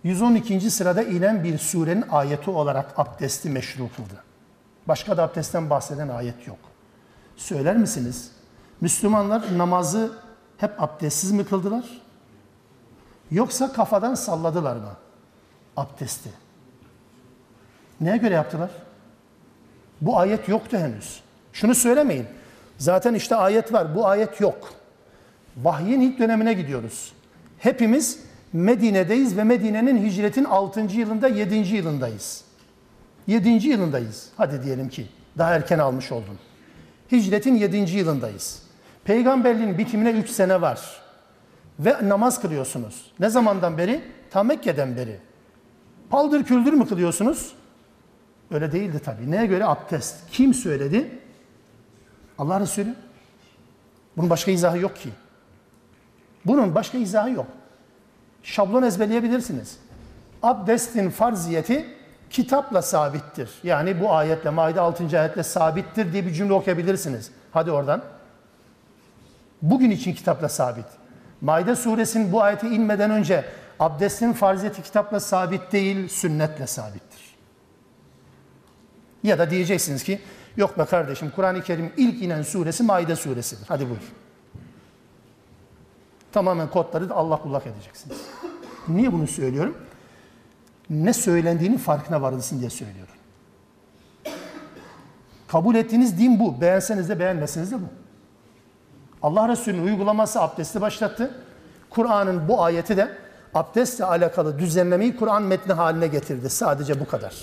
112. 0.04 0.70
sırada 0.70 1.02
inen 1.02 1.44
bir 1.44 1.58
surenin 1.58 2.04
ayeti 2.10 2.50
olarak 2.50 2.98
abdesti 2.98 3.50
meşru 3.50 3.88
kıldı. 3.96 4.24
Başka 4.88 5.16
da 5.16 5.22
abdestten 5.22 5.70
bahseden 5.70 6.08
ayet 6.08 6.46
yok. 6.46 6.58
Söyler 7.36 7.76
misiniz? 7.76 8.32
Müslümanlar 8.80 9.58
namazı 9.58 10.12
hep 10.56 10.82
abdestsiz 10.82 11.32
mi 11.32 11.44
kıldılar? 11.44 12.02
Yoksa 13.30 13.72
kafadan 13.72 14.14
salladılar 14.14 14.76
mı? 14.76 14.96
Abdesti. 15.76 16.30
Neye 18.00 18.16
göre 18.16 18.34
yaptılar? 18.34 18.70
Bu 20.00 20.18
ayet 20.18 20.48
yoktu 20.48 20.76
henüz. 20.76 21.20
Şunu 21.52 21.74
söylemeyin. 21.74 22.26
Zaten 22.78 23.14
işte 23.14 23.36
ayet 23.36 23.72
var. 23.72 23.94
Bu 23.94 24.06
ayet 24.06 24.40
yok. 24.40 24.72
Vahyin 25.56 26.00
ilk 26.00 26.18
dönemine 26.18 26.52
gidiyoruz. 26.54 27.12
Hepimiz 27.58 28.20
Medine'deyiz 28.52 29.36
ve 29.36 29.44
Medine'nin 29.44 30.04
hicretin 30.06 30.44
6. 30.44 30.80
yılında 30.80 31.28
7. 31.28 31.54
yılındayız. 31.54 32.44
7. 33.26 33.48
yılındayız. 33.48 34.28
Hadi 34.36 34.62
diyelim 34.62 34.88
ki 34.88 35.06
daha 35.38 35.54
erken 35.54 35.78
almış 35.78 36.12
oldun. 36.12 36.38
Hicretin 37.12 37.54
7. 37.54 37.76
yılındayız. 37.76 38.62
Peygamberliğin 39.04 39.78
bitimine 39.78 40.10
3 40.10 40.30
sene 40.30 40.60
var. 40.60 40.80
Ve 41.78 41.96
namaz 42.08 42.40
kılıyorsunuz. 42.40 43.12
Ne 43.20 43.28
zamandan 43.28 43.78
beri? 43.78 44.00
Ta 44.30 44.42
Mekke'den 44.42 44.96
beri. 44.96 45.16
Paldır 46.10 46.44
küldür 46.44 46.72
mü 46.72 46.88
kılıyorsunuz? 46.88 47.52
Öyle 48.50 48.72
değildi 48.72 49.00
tabii. 49.04 49.30
Neye 49.30 49.46
göre 49.46 49.64
abdest? 49.64 50.16
Kim 50.32 50.54
söyledi? 50.54 51.18
Allah 52.38 52.60
Resulü. 52.60 52.94
Bunun 54.16 54.30
başka 54.30 54.50
izahı 54.50 54.78
yok 54.78 54.96
ki. 54.96 55.10
Bunun 56.46 56.74
başka 56.74 56.98
izahı 56.98 57.30
yok. 57.30 57.46
Şablon 58.42 58.82
ezberleyebilirsiniz. 58.82 59.76
Abdestin 60.42 61.10
farziyeti 61.10 61.86
kitapla 62.30 62.82
sabittir. 62.82 63.50
Yani 63.62 64.00
bu 64.00 64.12
ayetle, 64.12 64.50
Maide 64.50 64.80
6. 64.80 65.20
ayetle 65.20 65.42
sabittir 65.42 66.12
diye 66.12 66.26
bir 66.26 66.32
cümle 66.32 66.52
okuyabilirsiniz. 66.52 67.30
Hadi 67.52 67.70
oradan. 67.70 68.02
Bugün 69.62 69.90
için 69.90 70.14
kitapla 70.14 70.48
sabit. 70.48 70.86
Maide 71.40 71.76
suresinin 71.76 72.32
bu 72.32 72.42
ayeti 72.42 72.68
inmeden 72.68 73.10
önce 73.10 73.44
abdestin 73.80 74.32
farziyeti 74.32 74.82
kitapla 74.82 75.20
sabit 75.20 75.72
değil, 75.72 76.08
sünnetle 76.08 76.66
sabittir. 76.66 77.07
Ya 79.22 79.38
da 79.38 79.50
diyeceksiniz 79.50 80.04
ki, 80.04 80.20
yok 80.56 80.78
be 80.78 80.84
kardeşim 80.84 81.32
Kur'an-ı 81.36 81.62
Kerim 81.62 81.92
ilk 81.96 82.22
inen 82.22 82.42
suresi 82.42 82.82
Maide 82.82 83.16
suresidir. 83.16 83.64
Hadi 83.68 83.84
buyur. 83.84 84.12
Tamamen 86.32 86.70
kodları 86.70 87.08
da 87.08 87.14
Allah 87.14 87.42
kullak 87.42 87.66
edeceksiniz. 87.66 88.18
Niye 88.88 89.12
bunu 89.12 89.26
söylüyorum? 89.26 89.76
Ne 90.90 91.12
söylendiğinin 91.12 91.78
farkına 91.78 92.22
varılsın 92.22 92.60
diye 92.60 92.70
söylüyorum. 92.70 93.14
Kabul 95.48 95.74
ettiğiniz 95.74 96.18
din 96.18 96.40
bu. 96.40 96.60
Beğenseniz 96.60 97.08
de 97.08 97.18
beğenmeseniz 97.18 97.72
de 97.72 97.76
bu. 97.76 97.86
Allah 99.22 99.48
Resulü'nün 99.48 99.86
uygulaması 99.86 100.40
abdesti 100.40 100.80
başlattı. 100.80 101.34
Kur'an'ın 101.90 102.48
bu 102.48 102.62
ayeti 102.62 102.96
de 102.96 103.08
abdestle 103.54 104.04
alakalı 104.04 104.58
düzenlemeyi 104.58 105.16
Kur'an 105.16 105.42
metni 105.42 105.72
haline 105.72 106.06
getirdi. 106.06 106.50
Sadece 106.50 107.00
bu 107.00 107.06
kadar. 107.06 107.34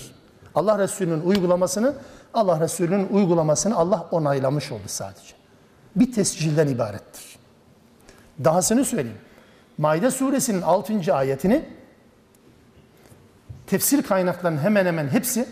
Allah 0.56 0.78
Resulü'nün 0.78 1.20
uygulamasını, 1.20 1.94
Allah 2.34 2.60
Resulü'nün 2.60 3.08
uygulamasını 3.08 3.76
Allah 3.76 4.08
onaylamış 4.10 4.72
oldu 4.72 4.82
sadece. 4.86 5.34
Bir 5.96 6.12
tescilden 6.12 6.68
ibarettir. 6.68 7.36
Dahasını 8.44 8.84
söyleyeyim. 8.84 9.18
Maide 9.78 10.10
suresinin 10.10 10.62
6. 10.62 11.14
ayetini 11.14 11.64
tefsir 13.66 14.02
kaynaklarının 14.02 14.58
hemen 14.58 14.86
hemen 14.86 15.08
hepsi 15.08 15.48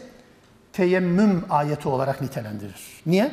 teyemmüm 0.73 1.45
ayeti 1.51 1.89
olarak 1.89 2.21
nitelendirir. 2.21 3.03
Niye? 3.07 3.33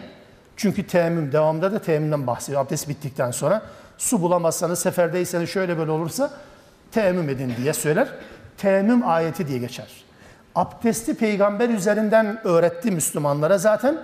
Çünkü 0.58 0.88
teyemmüm, 0.88 1.32
devamında 1.32 1.72
da 1.72 1.80
teyemmümden 1.80 2.28
bahsediyor. 2.28 2.62
Abdest 2.62 2.90
bittikten 2.90 3.32
sonra 3.32 3.62
su 3.98 4.22
bulamazsanız, 4.22 4.80
seferdeyseniz 4.80 5.50
şöyle 5.50 5.78
böyle 5.78 5.92
olursa 5.92 6.32
teyemmüm 6.92 7.30
edin 7.30 7.54
diye 7.58 7.74
söyler. 7.74 8.08
Teyemmüm 8.58 9.08
ayeti 9.10 9.48
diye 9.48 9.60
geçer. 9.60 10.04
Abdesti 10.56 11.14
peygamber 11.14 11.70
üzerinden 11.70 12.48
öğretti 12.48 12.92
Müslümanlara 12.92 13.58
zaten. 13.58 13.98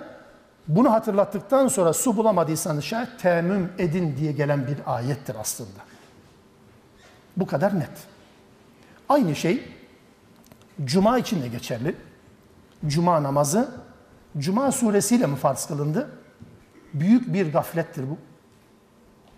Bunu 0.68 0.92
hatırlattıktan 0.92 1.68
sonra 1.68 1.92
su 1.92 2.16
bulamadıysanız 2.16 2.84
şayet 2.84 3.20
teyemmüm 3.20 3.72
edin 3.78 4.16
diye 4.16 4.32
gelen 4.32 4.66
bir 4.66 4.76
ayettir 4.86 5.36
aslında. 5.40 5.80
Bu 7.36 7.46
kadar 7.46 7.80
net. 7.80 7.90
Aynı 9.08 9.36
şey 9.36 9.62
Cuma 10.84 11.18
için 11.18 11.42
de 11.42 11.48
geçerli. 11.48 11.94
Cuma 12.86 13.22
namazı 13.22 13.68
Cuma 14.38 14.72
suresiyle 14.72 15.26
mi 15.26 15.36
farz 15.36 15.66
kılındı? 15.66 16.10
Büyük 16.94 17.32
bir 17.32 17.52
gaflettir 17.52 18.04
bu. 18.10 18.18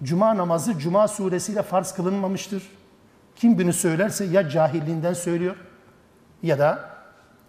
Cuma 0.02 0.36
namazı 0.36 0.78
Cuma 0.78 1.08
suresiyle 1.08 1.62
farz 1.62 1.94
kılınmamıştır. 1.94 2.62
Kim 3.36 3.58
bunu 3.58 3.72
söylerse 3.72 4.24
ya 4.24 4.48
cahilliğinden 4.48 5.12
söylüyor 5.12 5.56
ya 6.42 6.58
da 6.58 6.89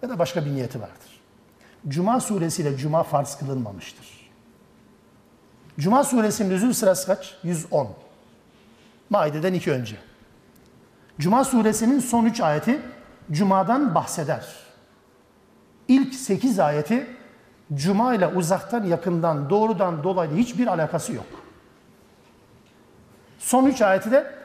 ya 0.01 0.09
da 0.09 0.19
başka 0.19 0.45
bir 0.45 0.51
niyeti 0.51 0.81
vardır. 0.81 1.21
Cuma 1.87 2.19
suresiyle 2.19 2.77
Cuma 2.77 3.03
farz 3.03 3.37
kılınmamıştır. 3.37 4.31
Cuma 5.79 6.03
suresinin 6.03 6.49
nüzul 6.49 6.73
sırası 6.73 7.07
kaç? 7.07 7.37
110. 7.43 7.89
Maide'den 9.09 9.53
iki 9.53 9.71
önce. 9.71 9.95
Cuma 11.19 11.43
suresinin 11.43 11.99
son 11.99 12.25
üç 12.25 12.41
ayeti 12.41 12.81
Cuma'dan 13.31 13.95
bahseder. 13.95 14.45
İlk 15.87 16.15
sekiz 16.15 16.59
ayeti 16.59 17.07
Cuma 17.73 18.13
ile 18.13 18.27
uzaktan 18.27 18.83
yakından 18.83 19.49
doğrudan 19.49 20.03
dolaylı 20.03 20.35
hiçbir 20.35 20.67
alakası 20.67 21.13
yok. 21.13 21.25
Son 23.39 23.65
üç 23.65 23.81
ayeti 23.81 24.11
de 24.11 24.35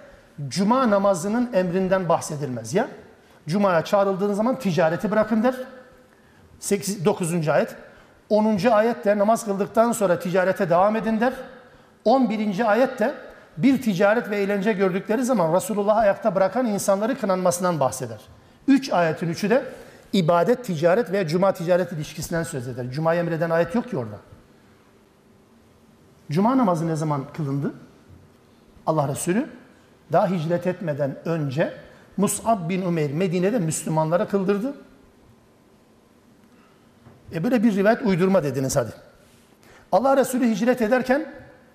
Cuma 0.48 0.90
namazının 0.90 1.52
emrinden 1.52 2.08
bahsedilmez 2.08 2.74
ya. 2.74 2.88
Cuma'ya 3.48 3.84
çağrıldığınız 3.84 4.36
zaman 4.36 4.58
ticareti 4.58 5.10
bırakın 5.10 5.42
der. 5.42 5.54
8, 6.58 7.04
9. 7.04 7.48
ayet. 7.48 7.76
10. 8.28 8.70
ayet 8.70 9.04
de 9.04 9.18
namaz 9.18 9.44
kıldıktan 9.44 9.92
sonra 9.92 10.18
ticarete 10.18 10.70
devam 10.70 10.96
edin 10.96 11.20
der. 11.20 11.32
11. 12.04 12.70
ayet 12.70 12.98
de 12.98 13.14
bir 13.56 13.82
ticaret 13.82 14.30
ve 14.30 14.36
eğlence 14.36 14.72
gördükleri 14.72 15.24
zaman 15.24 15.54
Resulullah'ı 15.54 15.98
ayakta 16.00 16.34
bırakan 16.34 16.66
insanları 16.66 17.18
kınanmasından 17.18 17.80
bahseder. 17.80 18.20
Üç 18.68 18.92
ayetin 18.92 19.28
üçü 19.28 19.50
de 19.50 19.64
ibadet, 20.12 20.64
ticaret 20.64 21.12
veya 21.12 21.28
cuma 21.28 21.52
ticaret 21.52 21.92
ilişkisinden 21.92 22.42
söz 22.42 22.68
eder. 22.68 22.90
Cuma'yı 22.90 23.20
emreden 23.20 23.50
ayet 23.50 23.74
yok 23.74 23.90
ki 23.90 23.96
orada. 23.96 24.16
Cuma 26.30 26.58
namazı 26.58 26.86
ne 26.86 26.96
zaman 26.96 27.24
kılındı? 27.36 27.74
Allah 28.86 29.08
Resulü 29.08 29.46
daha 30.12 30.30
hicret 30.30 30.66
etmeden 30.66 31.16
önce 31.24 31.72
Mus'ab 32.16 32.68
bin 32.68 32.82
Umeyr 32.82 33.12
Medine'de 33.12 33.58
Müslümanlara 33.58 34.28
kıldırdı. 34.28 34.74
E 37.34 37.44
böyle 37.44 37.62
bir 37.62 37.76
rivayet 37.76 38.02
uydurma 38.02 38.42
dediniz 38.42 38.76
hadi. 38.76 38.90
Allah 39.92 40.16
Resulü 40.16 40.50
hicret 40.50 40.82
ederken 40.82 41.32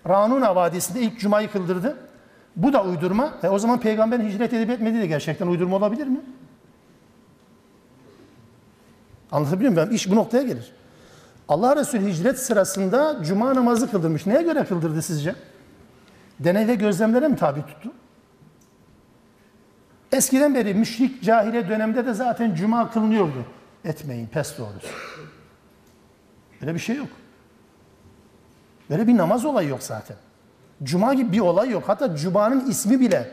Ranuna 0.09 0.55
Vadisi'nde 0.55 1.01
ilk 1.01 1.19
cumayı 1.19 1.51
kıldırdı. 1.51 1.97
Bu 2.55 2.73
da 2.73 2.83
uydurma. 2.83 3.33
E 3.43 3.49
o 3.49 3.59
zaman 3.59 3.79
peygamberin 3.79 4.29
hicret 4.29 4.53
edip 4.53 4.69
etmediği 4.69 5.01
de 5.01 5.07
gerçekten 5.07 5.47
uydurma 5.47 5.75
olabilir 5.75 6.07
mi? 6.07 6.19
Anlatabiliyor 9.31 9.73
muyum? 9.73 9.91
İş 9.91 10.11
bu 10.11 10.15
noktaya 10.15 10.43
gelir. 10.43 10.71
Allah 11.47 11.75
Resulü 11.75 12.07
hicret 12.07 12.39
sırasında 12.39 13.23
cuma 13.23 13.55
namazı 13.55 13.91
kıldırmış. 13.91 14.25
Neye 14.25 14.41
göre 14.41 14.65
kıldırdı 14.65 15.01
sizce? 15.01 15.35
Deney 16.39 16.67
ve 16.67 16.75
gözlemlere 16.75 17.27
mi 17.27 17.35
tabi 17.35 17.61
tuttu? 17.61 17.91
Eskiden 20.11 20.55
beri 20.55 20.73
müşrik 20.73 21.23
cahile 21.23 21.69
dönemde 21.69 22.05
de 22.05 22.13
zaten 22.13 22.55
cuma 22.55 22.91
kılınıyordu. 22.91 23.45
Etmeyin 23.85 24.27
pes 24.27 24.57
doğrusu. 24.57 24.87
Öyle 26.61 26.73
bir 26.73 26.79
şey 26.79 26.95
yok. 26.95 27.09
Böyle 28.89 29.07
bir 29.07 29.17
namaz 29.17 29.45
olayı 29.45 29.69
yok 29.69 29.83
zaten. 29.83 30.17
Cuma 30.83 31.13
gibi 31.13 31.31
bir 31.31 31.39
olay 31.39 31.69
yok. 31.69 31.83
Hatta 31.87 32.15
Cuma'nın 32.15 32.69
ismi 32.69 32.99
bile, 32.99 33.31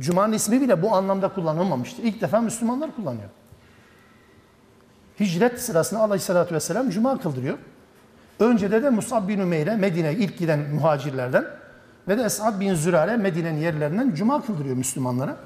Cuma'nın 0.00 0.32
ismi 0.32 0.60
bile 0.60 0.82
bu 0.82 0.94
anlamda 0.94 1.28
kullanılmamıştır. 1.28 2.02
İlk 2.02 2.20
defa 2.20 2.40
Müslümanlar 2.40 2.96
kullanıyor. 2.96 3.28
Hicret 5.20 5.62
sırasında 5.62 6.00
Aleyhisselatü 6.00 6.54
Vesselam 6.54 6.90
Cuma 6.90 7.20
kıldırıyor. 7.20 7.58
Öncede 8.40 8.82
de 8.82 8.90
Musab 8.90 9.28
bin 9.28 9.38
Ümeyre, 9.38 9.76
Medine 9.76 10.12
ilk 10.12 10.38
giden 10.38 10.60
muhacirlerden 10.74 11.44
ve 12.08 12.18
de 12.18 12.22
Esad 12.22 12.60
bin 12.60 12.74
Zürare 12.74 13.16
Medine'nin 13.16 13.60
yerlerinden 13.60 14.14
Cuma 14.14 14.42
kıldırıyor 14.42 14.76
Müslümanlara. 14.76 15.36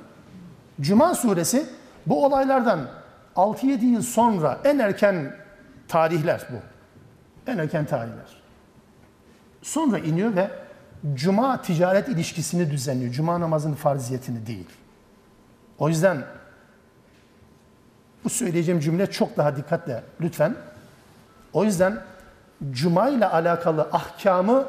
Cuma 0.83 1.14
suresi 1.14 1.66
bu 2.07 2.24
olaylardan 2.24 2.89
6-7 3.37 3.85
yıl 3.85 4.03
sonra 4.03 4.59
en 4.64 4.78
erken 4.78 5.37
tarihler 5.89 6.47
bu. 6.51 6.57
En 7.51 7.59
erken 7.59 7.85
tarihler. 7.85 8.43
Sonra 9.62 9.99
iniyor 9.99 10.37
ve 10.37 10.51
Cuma 11.14 11.62
ticaret 11.62 12.09
ilişkisini 12.09 12.70
düzenliyor. 12.70 13.12
Cuma 13.12 13.41
namazının 13.41 13.74
farziyetini 13.74 14.47
değil. 14.47 14.68
O 15.78 15.89
yüzden 15.89 16.24
bu 18.24 18.28
söyleyeceğim 18.28 18.80
cümle 18.80 19.11
çok 19.11 19.37
daha 19.37 19.57
dikkatle 19.57 20.03
lütfen. 20.20 20.55
O 21.53 21.64
yüzden 21.64 22.01
Cuma 22.70 23.09
ile 23.09 23.26
alakalı 23.26 23.83
ahkamı 23.93 24.64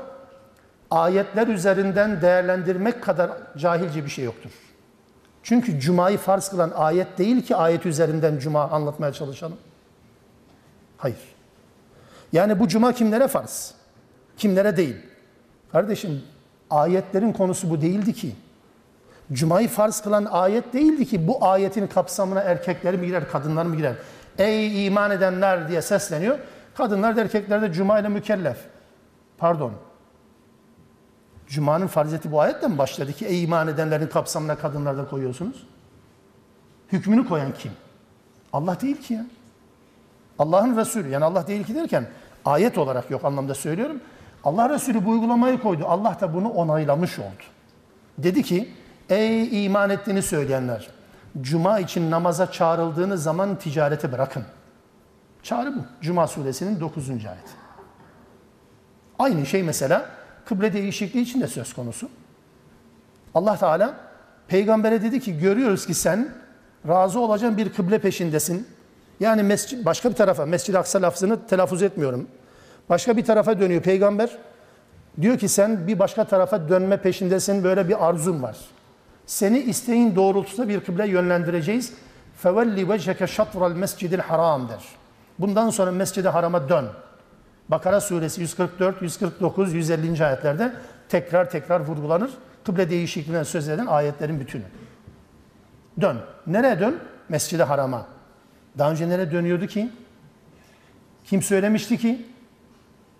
ayetler 0.91 1.47
üzerinden 1.47 2.22
değerlendirmek 2.22 3.03
kadar 3.03 3.32
cahilce 3.57 4.05
bir 4.05 4.09
şey 4.09 4.26
yoktur. 4.26 4.51
Çünkü 5.44 5.80
Cuma'yı 5.80 6.18
farz 6.18 6.50
kılan 6.50 6.72
ayet 6.76 7.18
değil 7.18 7.41
ki 7.41 7.56
ayet 7.56 7.86
üzerinden 7.86 8.39
Cuma 8.39 8.70
anlatmaya 8.70 9.14
çalışalım. 9.14 9.58
Hayır. 10.98 11.18
Yani 12.32 12.60
bu 12.60 12.68
Cuma 12.68 12.94
kimlere 12.94 13.28
farz? 13.28 13.74
Kimlere 14.38 14.78
değil? 14.78 14.96
Kardeşim 15.72 16.22
ayetlerin 16.70 17.34
konusu 17.34 17.70
bu 17.70 17.82
değildi 17.82 18.14
ki. 18.14 18.36
Cuma'yı 19.32 19.68
farz 19.68 20.02
kılan 20.02 20.26
ayet 20.26 20.74
değildi 20.74 21.06
ki 21.06 21.28
bu 21.28 21.46
ayetin 21.46 21.88
kapsamına 21.88 22.41
erkekler 22.41 22.96
mi 22.96 23.08
girer, 23.08 23.32
kadınlar 23.32 23.66
mı 23.66 23.76
girer? 23.76 23.96
Ey 24.38 24.88
iman 24.88 25.12
edenler 25.12 25.70
diye 25.70 25.82
sesleniyor. 25.82 26.39
Kadınlar 26.76 27.16
da 27.16 27.22
erkekler 27.22 27.62
de 27.62 27.74
Cuma 27.74 28.00
ile 28.00 28.10
mükellef. 28.10 28.58
Pardon. 29.38 29.72
Cuma'nın 31.48 31.88
farziyeti 31.88 32.32
bu 32.32 32.41
ayetle 32.41 32.68
mi 32.68 32.78
başladı 32.78 33.14
ki 33.14 33.26
ey 33.26 33.44
iman 33.44 33.68
edenlerin 33.68 34.08
kapsamına 34.08 34.56
kadınlar 34.56 34.98
da 34.98 35.08
koyuyorsunuz? 35.08 35.68
Hükmünü 36.91 37.28
koyan 37.28 37.54
kim? 37.54 37.72
Allah 38.54 38.82
değil 38.82 39.02
ki 39.02 39.14
ya. 39.14 39.26
Allah'ın 40.39 40.78
Resulü 40.78 41.10
yani 41.10 41.26
Allah 41.26 41.48
değil 41.48 41.64
ki 41.64 41.76
derken 41.76 42.08
ayet 42.46 42.78
olarak 42.78 43.12
yok 43.12 43.26
anlamda 43.26 43.56
söylüyorum. 43.56 44.02
Allah 44.44 44.70
Resulü 44.70 45.06
bu 45.06 45.10
uygulamayı 45.10 45.62
koydu. 45.62 45.86
Allah 45.88 46.18
da 46.22 46.34
bunu 46.34 46.50
onaylamış 46.50 47.20
oldu. 47.20 47.44
Dedi 48.18 48.44
ki 48.44 48.74
ey 49.10 49.66
iman 49.66 49.89
ettiğini 49.89 50.22
söyleyenler 50.22 50.89
cuma 51.41 51.80
için 51.80 52.12
namaza 52.12 52.52
çağrıldığınız 52.52 53.24
zaman 53.24 53.56
ticareti 53.56 54.12
bırakın. 54.12 54.44
Çağrı 55.44 55.76
bu. 55.76 55.80
Cuma 56.02 56.28
suresinin 56.28 56.80
9. 56.80 57.10
ayeti. 57.10 57.52
Aynı 59.20 59.46
şey 59.46 59.64
mesela 59.64 60.06
kıble 60.45 60.72
değişikliği 60.72 61.22
için 61.22 61.41
de 61.41 61.47
söz 61.47 61.72
konusu. 61.74 62.09
Allah 63.35 63.57
Teala 63.57 63.95
peygambere 64.49 65.03
dedi 65.03 65.20
ki 65.20 65.39
görüyoruz 65.39 65.87
ki 65.87 65.95
sen 65.95 66.29
razı 66.89 67.20
olacağın 67.20 67.57
bir 67.57 67.72
kıble 67.72 67.99
peşindesin. 67.99 68.68
Yani 69.20 69.43
mescid, 69.43 69.87
başka 69.87 70.11
bir 70.11 70.14
tarafa, 70.14 70.47
Mescid-i 70.47 70.79
Aksa 70.79 71.03
lafzını 71.03 71.47
telaffuz 71.47 71.83
etmiyorum. 71.83 72.29
Başka 72.89 73.16
bir 73.16 73.24
tarafa 73.24 73.61
dönüyor 73.61 73.83
peygamber. 73.83 74.39
Diyor 75.20 75.39
ki 75.39 75.49
sen 75.49 75.87
bir 75.87 75.99
başka 75.99 76.24
tarafa 76.24 76.68
dönme 76.68 76.97
peşindesin, 76.97 77.64
böyle 77.64 77.89
bir 77.89 78.09
arzun 78.09 78.43
var. 78.43 78.57
Seni 79.26 79.59
isteğin 79.59 80.16
doğrultusunda 80.16 80.68
bir 80.68 80.81
kıble 80.81 81.09
yönlendireceğiz. 81.09 81.93
فَوَلِّ 82.45 82.87
وَجْهَكَ 82.87 83.24
شَطْرَ 83.24 83.72
الْمَسْجِدِ 83.72 84.20
الْحَرَامِ 84.20 84.68
der. 84.68 84.83
Bundan 85.39 85.70
sonra 85.70 85.91
Mescid-i 85.91 86.29
Haram'a 86.29 86.68
dön. 86.68 86.87
Bakara 87.70 88.01
suresi 88.01 88.41
144, 88.41 89.01
149, 89.01 89.74
150. 89.74 90.26
ayetlerde 90.26 90.74
tekrar 91.09 91.49
tekrar 91.49 91.80
vurgulanır. 91.80 92.32
Kıble 92.66 92.89
değişikliğinden 92.89 93.43
söz 93.43 93.70
eden 93.70 93.86
ayetlerin 93.86 94.39
bütünü. 94.39 94.64
Dön. 96.01 96.18
Nereye 96.47 96.80
dön? 96.80 96.99
Mescid-i 97.30 97.64
Haram'a. 97.64 98.05
Daha 98.78 98.91
önce 98.91 99.09
nereye 99.09 99.32
dönüyordu 99.32 99.68
ki? 99.68 99.91
Kim 101.24 101.41
söylemişti 101.41 101.97
ki? 101.97 102.26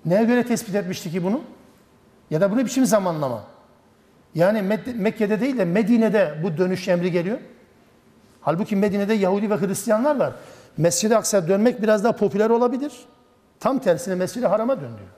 Neye 0.06 0.24
göre 0.24 0.44
tespit 0.46 0.76
etmişti 0.76 1.12
ki 1.12 1.24
bunu? 1.24 1.42
Ya 2.30 2.42
da 2.42 2.52
bu 2.52 2.58
ne 2.58 2.66
biçim 2.66 2.86
zamanlama? 2.86 3.44
Yani 4.36 4.80
Mekke'de 4.96 5.42
değil 5.42 5.58
de 5.58 5.66
Medine'de 5.66 6.40
bu 6.44 6.58
dönüş 6.58 6.88
emri 6.88 7.12
geliyor. 7.12 7.38
Halbuki 8.42 8.76
Medine'de 8.76 9.14
Yahudi 9.14 9.50
ve 9.50 9.58
Hristiyanlar 9.58 10.16
var. 10.16 10.34
Mescid-i 10.78 11.18
Aksa'ya 11.18 11.48
dönmek 11.48 11.82
biraz 11.82 12.04
daha 12.04 12.16
popüler 12.16 12.50
olabilir. 12.50 12.92
Tam 13.64 13.80
tersine 13.80 14.16
Mescid-i 14.16 14.48
Haram'a 14.48 14.82
dön 14.82 14.98
diyor. 14.98 15.10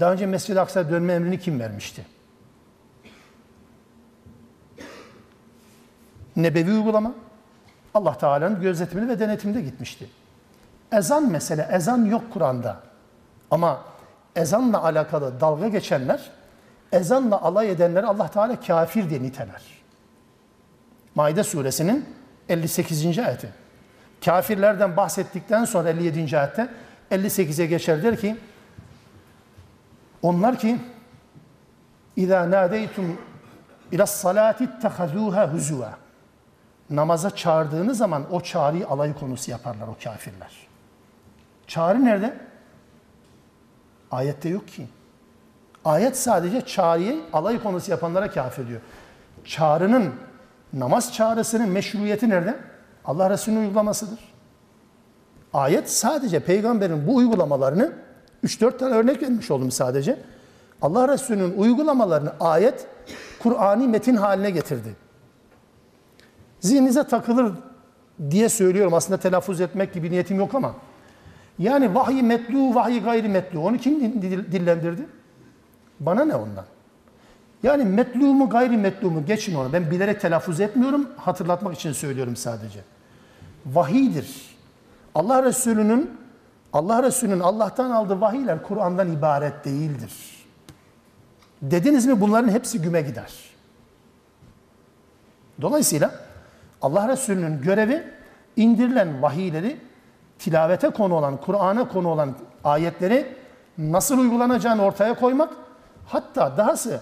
Daha 0.00 0.12
önce 0.12 0.26
Mescid-i 0.26 0.60
Aksa'ya 0.60 0.90
dönme 0.90 1.12
emrini 1.12 1.38
kim 1.38 1.60
vermişti? 1.60 2.06
Nebevi 6.36 6.72
uygulama. 6.72 7.12
Allah 7.94 8.18
Teala'nın 8.18 8.60
gözetiminde 8.60 9.08
ve 9.08 9.18
denetiminde 9.18 9.60
gitmişti. 9.60 10.08
Ezan 10.92 11.30
mesele, 11.30 11.68
ezan 11.72 12.04
yok 12.04 12.22
Kur'an'da. 12.32 12.80
Ama 13.50 13.84
ezanla 14.36 14.82
alakalı 14.82 15.40
dalga 15.40 15.68
geçenler, 15.68 16.30
ezanla 16.92 17.42
alay 17.42 17.70
edenleri 17.70 18.06
Allah 18.06 18.28
Teala 18.28 18.60
kafir 18.60 19.10
diye 19.10 19.22
niteler. 19.22 19.62
Maide 21.14 21.44
suresinin 21.44 22.08
58. 22.48 23.18
ayeti. 23.18 23.52
Kafirlerden 24.24 24.96
bahsettikten 24.96 25.64
sonra 25.64 25.88
57. 25.88 26.38
ayette 26.38 26.68
58'e 27.10 27.66
geçer 27.66 28.02
der 28.02 28.20
ki 28.20 28.36
onlar 30.22 30.58
ki 30.58 30.78
İza 32.16 32.50
nadeytum 32.50 33.18
ila 33.92 34.06
salati 34.06 34.64
ittahazuha 34.64 35.52
huzuva 35.52 35.98
namaza 36.90 37.30
çağırdığınız 37.30 37.98
zaman 37.98 38.32
o 38.32 38.40
çağrıyı 38.40 38.88
alay 38.88 39.14
konusu 39.14 39.50
yaparlar 39.50 39.88
o 39.88 39.96
kafirler. 40.04 40.66
Çağrı 41.66 42.04
nerede? 42.04 42.34
Ayette 44.10 44.48
yok 44.48 44.68
ki. 44.68 44.88
Ayet 45.84 46.16
sadece 46.16 46.60
çağrıyı 46.60 47.20
alay 47.32 47.62
konusu 47.62 47.90
yapanlara 47.90 48.30
kafir 48.30 48.68
diyor. 48.68 48.80
Çağrının, 49.44 50.14
namaz 50.72 51.12
çağrısının 51.12 51.68
meşruiyeti 51.68 52.28
nerede? 52.28 52.56
Allah 53.04 53.30
Resulü'nün 53.30 53.60
uygulamasıdır. 53.60 54.33
Ayet 55.54 55.90
sadece 55.90 56.40
peygamberin 56.40 57.06
bu 57.06 57.16
uygulamalarını 57.16 57.92
3-4 58.44 58.78
tane 58.78 58.94
örnek 58.94 59.22
vermiş 59.22 59.50
oldum 59.50 59.70
sadece. 59.70 60.18
Allah 60.82 61.08
Resulü'nün 61.08 61.58
uygulamalarını 61.58 62.32
ayet 62.40 62.86
Kur'ani 63.42 63.88
metin 63.88 64.16
haline 64.16 64.50
getirdi. 64.50 64.96
Zihninize 66.60 67.04
takılır 67.04 67.52
diye 68.30 68.48
söylüyorum. 68.48 68.94
Aslında 68.94 69.20
telaffuz 69.20 69.60
etmek 69.60 69.92
gibi 69.92 70.10
niyetim 70.10 70.36
yok 70.36 70.54
ama. 70.54 70.74
Yani 71.58 71.94
vahiy 71.94 72.22
metlu, 72.22 72.74
vahiy 72.74 73.02
gayri 73.02 73.28
metlu. 73.28 73.60
Onu 73.60 73.78
kim 73.78 74.22
dillendirdi? 74.22 75.06
Bana 76.00 76.24
ne 76.24 76.34
ondan? 76.34 76.64
Yani 77.62 77.84
metlu 77.84 78.34
mu 78.34 78.48
gayri 78.48 78.76
metlu 78.76 79.10
mu 79.10 79.26
geçin 79.26 79.54
onu. 79.54 79.72
Ben 79.72 79.90
bilerek 79.90 80.20
telaffuz 80.20 80.60
etmiyorum. 80.60 81.08
Hatırlatmak 81.16 81.74
için 81.74 81.92
söylüyorum 81.92 82.36
sadece. 82.36 82.80
Vahiydir. 83.66 84.53
Allah 85.14 85.42
Resulü'nün 85.42 86.20
Allah 86.72 87.02
Resulü'nün 87.02 87.40
Allah'tan 87.40 87.90
aldığı 87.90 88.20
vahiyler 88.20 88.62
Kur'an'dan 88.62 89.12
ibaret 89.12 89.64
değildir. 89.64 90.12
Dediniz 91.62 92.06
mi 92.06 92.20
bunların 92.20 92.48
hepsi 92.48 92.82
güme 92.82 93.02
gider. 93.02 93.32
Dolayısıyla 95.60 96.10
Allah 96.82 97.08
Resulü'nün 97.08 97.62
görevi 97.62 98.04
indirilen 98.56 99.22
vahiyleri 99.22 99.80
tilavete 100.38 100.90
konu 100.90 101.14
olan, 101.14 101.36
Kur'an'a 101.36 101.88
konu 101.88 102.08
olan 102.08 102.34
ayetleri 102.64 103.36
nasıl 103.78 104.18
uygulanacağını 104.18 104.82
ortaya 104.82 105.14
koymak, 105.14 105.50
hatta 106.06 106.56
dahası 106.56 107.00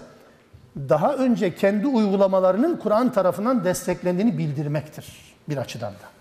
daha 0.75 1.13
önce 1.13 1.55
kendi 1.55 1.87
uygulamalarının 1.87 2.77
Kur'an 2.77 3.11
tarafından 3.11 3.63
desteklendiğini 3.63 4.37
bildirmektir 4.37 5.35
bir 5.49 5.57
açıdan 5.57 5.93
da. 5.93 6.12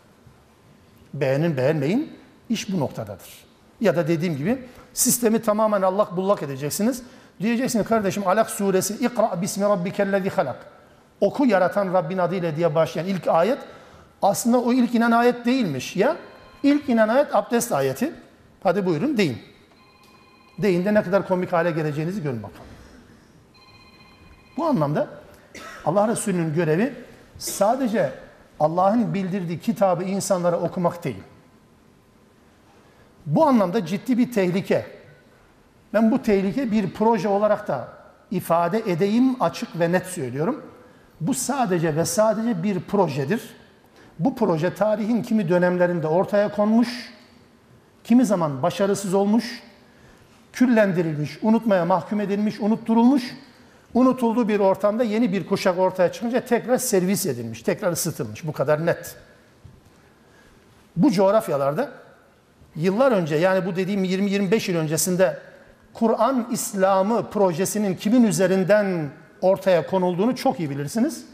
Beğenin 1.14 1.56
beğenmeyin, 1.56 2.12
iş 2.48 2.72
bu 2.72 2.80
noktadadır. 2.80 3.44
Ya 3.80 3.96
da 3.96 4.08
dediğim 4.08 4.36
gibi 4.36 4.64
sistemi 4.92 5.42
tamamen 5.42 5.82
Allah 5.82 6.08
bullak 6.16 6.42
edeceksiniz. 6.42 7.02
Diyeceksiniz 7.40 7.86
kardeşim 7.86 8.26
Alak 8.26 8.50
suresi 8.50 8.94
İkra 8.94 9.42
bismi 9.42 9.64
rabbikellezi 9.64 10.30
halak. 10.30 10.66
Oku 11.20 11.46
yaratan 11.46 11.94
Rabbin 11.94 12.18
adıyla 12.18 12.56
diye 12.56 12.74
başlayan 12.74 13.06
ilk 13.06 13.28
ayet 13.28 13.58
aslında 14.22 14.60
o 14.60 14.72
ilk 14.72 14.94
inen 14.94 15.10
ayet 15.10 15.46
değilmiş 15.46 15.96
ya. 15.96 16.16
İlk 16.62 16.88
inen 16.88 17.08
ayet 17.08 17.34
abdest 17.34 17.72
ayeti. 17.72 18.12
Hadi 18.62 18.86
buyurun 18.86 19.16
deyin. 19.16 19.38
Deyin 20.58 20.84
de 20.84 20.94
ne 20.94 21.02
kadar 21.02 21.28
komik 21.28 21.52
hale 21.52 21.70
geleceğinizi 21.70 22.22
görün 22.22 22.42
bakalım. 22.42 22.66
Bu 24.56 24.64
anlamda 24.66 25.08
Allah 25.84 26.08
Resulü'nün 26.08 26.54
görevi 26.54 26.94
sadece 27.38 28.12
Allah'ın 28.62 29.14
bildirdiği 29.14 29.60
kitabı 29.60 30.04
insanlara 30.04 30.60
okumak 30.60 31.04
değil. 31.04 31.22
Bu 33.26 33.46
anlamda 33.46 33.86
ciddi 33.86 34.18
bir 34.18 34.32
tehlike. 34.32 34.86
Ben 35.94 36.10
bu 36.10 36.22
tehlike 36.22 36.70
bir 36.72 36.90
proje 36.90 37.28
olarak 37.28 37.68
da 37.68 37.88
ifade 38.30 38.78
edeyim 38.78 39.42
açık 39.42 39.80
ve 39.80 39.92
net 39.92 40.06
söylüyorum. 40.06 40.62
Bu 41.20 41.34
sadece 41.34 41.96
ve 41.96 42.04
sadece 42.04 42.62
bir 42.62 42.80
projedir. 42.80 43.56
Bu 44.18 44.36
proje 44.36 44.74
tarihin 44.74 45.22
kimi 45.22 45.48
dönemlerinde 45.48 46.06
ortaya 46.06 46.52
konmuş, 46.52 47.12
kimi 48.04 48.26
zaman 48.26 48.62
başarısız 48.62 49.14
olmuş, 49.14 49.62
küllendirilmiş, 50.52 51.38
unutmaya 51.42 51.84
mahkum 51.84 52.20
edilmiş, 52.20 52.60
unutturulmuş, 52.60 53.36
unutulduğu 53.94 54.48
bir 54.48 54.60
ortamda 54.60 55.04
yeni 55.04 55.32
bir 55.32 55.46
kuşak 55.46 55.78
ortaya 55.78 56.12
çıkınca 56.12 56.44
tekrar 56.44 56.78
servis 56.78 57.26
edilmiş, 57.26 57.62
tekrar 57.62 57.92
ısıtılmış. 57.92 58.46
Bu 58.46 58.52
kadar 58.52 58.86
net. 58.86 59.16
Bu 60.96 61.10
coğrafyalarda 61.10 61.90
yıllar 62.76 63.12
önce 63.12 63.36
yani 63.36 63.66
bu 63.66 63.76
dediğim 63.76 64.04
20-25 64.04 64.70
yıl 64.70 64.78
öncesinde 64.78 65.38
Kur'an 65.94 66.48
İslam'ı 66.52 67.30
projesinin 67.30 67.94
kimin 67.94 68.22
üzerinden 68.22 69.10
ortaya 69.40 69.86
konulduğunu 69.86 70.36
çok 70.36 70.60
iyi 70.60 70.70
bilirsiniz. 70.70 71.24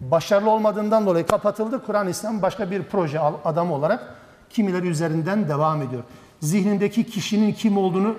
Başarılı 0.00 0.50
olmadığından 0.50 1.06
dolayı 1.06 1.26
kapatıldı. 1.26 1.86
Kur'an 1.86 2.08
İslam 2.08 2.42
başka 2.42 2.70
bir 2.70 2.82
proje 2.82 3.20
adam 3.20 3.72
olarak 3.72 4.14
kimileri 4.50 4.88
üzerinden 4.88 5.48
devam 5.48 5.82
ediyor. 5.82 6.02
Zihnindeki 6.40 7.04
kişinin 7.04 7.52
kim 7.52 7.78
olduğunu 7.78 8.16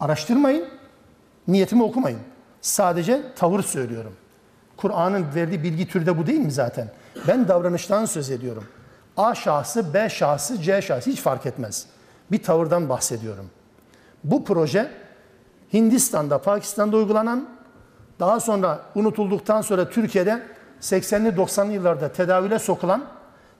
araştırmayın. 0.00 0.64
Niyetimi 1.48 1.82
okumayın. 1.82 2.18
Sadece 2.62 3.22
tavır 3.36 3.62
söylüyorum. 3.62 4.12
Kur'an'ın 4.76 5.26
verdiği 5.34 5.62
bilgi 5.62 5.88
türü 5.88 6.06
de 6.06 6.18
bu 6.18 6.26
değil 6.26 6.40
mi 6.40 6.52
zaten? 6.52 6.88
Ben 7.28 7.48
davranıştan 7.48 8.04
söz 8.04 8.30
ediyorum. 8.30 8.64
A 9.16 9.34
şahsı, 9.34 9.94
B 9.94 10.08
şahsı, 10.08 10.62
C 10.62 10.82
şahsı 10.82 11.10
hiç 11.10 11.20
fark 11.20 11.46
etmez. 11.46 11.86
Bir 12.30 12.42
tavırdan 12.42 12.88
bahsediyorum. 12.88 13.50
Bu 14.24 14.44
proje 14.44 14.90
Hindistan'da, 15.72 16.38
Pakistan'da 16.38 16.96
uygulanan 16.96 17.48
daha 18.20 18.40
sonra 18.40 18.80
unutulduktan 18.94 19.62
sonra 19.62 19.90
Türkiye'de 19.90 20.42
80'li 20.80 21.28
90'lı 21.28 21.72
yıllarda 21.72 22.12
tedavüle 22.12 22.58
sokulan, 22.58 23.04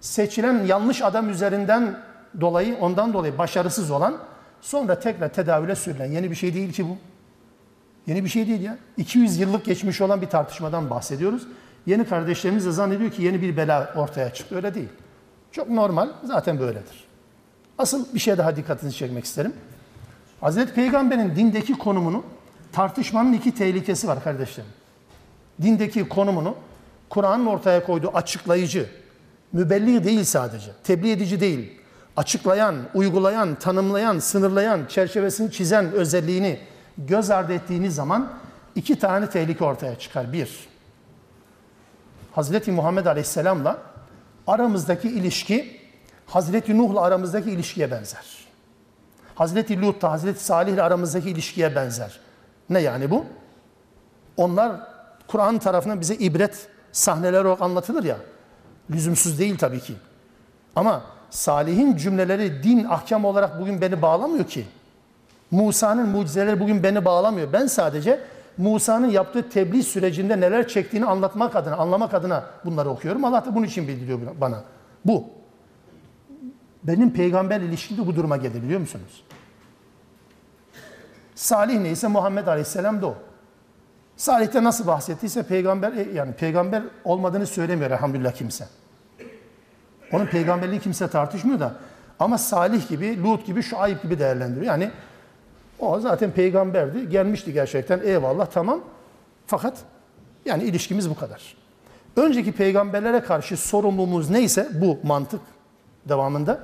seçilen 0.01 0.65
yanlış 0.65 1.03
adam 1.03 1.31
üzerinden 1.31 1.99
dolayı 2.41 2.77
ondan 2.81 3.13
dolayı 3.13 3.39
başarısız 3.39 3.91
olan 3.91 4.17
sonra 4.61 5.01
tekrar 5.01 5.29
tedavüle 5.29 5.77
sürülen 5.77 6.07
yeni 6.07 6.31
bir 6.31 6.37
şey 6.37 6.55
değil 6.55 6.73
ki 6.73 6.89
bu. 6.89 7.12
Yeni 8.07 8.25
bir 8.25 8.29
şey 8.29 8.47
değil 8.47 8.61
ya. 8.61 8.79
200 8.97 9.39
yıllık 9.39 9.65
geçmiş 9.65 10.01
olan 10.01 10.23
bir 10.23 10.27
tartışmadan 10.27 10.91
bahsediyoruz. 10.91 11.43
Yeni 11.87 12.05
kardeşlerimiz 12.05 12.67
de 12.67 12.71
zannediyor 12.71 13.11
ki 13.11 13.23
yeni 13.23 13.43
bir 13.43 13.57
bela 13.57 13.93
ortaya 13.97 14.35
çıktı. 14.35 14.57
Öyle 14.57 14.75
değil. 14.75 14.89
Çok 15.53 15.71
normal. 15.71 16.09
Zaten 16.25 16.61
böyledir. 16.61 17.05
Asıl 17.79 18.15
bir 18.15 18.19
şey 18.19 18.39
daha 18.39 18.57
dikkatinizi 18.57 18.97
çekmek 18.97 19.25
isterim. 19.25 19.53
Hazreti 20.41 20.75
Peygamber'in 20.75 21.37
dindeki 21.37 21.73
konumunu 21.73 22.25
tartışmanın 22.73 23.33
iki 23.33 23.55
tehlikesi 23.55 24.09
var 24.09 24.25
kardeşlerim. 24.25 24.71
Dindeki 25.63 26.09
konumunu 26.09 26.55
Kur'an'ın 27.11 27.47
ortaya 27.47 27.85
koyduğu 27.85 28.11
açıklayıcı, 28.15 28.87
mübelli 29.53 30.05
değil 30.05 30.25
sadece, 30.25 30.71
tebliğ 30.85 31.11
edici 31.11 31.41
değil, 31.41 31.73
açıklayan, 32.17 32.77
uygulayan, 32.95 33.55
tanımlayan, 33.55 34.19
sınırlayan, 34.19 34.81
çerçevesini 34.89 35.53
çizen 35.53 35.93
özelliğini 35.93 36.59
göz 36.99 37.31
ardı 37.31 37.53
ettiğiniz 37.53 37.95
zaman 37.95 38.33
iki 38.75 38.99
tane 38.99 39.31
tehlike 39.31 39.65
ortaya 39.65 39.99
çıkar. 39.99 40.33
Bir, 40.33 40.69
Hazreti 42.33 42.73
Muhammed 42.73 43.07
Aleyhisselam'la 43.07 43.79
aramızdaki 44.47 45.09
ilişki 45.09 45.81
Hazreti 46.27 46.79
Nuh'la 46.79 47.01
aramızdaki 47.01 47.51
ilişkiye 47.51 47.91
benzer. 47.91 48.25
Hazreti 49.35 49.81
Lut'la 49.81 50.11
Hazreti 50.11 50.45
Salih 50.45 50.73
ile 50.73 50.83
aramızdaki 50.83 51.31
ilişkiye 51.31 51.77
benzer. 51.77 52.21
Ne 52.71 52.79
yani 52.81 53.11
bu? 53.11 53.25
Onlar 54.37 54.73
Kur'an 55.27 55.59
tarafından 55.59 56.01
bize 56.01 56.15
ibret 56.15 56.69
sahneler 56.93 57.45
olarak 57.45 57.63
anlatılır 57.63 58.05
ya. 58.05 58.17
Lüzumsuz 58.91 59.39
değil 59.39 59.59
tabii 59.59 59.81
ki. 59.81 59.95
Ama 60.77 61.03
Salih'in 61.31 61.97
cümleleri 61.97 62.63
din 62.63 62.85
ahkam 62.85 63.25
olarak 63.25 63.61
bugün 63.61 63.81
beni 63.81 64.03
bağlamıyor 64.03 64.45
ki. 64.45 64.67
Musa'nın 65.53 66.09
mucizeleri 66.09 66.61
bugün 66.61 66.83
beni 66.83 67.05
bağlamıyor. 67.05 67.53
Ben 67.53 67.67
sadece 67.67 68.21
Musa'nın 68.59 69.11
yaptığı 69.11 69.49
tebliğ 69.49 69.83
sürecinde 69.83 70.41
neler 70.41 70.69
çektiğini 70.69 71.07
anlatmak 71.07 71.57
adına, 71.57 71.77
anlamak 71.77 72.15
adına 72.15 72.45
bunları 72.65 72.89
okuyorum. 72.89 73.25
Allah 73.25 73.45
da 73.45 73.55
bunun 73.55 73.67
için 73.67 73.89
bildiriyor 73.89 74.19
bana. 74.41 74.65
Bu. 75.05 75.25
Benim 76.83 77.13
peygamber 77.13 77.61
ilişkimde 77.61 78.07
bu 78.07 78.17
duruma 78.17 78.37
gelir 78.37 78.63
biliyor 78.63 78.81
musunuz? 78.81 79.25
Salih 81.35 81.81
neyse 81.81 82.09
Muhammed 82.09 82.47
Aleyhisselam 82.47 83.03
da 83.03 83.07
o. 83.07 83.15
Salih'te 84.17 84.65
nasıl 84.65 84.87
bahsettiyse 84.87 85.43
peygamber 85.43 85.93
e, 85.93 86.07
yani 86.15 86.33
peygamber 86.33 86.83
olmadığını 87.05 87.47
söylemiyor 87.47 87.91
elhamdülillah 87.91 88.33
kimse. 88.33 88.69
Onun 90.13 90.27
peygamberliği 90.27 90.81
kimse 90.81 91.09
tartışmıyor 91.09 91.61
da 91.61 91.75
ama 92.19 92.39
Salih 92.39 92.89
gibi, 92.89 93.23
Lut 93.23 93.47
gibi, 93.47 93.63
Şuayb 93.63 94.03
gibi 94.03 94.19
değerlendiriyor. 94.19 94.67
Yani 94.67 94.91
o 95.83 96.01
zaten 96.01 96.31
peygamberdi. 96.31 97.09
Gelmişti 97.09 97.53
gerçekten. 97.53 98.01
Eyvallah 98.05 98.47
tamam. 98.47 98.81
Fakat 99.47 99.79
yani 100.45 100.63
ilişkimiz 100.63 101.11
bu 101.11 101.15
kadar. 101.15 101.57
Önceki 102.17 102.53
peygamberlere 102.53 103.21
karşı 103.21 103.57
sorumluluğumuz 103.57 104.31
neyse 104.31 104.69
bu 104.75 104.99
mantık 105.03 105.41
devamında 106.09 106.61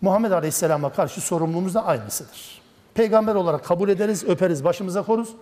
Muhammed 0.00 0.30
Aleyhisselam'a 0.30 0.92
karşı 0.92 1.20
sorumluluğumuz 1.20 1.74
da 1.74 1.86
aynısıdır. 1.86 2.62
Peygamber 2.94 3.34
olarak 3.34 3.64
kabul 3.64 3.88
ederiz, 3.88 4.24
öperiz, 4.24 4.64
başımıza 4.64 5.02
koruz. 5.02 5.34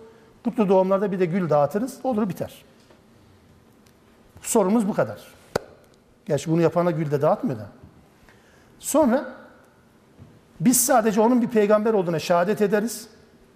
Kutlu 0.43 0.69
doğumlarda 0.69 1.11
bir 1.11 1.19
de 1.19 1.25
gül 1.25 1.49
dağıtırız. 1.49 1.97
Olur 2.03 2.29
biter. 2.29 2.63
Sorumuz 4.41 4.87
bu 4.87 4.93
kadar. 4.93 5.21
Gerçi 6.25 6.51
bunu 6.51 6.61
yapana 6.61 6.91
gül 6.91 7.11
de 7.11 7.21
dağıtmıyor 7.21 7.59
da. 7.59 7.67
Sonra 8.79 9.34
biz 10.59 10.85
sadece 10.85 11.21
onun 11.21 11.41
bir 11.41 11.47
peygamber 11.47 11.93
olduğuna 11.93 12.19
şehadet 12.19 12.61
ederiz. 12.61 13.07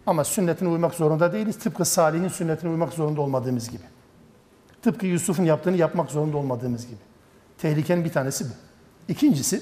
Ama 0.05 0.23
sünnetine 0.23 0.69
uymak 0.69 0.93
zorunda 0.93 1.33
değiliz. 1.33 1.59
Tıpkı 1.59 1.85
Salih'in 1.85 2.27
sünnetine 2.27 2.69
uymak 2.69 2.93
zorunda 2.93 3.21
olmadığımız 3.21 3.69
gibi. 3.69 3.83
Tıpkı 4.81 5.05
Yusuf'un 5.05 5.43
yaptığını 5.43 5.77
yapmak 5.77 6.11
zorunda 6.11 6.37
olmadığımız 6.37 6.85
gibi. 6.87 6.99
Tehlikenin 7.57 8.05
bir 8.05 8.11
tanesi 8.11 8.45
bu. 8.45 8.49
İkincisi, 9.07 9.61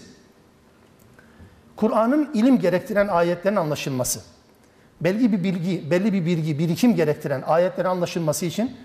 Kur'an'ın 1.75 2.29
ilim 2.33 2.59
gerektiren 2.59 3.07
ayetlerin 3.07 3.55
anlaşılması. 3.55 4.19
Belli 5.01 5.31
bir 5.31 5.43
bilgi, 5.43 5.91
belli 5.91 6.13
bir 6.13 6.25
bilgi, 6.25 6.59
birikim 6.59 6.95
gerektiren 6.95 7.41
ayetlerin 7.41 7.89
anlaşılması 7.89 8.45
için 8.45 8.77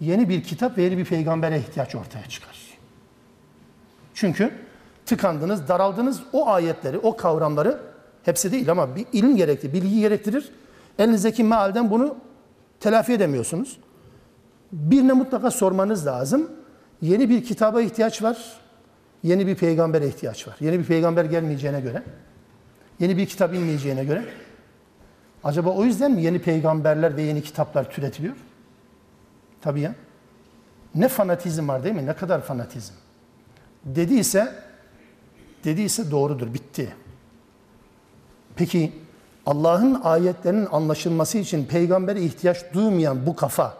yeni 0.00 0.28
bir 0.28 0.42
kitap 0.42 0.78
ve 0.78 0.82
yeni 0.82 0.98
bir 0.98 1.04
peygambere 1.04 1.58
ihtiyaç 1.58 1.94
ortaya 1.94 2.28
çıkar. 2.28 2.60
Çünkü 4.14 4.52
tıkandınız, 5.06 5.68
daraldınız 5.68 6.22
o 6.32 6.48
ayetleri, 6.48 6.98
o 6.98 7.16
kavramları 7.16 7.91
hepsi 8.24 8.52
değil 8.52 8.70
ama 8.70 8.96
bir 8.96 9.06
ilim 9.12 9.36
gerekli, 9.36 9.72
bilgi 9.72 10.00
gerektirir. 10.00 10.52
Elinizdeki 10.98 11.44
mealden 11.44 11.90
bunu 11.90 12.16
telafi 12.80 13.12
edemiyorsunuz. 13.12 13.78
Birine 14.72 15.12
mutlaka 15.12 15.50
sormanız 15.50 16.06
lazım. 16.06 16.50
Yeni 17.02 17.30
bir 17.30 17.44
kitaba 17.44 17.82
ihtiyaç 17.82 18.22
var. 18.22 18.38
Yeni 19.22 19.46
bir 19.46 19.54
peygambere 19.54 20.06
ihtiyaç 20.06 20.48
var. 20.48 20.56
Yeni 20.60 20.78
bir 20.78 20.84
peygamber 20.84 21.24
gelmeyeceğine 21.24 21.80
göre. 21.80 22.02
Yeni 23.00 23.16
bir 23.16 23.26
kitap 23.26 23.54
inmeyeceğine 23.54 24.04
göre. 24.04 24.24
Acaba 25.44 25.70
o 25.70 25.84
yüzden 25.84 26.12
mi 26.12 26.22
yeni 26.22 26.38
peygamberler 26.42 27.16
ve 27.16 27.22
yeni 27.22 27.42
kitaplar 27.42 27.90
türetiliyor? 27.90 28.36
Tabii 29.60 29.80
ya. 29.80 29.94
Ne 30.94 31.08
fanatizm 31.08 31.68
var 31.68 31.84
değil 31.84 31.94
mi? 31.94 32.06
Ne 32.06 32.12
kadar 32.12 32.40
fanatizm. 32.42 32.94
Dediyse, 33.84 34.52
dediyse 35.64 36.10
doğrudur, 36.10 36.54
bitti. 36.54 36.94
Peki 38.56 38.92
Allah'ın 39.46 40.00
ayetlerinin 40.04 40.68
anlaşılması 40.72 41.38
için 41.38 41.64
peygambere 41.64 42.20
ihtiyaç 42.22 42.58
duymayan 42.72 43.26
bu 43.26 43.36
kafa, 43.36 43.74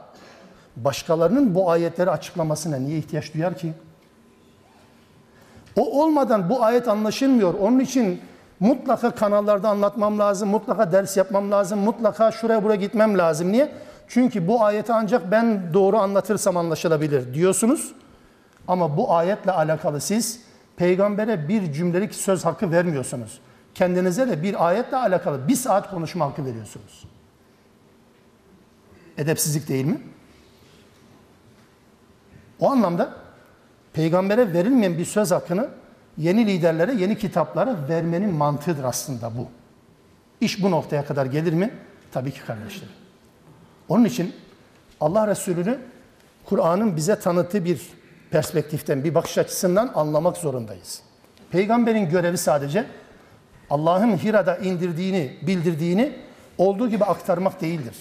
başkalarının 0.77 1.55
bu 1.55 1.71
ayetleri 1.71 2.11
açıklamasına 2.11 2.77
niye 2.77 2.99
ihtiyaç 2.99 3.35
duyar 3.35 3.59
ki? 3.59 3.73
O 5.77 6.03
olmadan 6.03 6.51
bu 6.51 6.65
ayet 6.65 6.89
anlaşılmıyor. 6.89 7.55
Onun 7.55 7.79
için 7.79 8.21
mutlaka 8.61 9.11
kanallarda 9.11 9.69
anlatmam 9.69 10.19
lazım, 10.19 10.49
mutlaka 10.49 10.93
ders 10.93 11.17
yapmam 11.17 11.51
lazım, 11.51 11.79
mutlaka 11.79 12.33
şuraya 12.33 12.65
buraya 12.65 12.77
gitmem 12.77 13.19
lazım. 13.19 13.53
Niye? 13.53 13.73
Çünkü 14.09 14.49
bu 14.49 14.65
ayeti 14.65 14.93
ancak 14.93 15.31
ben 15.31 15.75
doğru 15.75 15.99
anlatırsam 15.99 16.57
anlaşılabilir 16.57 17.35
diyorsunuz. 17.35 17.93
Ama 18.69 18.97
bu 18.97 19.15
ayetle 19.15 19.53
alakalı 19.53 20.01
siz 20.01 20.41
peygambere 20.77 21.49
bir 21.49 21.73
cümlelik 21.73 22.15
söz 22.15 22.45
hakkı 22.45 22.71
vermiyorsunuz. 22.71 23.41
Kendinize 23.75 24.29
de 24.29 24.43
bir 24.43 24.67
ayetle 24.67 24.97
alakalı 24.97 25.49
bir 25.49 25.57
saat 25.57 25.91
konuşma 25.91 26.27
hakkı 26.27 26.45
veriyorsunuz. 26.45 27.05
Edepsizlik 29.19 29.69
değil 29.69 29.85
mi? 29.85 30.01
O 32.61 32.71
anlamda 32.71 33.17
peygambere 33.93 34.53
verilmeyen 34.53 34.99
bir 34.99 35.05
söz 35.05 35.31
hakkını 35.31 35.69
yeni 36.19 36.47
liderlere, 36.47 36.95
yeni 36.95 37.19
kitaplara 37.19 37.89
vermenin 37.89 38.35
mantığıdır 38.35 38.85
aslında 38.85 39.37
bu. 39.37 39.49
İş 40.41 40.63
bu 40.63 40.71
noktaya 40.71 41.05
kadar 41.05 41.27
gelir 41.27 41.53
mi? 41.53 41.75
Tabii 42.13 42.31
ki 42.31 42.41
kardeşlerim. 42.47 42.93
Onun 43.89 44.05
için 44.05 44.35
Allah 45.01 45.29
Resulü'nü 45.29 45.79
Kur'an'ın 46.45 46.97
bize 46.97 47.21
tanıttığı 47.21 47.65
bir 47.65 47.81
perspektiften, 48.31 49.05
bir 49.05 49.15
bakış 49.15 49.39
açısından 49.39 49.93
anlamak 49.95 50.37
zorundayız. 50.37 51.03
Peygamberin 51.51 52.11
görevi 52.11 52.39
sadece 52.39 52.87
Allah'ın 53.73 54.17
Hira'da 54.17 54.57
indirdiğini, 54.57 55.37
bildirdiğini 55.43 56.13
olduğu 56.59 56.89
gibi 56.91 57.05
aktarmak 57.05 57.61
değildir. 57.61 57.97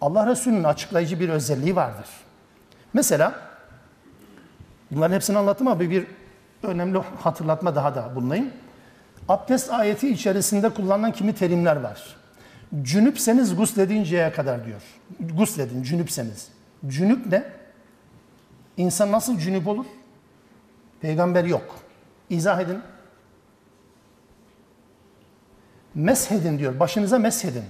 Allah 0.00 0.26
Resulü'nün 0.26 0.64
açıklayıcı 0.64 1.20
bir 1.20 1.28
özelliği 1.28 1.76
vardır. 1.76 2.06
Mesela 2.92 3.34
bunların 4.90 5.14
hepsini 5.14 5.38
anlattım 5.38 5.68
ama 5.68 5.80
bir 5.80 6.06
önemli 6.62 6.98
hatırlatma 7.22 7.74
daha 7.74 7.94
da 7.94 8.16
bulunayım. 8.16 8.50
Abdest 9.28 9.72
ayeti 9.72 10.08
içerisinde 10.08 10.68
kullanılan 10.68 11.12
kimi 11.12 11.34
terimler 11.34 11.76
var. 11.76 12.16
Cünüpseniz 12.82 13.56
gusledinceye 13.56 14.32
kadar 14.32 14.66
diyor. 14.66 14.82
Gusledin, 15.20 15.82
cünüpseniz. 15.82 16.48
Cünüp 16.86 17.26
ne? 17.26 17.44
İnsan 18.76 19.12
nasıl 19.12 19.38
cünüp 19.38 19.68
olur? 19.68 19.86
Peygamber 21.00 21.44
yok. 21.44 21.76
İzah 22.30 22.60
edin. 22.60 22.78
Meshedin 25.94 26.58
diyor. 26.58 26.80
Başınıza 26.80 27.18
meshedin. 27.18 27.64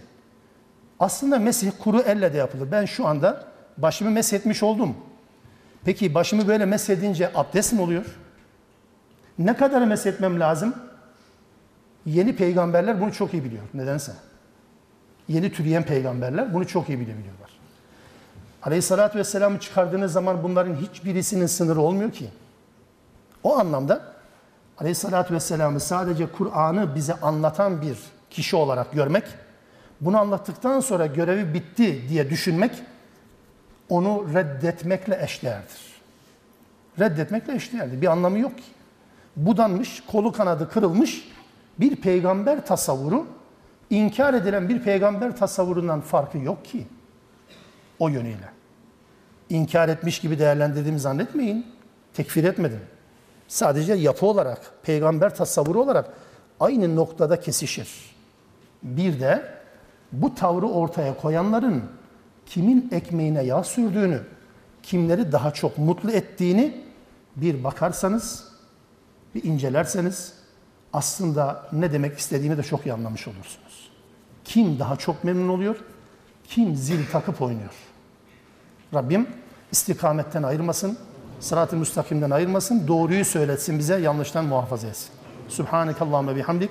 Aslında 1.00 1.38
mesih 1.38 1.70
kuru 1.78 2.00
elle 2.00 2.32
de 2.32 2.36
yapılır. 2.38 2.72
Ben 2.72 2.84
şu 2.84 3.06
anda 3.06 3.44
başımı 3.78 4.10
meshetmiş 4.10 4.62
oldum. 4.62 4.96
Peki 5.84 6.14
başımı 6.14 6.48
böyle 6.48 6.66
meshedince 6.66 7.30
abdest 7.34 7.72
mi 7.72 7.80
oluyor? 7.80 8.04
Ne 9.38 9.56
kadar 9.56 9.86
meshetmem 9.86 10.40
lazım? 10.40 10.74
Yeni 12.06 12.36
peygamberler 12.36 13.00
bunu 13.00 13.12
çok 13.12 13.34
iyi 13.34 13.44
biliyor. 13.44 13.62
Nedense. 13.74 14.12
Yeni 15.28 15.52
türeyen 15.52 15.82
peygamberler 15.82 16.54
bunu 16.54 16.66
çok 16.66 16.88
iyi 16.88 17.00
bilebiliyorlar. 17.00 17.50
Aleyhissalatü 18.62 19.18
Vesselam'ı 19.18 19.60
çıkardığınız 19.60 20.12
zaman 20.12 20.42
bunların 20.42 20.74
hiçbirisinin 20.74 21.46
sınırı 21.46 21.80
olmuyor 21.80 22.12
ki. 22.12 22.30
O 23.42 23.58
anlamda 23.58 24.14
Aleyhissalatü 24.78 25.34
vesselam'ı 25.34 25.80
sadece 25.80 26.26
Kur'an'ı 26.32 26.94
bize 26.94 27.14
anlatan 27.14 27.82
bir 27.82 27.98
kişi 28.34 28.56
olarak 28.56 28.92
görmek, 28.92 29.24
bunu 30.00 30.18
anlattıktan 30.18 30.80
sonra 30.80 31.06
görevi 31.06 31.54
bitti 31.54 32.08
diye 32.08 32.30
düşünmek, 32.30 32.72
onu 33.88 34.26
reddetmekle 34.34 35.22
eşdeğerdir. 35.22 35.94
Reddetmekle 36.98 37.54
eşdeğerdir. 37.54 38.00
Bir 38.00 38.06
anlamı 38.06 38.38
yok 38.38 38.58
ki. 38.58 38.64
Budanmış, 39.36 40.02
kolu 40.06 40.32
kanadı 40.32 40.68
kırılmış 40.70 41.28
bir 41.78 41.96
peygamber 41.96 42.66
tasavvuru, 42.66 43.26
inkar 43.90 44.34
edilen 44.34 44.68
bir 44.68 44.82
peygamber 44.82 45.36
tasavvurundan 45.36 46.00
farkı 46.00 46.38
yok 46.38 46.64
ki 46.64 46.86
o 47.98 48.08
yönüyle. 48.08 48.50
İnkar 49.50 49.88
etmiş 49.88 50.20
gibi 50.20 50.38
değerlendirdiğimi 50.38 51.00
zannetmeyin. 51.00 51.66
Tekfir 52.14 52.44
etmedim. 52.44 52.80
Sadece 53.48 53.94
yapı 53.94 54.26
olarak, 54.26 54.60
peygamber 54.82 55.34
tasavvuru 55.34 55.82
olarak 55.82 56.10
aynı 56.60 56.96
noktada 56.96 57.40
kesişir. 57.40 58.13
Bir 58.84 59.20
de 59.20 59.54
bu 60.12 60.34
tavrı 60.34 60.66
ortaya 60.66 61.16
koyanların 61.16 61.84
kimin 62.46 62.88
ekmeğine 62.92 63.42
yağ 63.42 63.64
sürdüğünü, 63.64 64.22
kimleri 64.82 65.32
daha 65.32 65.50
çok 65.50 65.78
mutlu 65.78 66.10
ettiğini 66.10 66.84
bir 67.36 67.64
bakarsanız, 67.64 68.48
bir 69.34 69.44
incelerseniz 69.44 70.32
aslında 70.92 71.66
ne 71.72 71.92
demek 71.92 72.18
istediğini 72.18 72.58
de 72.58 72.62
çok 72.62 72.86
iyi 72.86 72.92
anlamış 72.92 73.28
olursunuz. 73.28 73.90
Kim 74.44 74.78
daha 74.78 74.96
çok 74.96 75.24
memnun 75.24 75.48
oluyor, 75.48 75.76
kim 76.44 76.76
zil 76.76 77.06
takıp 77.12 77.42
oynuyor. 77.42 77.72
Rabbim 78.94 79.28
istikametten 79.72 80.42
ayırmasın, 80.42 80.98
sırat-ı 81.40 81.76
müstakimden 81.76 82.30
ayırmasın, 82.30 82.88
doğruyu 82.88 83.24
söyletsin 83.24 83.78
bize, 83.78 84.00
yanlıştan 84.00 84.44
muhafaza 84.44 84.86
etsin. 84.86 85.10
Subhanekallahümme 85.48 86.36
bihamdik. 86.36 86.70